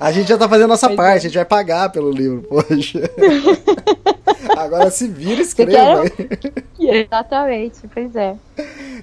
[0.00, 1.16] A gente já tá fazendo a nossa pois parte, é.
[1.18, 3.08] a gente vai pagar pelo livro, poxa.
[4.58, 6.02] Agora se vira e escreva.
[6.78, 8.34] Exatamente, pois é.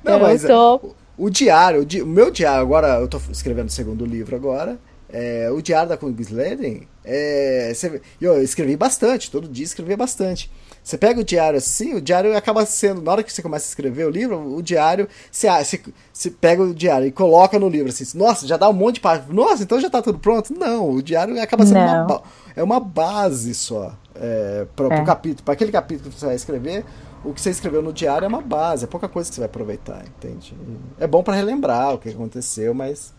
[0.03, 0.93] Não, eu mas tô...
[1.19, 4.79] o diário, o, meu diário, agora eu tô escrevendo o segundo livro agora.
[5.11, 7.73] É, o diário da Kungsleden, é,
[8.21, 10.51] eu escrevi bastante, todo dia escrevi bastante.
[10.83, 13.69] Você pega o diário assim, o diário acaba sendo, na hora que você começa a
[13.69, 15.81] escrever o livro, o diário, você, você,
[16.13, 19.01] você pega o diário e coloca no livro assim, nossa, já dá um monte de
[19.01, 20.53] páginas, nossa, então já está tudo pronto.
[20.53, 22.21] Não, o diário acaba sendo uma,
[22.55, 25.03] é uma base só é, para é.
[25.03, 26.85] capítulo, para aquele capítulo que você vai escrever.
[27.23, 29.49] O que você escreveu no diário é uma base, é pouca coisa que você vai
[29.49, 30.55] aproveitar, entende?
[30.97, 33.13] É bom para relembrar o que aconteceu, mas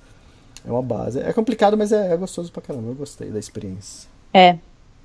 [0.67, 1.21] é uma base.
[1.21, 2.89] É complicado, mas é, é gostoso pra caramba.
[2.89, 4.09] Eu gostei da experiência.
[4.33, 4.59] É,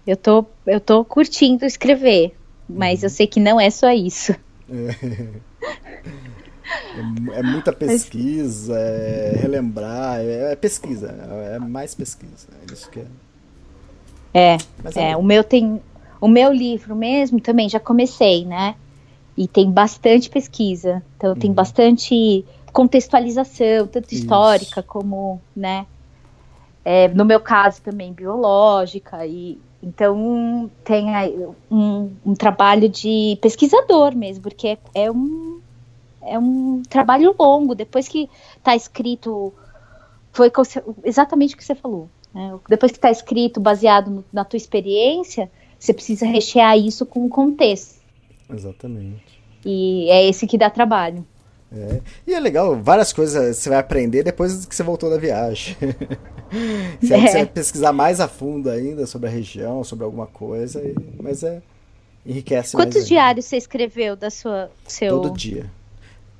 [0.05, 2.35] eu tô, eu tô curtindo escrever.
[2.67, 4.35] Mas eu sei que não é só isso.
[4.69, 4.95] É,
[7.35, 11.07] é, é muita pesquisa, é relembrar, é, é, pesquisa,
[11.53, 12.47] é mais pesquisa.
[12.61, 13.05] É isso que é.
[14.34, 14.57] É,
[14.95, 15.81] é, é, o meu tem.
[16.19, 18.76] O meu livro mesmo também já comecei, né?
[19.38, 21.03] E tem bastante pesquisa.
[21.18, 21.40] Então uhum.
[21.40, 24.24] tem bastante contextualização, tanto isso.
[24.24, 25.86] histórica como, né?
[26.84, 31.06] É, no meu caso também biológica e então tem
[31.70, 35.62] um, um, trabalho de pesquisador mesmo, porque é, é, um,
[36.24, 37.76] é um trabalho longo.
[37.76, 39.53] Depois que está escrito,
[40.32, 40.52] foi
[41.03, 42.10] exatamente o que você falou.
[42.34, 42.57] Né?
[42.68, 47.30] Depois que está escrito, baseado no, na tua experiência, você precisa rechear isso com o
[47.30, 48.03] contexto.
[48.53, 49.41] Exatamente.
[49.65, 51.26] E é esse que dá trabalho.
[51.72, 52.01] É.
[52.27, 55.76] E é legal, várias coisas você vai aprender depois que você voltou da viagem.
[57.01, 57.31] você, é.
[57.31, 61.61] vai pesquisar mais a fundo ainda sobre a região, sobre alguma coisa, e, mas é
[62.26, 65.69] enriquece Quantos diários você escreveu da sua seu Todo dia.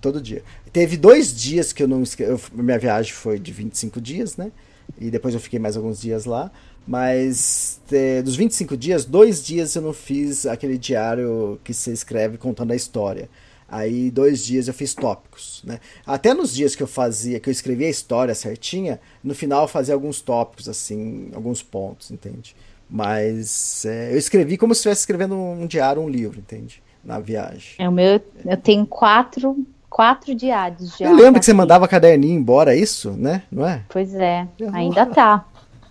[0.02, 0.44] Todo dia.
[0.72, 4.52] Teve dois dias que eu não escrevi, minha viagem foi de 25 dias, né?
[5.00, 6.52] E depois eu fiquei mais alguns dias lá.
[6.88, 12.38] Mas é, dos 25 dias, dois dias eu não fiz aquele diário que você escreve
[12.38, 13.30] contando a história.
[13.68, 15.80] Aí dois dias eu fiz tópicos, né?
[16.06, 19.68] Até nos dias que eu fazia, que eu escrevia a história certinha, no final eu
[19.68, 22.56] fazia alguns tópicos, assim, alguns pontos, entende?
[22.88, 26.84] Mas é, eu escrevi como se estivesse escrevendo um diário, um livro, entende?
[27.04, 27.74] Na viagem.
[27.80, 31.08] É o meu, eu tenho quatro, quatro diários já.
[31.08, 33.44] Eu lembro que você mandava caderninho embora, é isso, né?
[33.52, 33.84] Não é?
[33.90, 35.46] Pois é, ainda tá.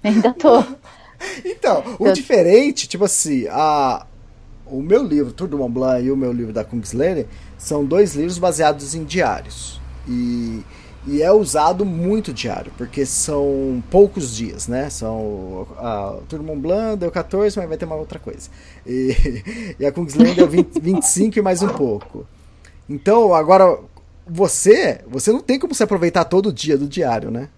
[0.05, 0.63] Ainda tô.
[1.43, 4.05] Então, o Eu- diferente, tipo assim, a,
[4.67, 7.27] o meu livro, Tour do Mont Blanc, e o meu livro da Kungsleder,
[7.57, 9.81] são dois livros baseados em diários.
[10.07, 10.61] E,
[11.07, 14.91] e é usado muito diário, porque são poucos dias, né?
[14.91, 15.67] São.
[15.79, 18.51] A, o Tour do Mont Blanc deu 14, mas vai ter uma outra coisa.
[18.87, 19.17] E,
[19.81, 22.27] e a Kungsleder deu 20, 25 e mais um pouco.
[22.89, 23.79] Então, agora,
[24.27, 27.49] você, você não tem como se aproveitar todo dia do diário, né?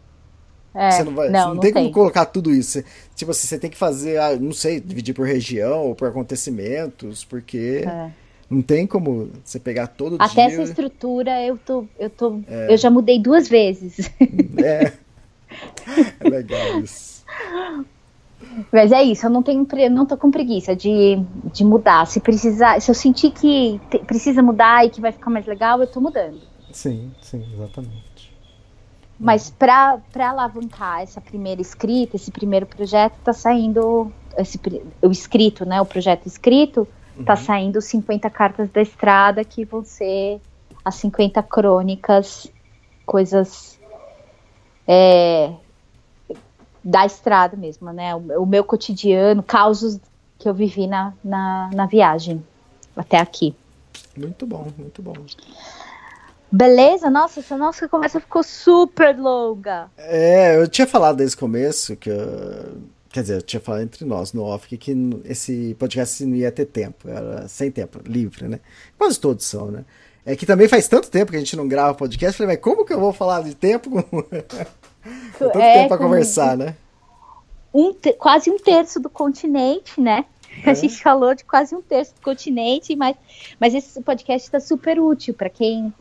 [0.77, 1.83] É, Você não, vai, não, você não não tem, tem.
[1.85, 2.73] como colocar tudo isso.
[2.73, 2.85] Você-
[3.15, 7.25] tipo assim, você tem que fazer, ah, não sei, dividir por região ou por acontecimentos,
[7.25, 8.11] porque É.
[8.51, 10.55] não tem como você pegar todo Até dia.
[10.55, 14.11] essa estrutura eu tô, eu tô, eu já mudei duas vezes.
[14.63, 14.93] É.
[16.21, 17.25] é legal isso.
[18.73, 21.19] Mas é isso, eu não tenho, não tô com preguiça de,
[21.53, 22.07] de mudar.
[22.07, 25.81] Se precisar, se eu sentir que te- precisa mudar e que vai ficar mais legal,
[25.81, 26.39] eu tô mudando.
[26.73, 28.05] Sim, sim, exatamente.
[29.19, 34.61] Mas para alavancar essa primeira escrita, esse primeiro projeto, tá saindo esse,
[35.03, 35.81] o escrito, né?
[35.81, 36.87] O projeto escrito,
[37.25, 40.41] tá saindo 50 cartas da estrada que vão ser
[40.85, 42.47] as 50 crônicas,
[43.07, 43.81] coisas
[44.87, 45.53] é,
[46.85, 48.15] da estrada mesmo, né?
[48.15, 49.99] O, o meu cotidiano, causos
[50.39, 52.45] que eu vivi na, na, na viagem
[52.95, 53.55] até aqui.
[54.17, 55.15] Muito bom, muito bom.
[56.51, 57.11] Beleza?
[57.11, 59.91] Nossa, essa nossa conversa ficou super longa.
[59.99, 62.17] É, eu tinha falado desde o começo que eu,
[63.11, 64.95] Quer dizer, eu tinha falado entre nós no off que, que
[65.25, 68.61] esse podcast não ia ter tempo, era sem tempo, livre, né?
[68.99, 69.85] Quase todos são, né?
[70.25, 72.63] É que também faz tanto tempo que a gente não grava podcast, eu falei, mas
[72.63, 74.29] como que eu vou falar de tempo com, com
[75.39, 76.77] tanto É, tempo pra conversar, né?
[77.73, 80.25] um te- quase um terço do continente, né?
[80.65, 80.71] É.
[80.71, 83.17] A gente falou de quase um terço do continente, mas,
[83.61, 85.93] mas esse podcast está super útil para quem,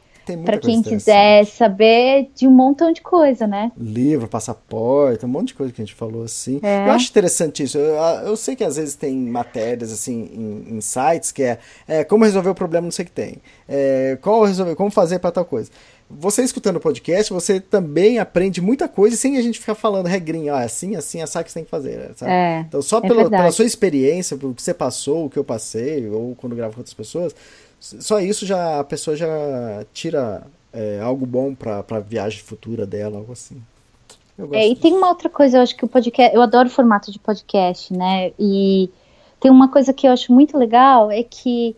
[0.44, 3.72] para quem quiser saber de um montão de coisa, né?
[3.96, 6.60] livro, passaporte, um monte de coisa que a gente falou assim.
[6.62, 6.88] É.
[6.88, 7.78] Eu acho interessante isso.
[7.78, 7.96] Eu,
[8.28, 12.26] eu sei que às vezes tem matérias assim em, em sites que é, é, como
[12.26, 13.38] resolver o problema, não sei o que tem.
[13.68, 15.70] É, qual resolver, como fazer para tal coisa.
[16.08, 20.54] Você escutando o podcast, você também aprende muita coisa sem a gente ficar falando regrinha,
[20.54, 22.12] ah, assim, assim, assim que você tem que fazer.
[22.16, 22.32] Sabe?
[22.32, 25.44] É, então, só é pela, pela sua experiência, pelo que você passou, o que eu
[25.44, 27.36] passei, ou quando gravo com outras pessoas,
[28.00, 33.18] só isso já a pessoa já tira é, algo bom para a viagem futura dela,
[33.18, 33.62] algo assim.
[34.52, 37.12] É, e tem uma outra coisa, eu acho que o podcast, eu adoro o formato
[37.12, 38.34] de podcast, né?
[38.38, 38.90] E
[39.40, 41.76] tem uma coisa que eu acho muito legal é que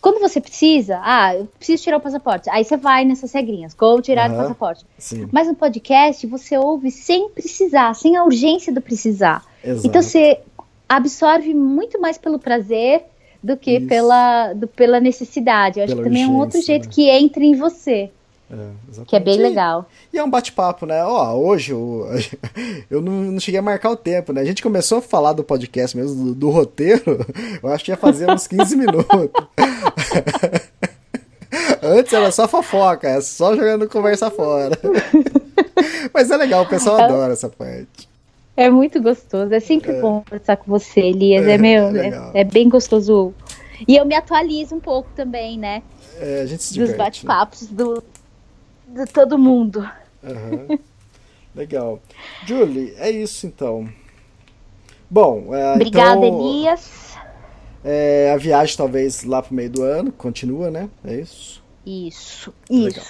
[0.00, 4.00] quando você precisa, ah, eu preciso tirar o passaporte, aí você vai nessas regrinhas, como
[4.00, 4.42] tirar o Aham.
[4.42, 4.84] passaporte.
[4.98, 9.44] Sim, Mas no podcast você ouve sem precisar, sem a urgência do precisar.
[9.62, 9.86] exato.
[9.86, 10.40] Então você
[10.88, 13.04] absorve muito mais pelo prazer
[13.46, 13.86] do que Isso.
[13.86, 15.78] pela, do- pela necessidade.
[15.78, 16.90] Eu acho Pela que também é um outro jeito né?
[16.92, 18.10] que entra em você,
[18.50, 19.88] É, que é bem E- legal.
[20.12, 21.02] E é um bate-papo, né?
[21.04, 22.06] Ó, hoje eu,
[22.90, 24.40] eu não, não cheguei a marcar o tempo, né?
[24.40, 27.02] A gente começou a falar do podcast mesmo, do, do roteiro,
[27.62, 29.30] eu acho que ia fazer uns 15 minutos.
[31.82, 34.76] Antes era só fofoca, é só jogando conversa fora.
[36.12, 38.08] Mas é legal, o pessoal adora essa parte.
[38.56, 41.46] É muito gostoso, é sempre bom conversar com você, Elias.
[41.46, 43.34] É, É, meu, é é, é bem gostoso.
[43.86, 45.82] E eu me atualizo um pouco também, né?
[46.18, 47.24] É, a gente se Dos diverte.
[47.26, 47.28] né?
[47.28, 48.02] bate-papos do,
[48.88, 49.86] de todo mundo.
[50.24, 50.78] Aham.
[51.54, 52.00] Legal.
[52.46, 53.88] Julie, é isso então.
[55.08, 57.14] Bom, é, Obrigada, então, Elias.
[57.84, 60.88] é, a viagem talvez lá pro meio do ano, continua, né?
[61.04, 61.62] É isso.
[61.84, 63.04] Isso, Legal.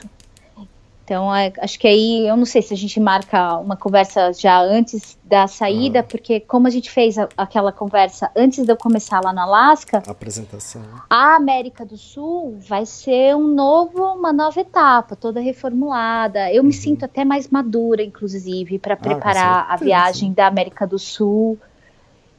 [1.07, 4.61] Então, é, acho que aí, eu não sei se a gente marca uma conversa já
[4.61, 9.20] antes da saída, porque como a gente fez a- aquela conversa antes de eu começar
[9.23, 10.83] lá no Alasca, A apresentação.
[11.09, 16.53] a América do Sul vai ser um novo, uma nova etapa, toda reformulada.
[16.53, 19.85] Eu me sinto até mais madura, inclusive, para preparar a certeza.
[19.85, 21.57] viagem da América do Sul.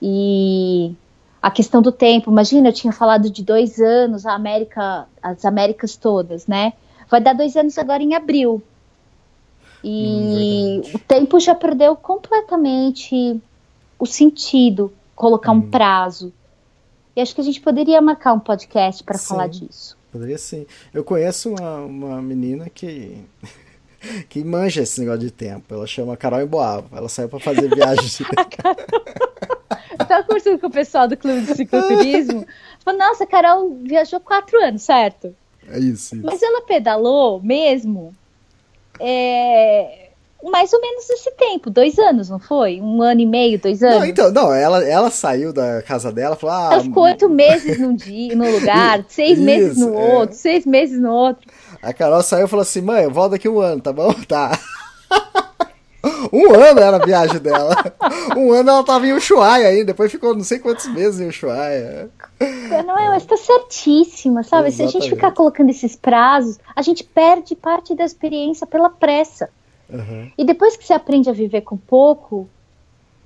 [0.01, 0.93] E
[1.41, 5.95] a questão do tempo, imagina, eu tinha falado de dois anos, a América, as Américas
[5.95, 6.73] todas, né?
[7.09, 8.61] Vai dar dois anos agora em abril.
[9.83, 13.39] E Hum, o tempo já perdeu completamente
[13.99, 15.55] o sentido, colocar Hum.
[15.57, 16.33] um prazo.
[17.15, 19.97] E acho que a gente poderia marcar um podcast para falar disso.
[20.11, 20.65] Poderia sim.
[20.93, 23.17] Eu conheço uma, uma menina que
[24.29, 25.73] que manja esse negócio de tempo.
[25.73, 26.95] Ela chama Carol Emboava.
[26.97, 28.05] Ela saiu pra fazer viagem.
[28.05, 28.25] de-
[29.99, 32.45] Eu tava conversando com o pessoal do clube de cicloturismo.
[32.85, 35.35] Falei, nossa, Carol viajou quatro anos, certo?
[35.69, 36.15] É isso.
[36.15, 36.25] isso.
[36.25, 38.13] Mas ela pedalou mesmo
[38.99, 40.07] é,
[40.43, 42.79] mais ou menos esse tempo, dois anos, não foi?
[42.79, 43.99] Um ano e meio, dois anos?
[43.99, 47.29] Não, então, não, ela, ela saiu da casa dela e falou: ah, Ela ficou oito
[47.29, 50.13] meses num dia, num lugar, seis meses Isso, no é.
[50.13, 51.49] outro, seis meses no outro.
[51.81, 54.13] A Carol saiu e falou assim: mãe, eu volto daqui um ano, tá bom?
[54.27, 54.59] Tá.
[56.31, 57.75] Um ano era a viagem dela.
[58.35, 62.09] Um ano ela tava em Ushuaia ainda, depois ficou não sei quantos meses em Ushuaia.
[62.39, 64.71] Não é, mas tá certíssima, sabe?
[64.71, 65.15] Se a gente Exatamente.
[65.15, 69.49] ficar colocando esses prazos, a gente perde parte da experiência pela pressa.
[69.89, 72.47] Uhum, E depois que você aprende a viver com pouco,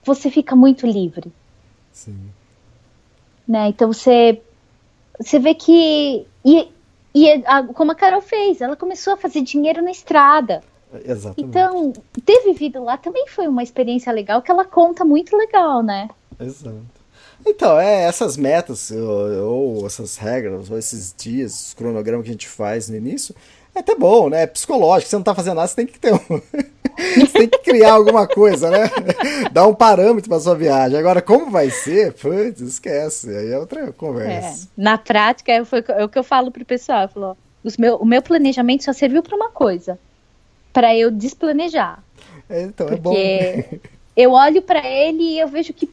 [0.04, 1.32] você fica muito livre,
[1.92, 2.30] sim.
[3.48, 3.68] né?
[3.70, 4.42] Então você
[5.20, 6.68] você vê que e,
[7.14, 10.62] e a- como a Carol fez, ela começou a fazer dinheiro na estrada.
[11.06, 11.42] Exatamente.
[11.50, 11.94] Então,
[12.26, 16.10] ter vivido lá também foi uma experiência legal que ela conta muito legal, né?
[16.40, 17.01] Exato.
[17.46, 22.32] Então, é essas metas, ou, ou essas regras, ou esses dias, esse cronograma que a
[22.34, 23.36] gente faz no início,
[23.76, 24.44] é até bom, né?
[24.44, 25.10] É psicológico.
[25.10, 26.20] Você não tá fazendo nada, você tem que ter um.
[27.26, 28.90] você tem que criar alguma coisa, né?
[29.52, 30.98] Dar um parâmetro pra sua viagem.
[31.00, 32.14] Agora, como vai ser?
[32.14, 33.30] Putz, esquece.
[33.36, 33.92] Aí é outra
[34.24, 34.70] É, conversa.
[34.78, 37.04] na prática, é, foi, é o que eu falo pro pessoal.
[37.04, 40.00] Eu falo, ó, os meu, o meu planejamento só serviu para uma coisa.
[40.74, 42.04] para eu desplanejar.
[42.50, 43.22] É, então, é bom.
[43.22, 43.82] Porque
[44.16, 45.90] eu olho para ele e eu vejo que.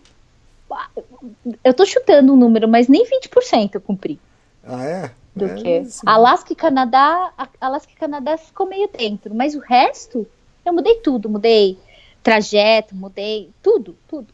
[1.64, 4.20] Eu tô chutando um número, mas nem 20% eu cumpri.
[4.62, 5.10] Ah, é?
[5.34, 5.82] Do é que.
[6.04, 10.26] Alasca e Canadá, Alasca e Canadá ficou meio dentro, mas o resto
[10.64, 11.78] eu mudei tudo, mudei
[12.22, 14.28] trajeto, mudei tudo, tudo.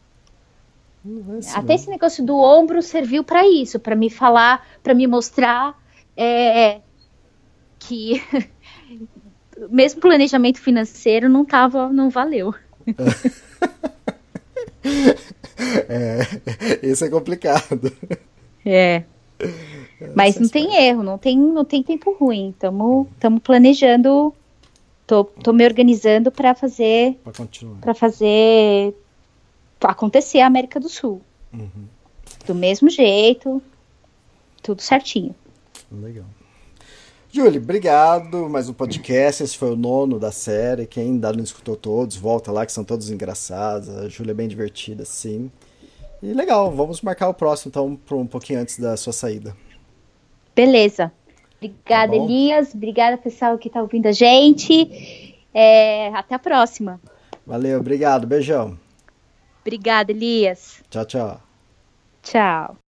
[1.05, 1.75] É assim, Até não.
[1.75, 5.79] esse negócio do ombro serviu para isso, para me falar, para me mostrar
[6.17, 6.81] é,
[7.79, 8.21] que
[9.69, 12.53] mesmo planejamento financeiro não tava, não valeu.
[15.87, 16.19] É,
[16.83, 17.91] esse é complicado.
[18.65, 19.03] É.
[20.15, 22.49] Mas não tem erro, não tem, não tem tempo ruim.
[22.49, 23.07] Estamos
[23.43, 24.33] planejando,
[25.07, 27.17] tô, tô me organizando para fazer
[27.81, 28.93] para fazer
[29.81, 31.21] acontecer a América do Sul.
[32.45, 33.61] Do mesmo jeito,
[34.61, 35.33] tudo certinho.
[35.91, 36.25] Legal.
[37.35, 38.47] Julie, obrigado.
[38.49, 39.43] Mais um podcast.
[39.43, 40.87] Esse foi o nono da série.
[40.87, 43.89] Quem ainda não escutou todos, volta lá, que são todos engraçados.
[43.89, 45.51] A Júlia é bem divertida, sim.
[46.23, 49.53] E legal, vamos marcar o próximo, então, por um pouquinho antes da sua saída.
[50.55, 51.11] Beleza.
[51.57, 52.17] Obrigada, Tá.
[52.17, 52.73] Elias.
[52.73, 55.35] Obrigada, pessoal que está ouvindo a gente.
[55.53, 57.01] É, até a próxima.
[57.45, 58.25] Valeu, obrigado.
[58.25, 58.79] Beijão.
[59.59, 60.81] Obrigada, Elias.
[60.89, 61.41] Tchau, tchau.
[62.23, 62.84] Tchau.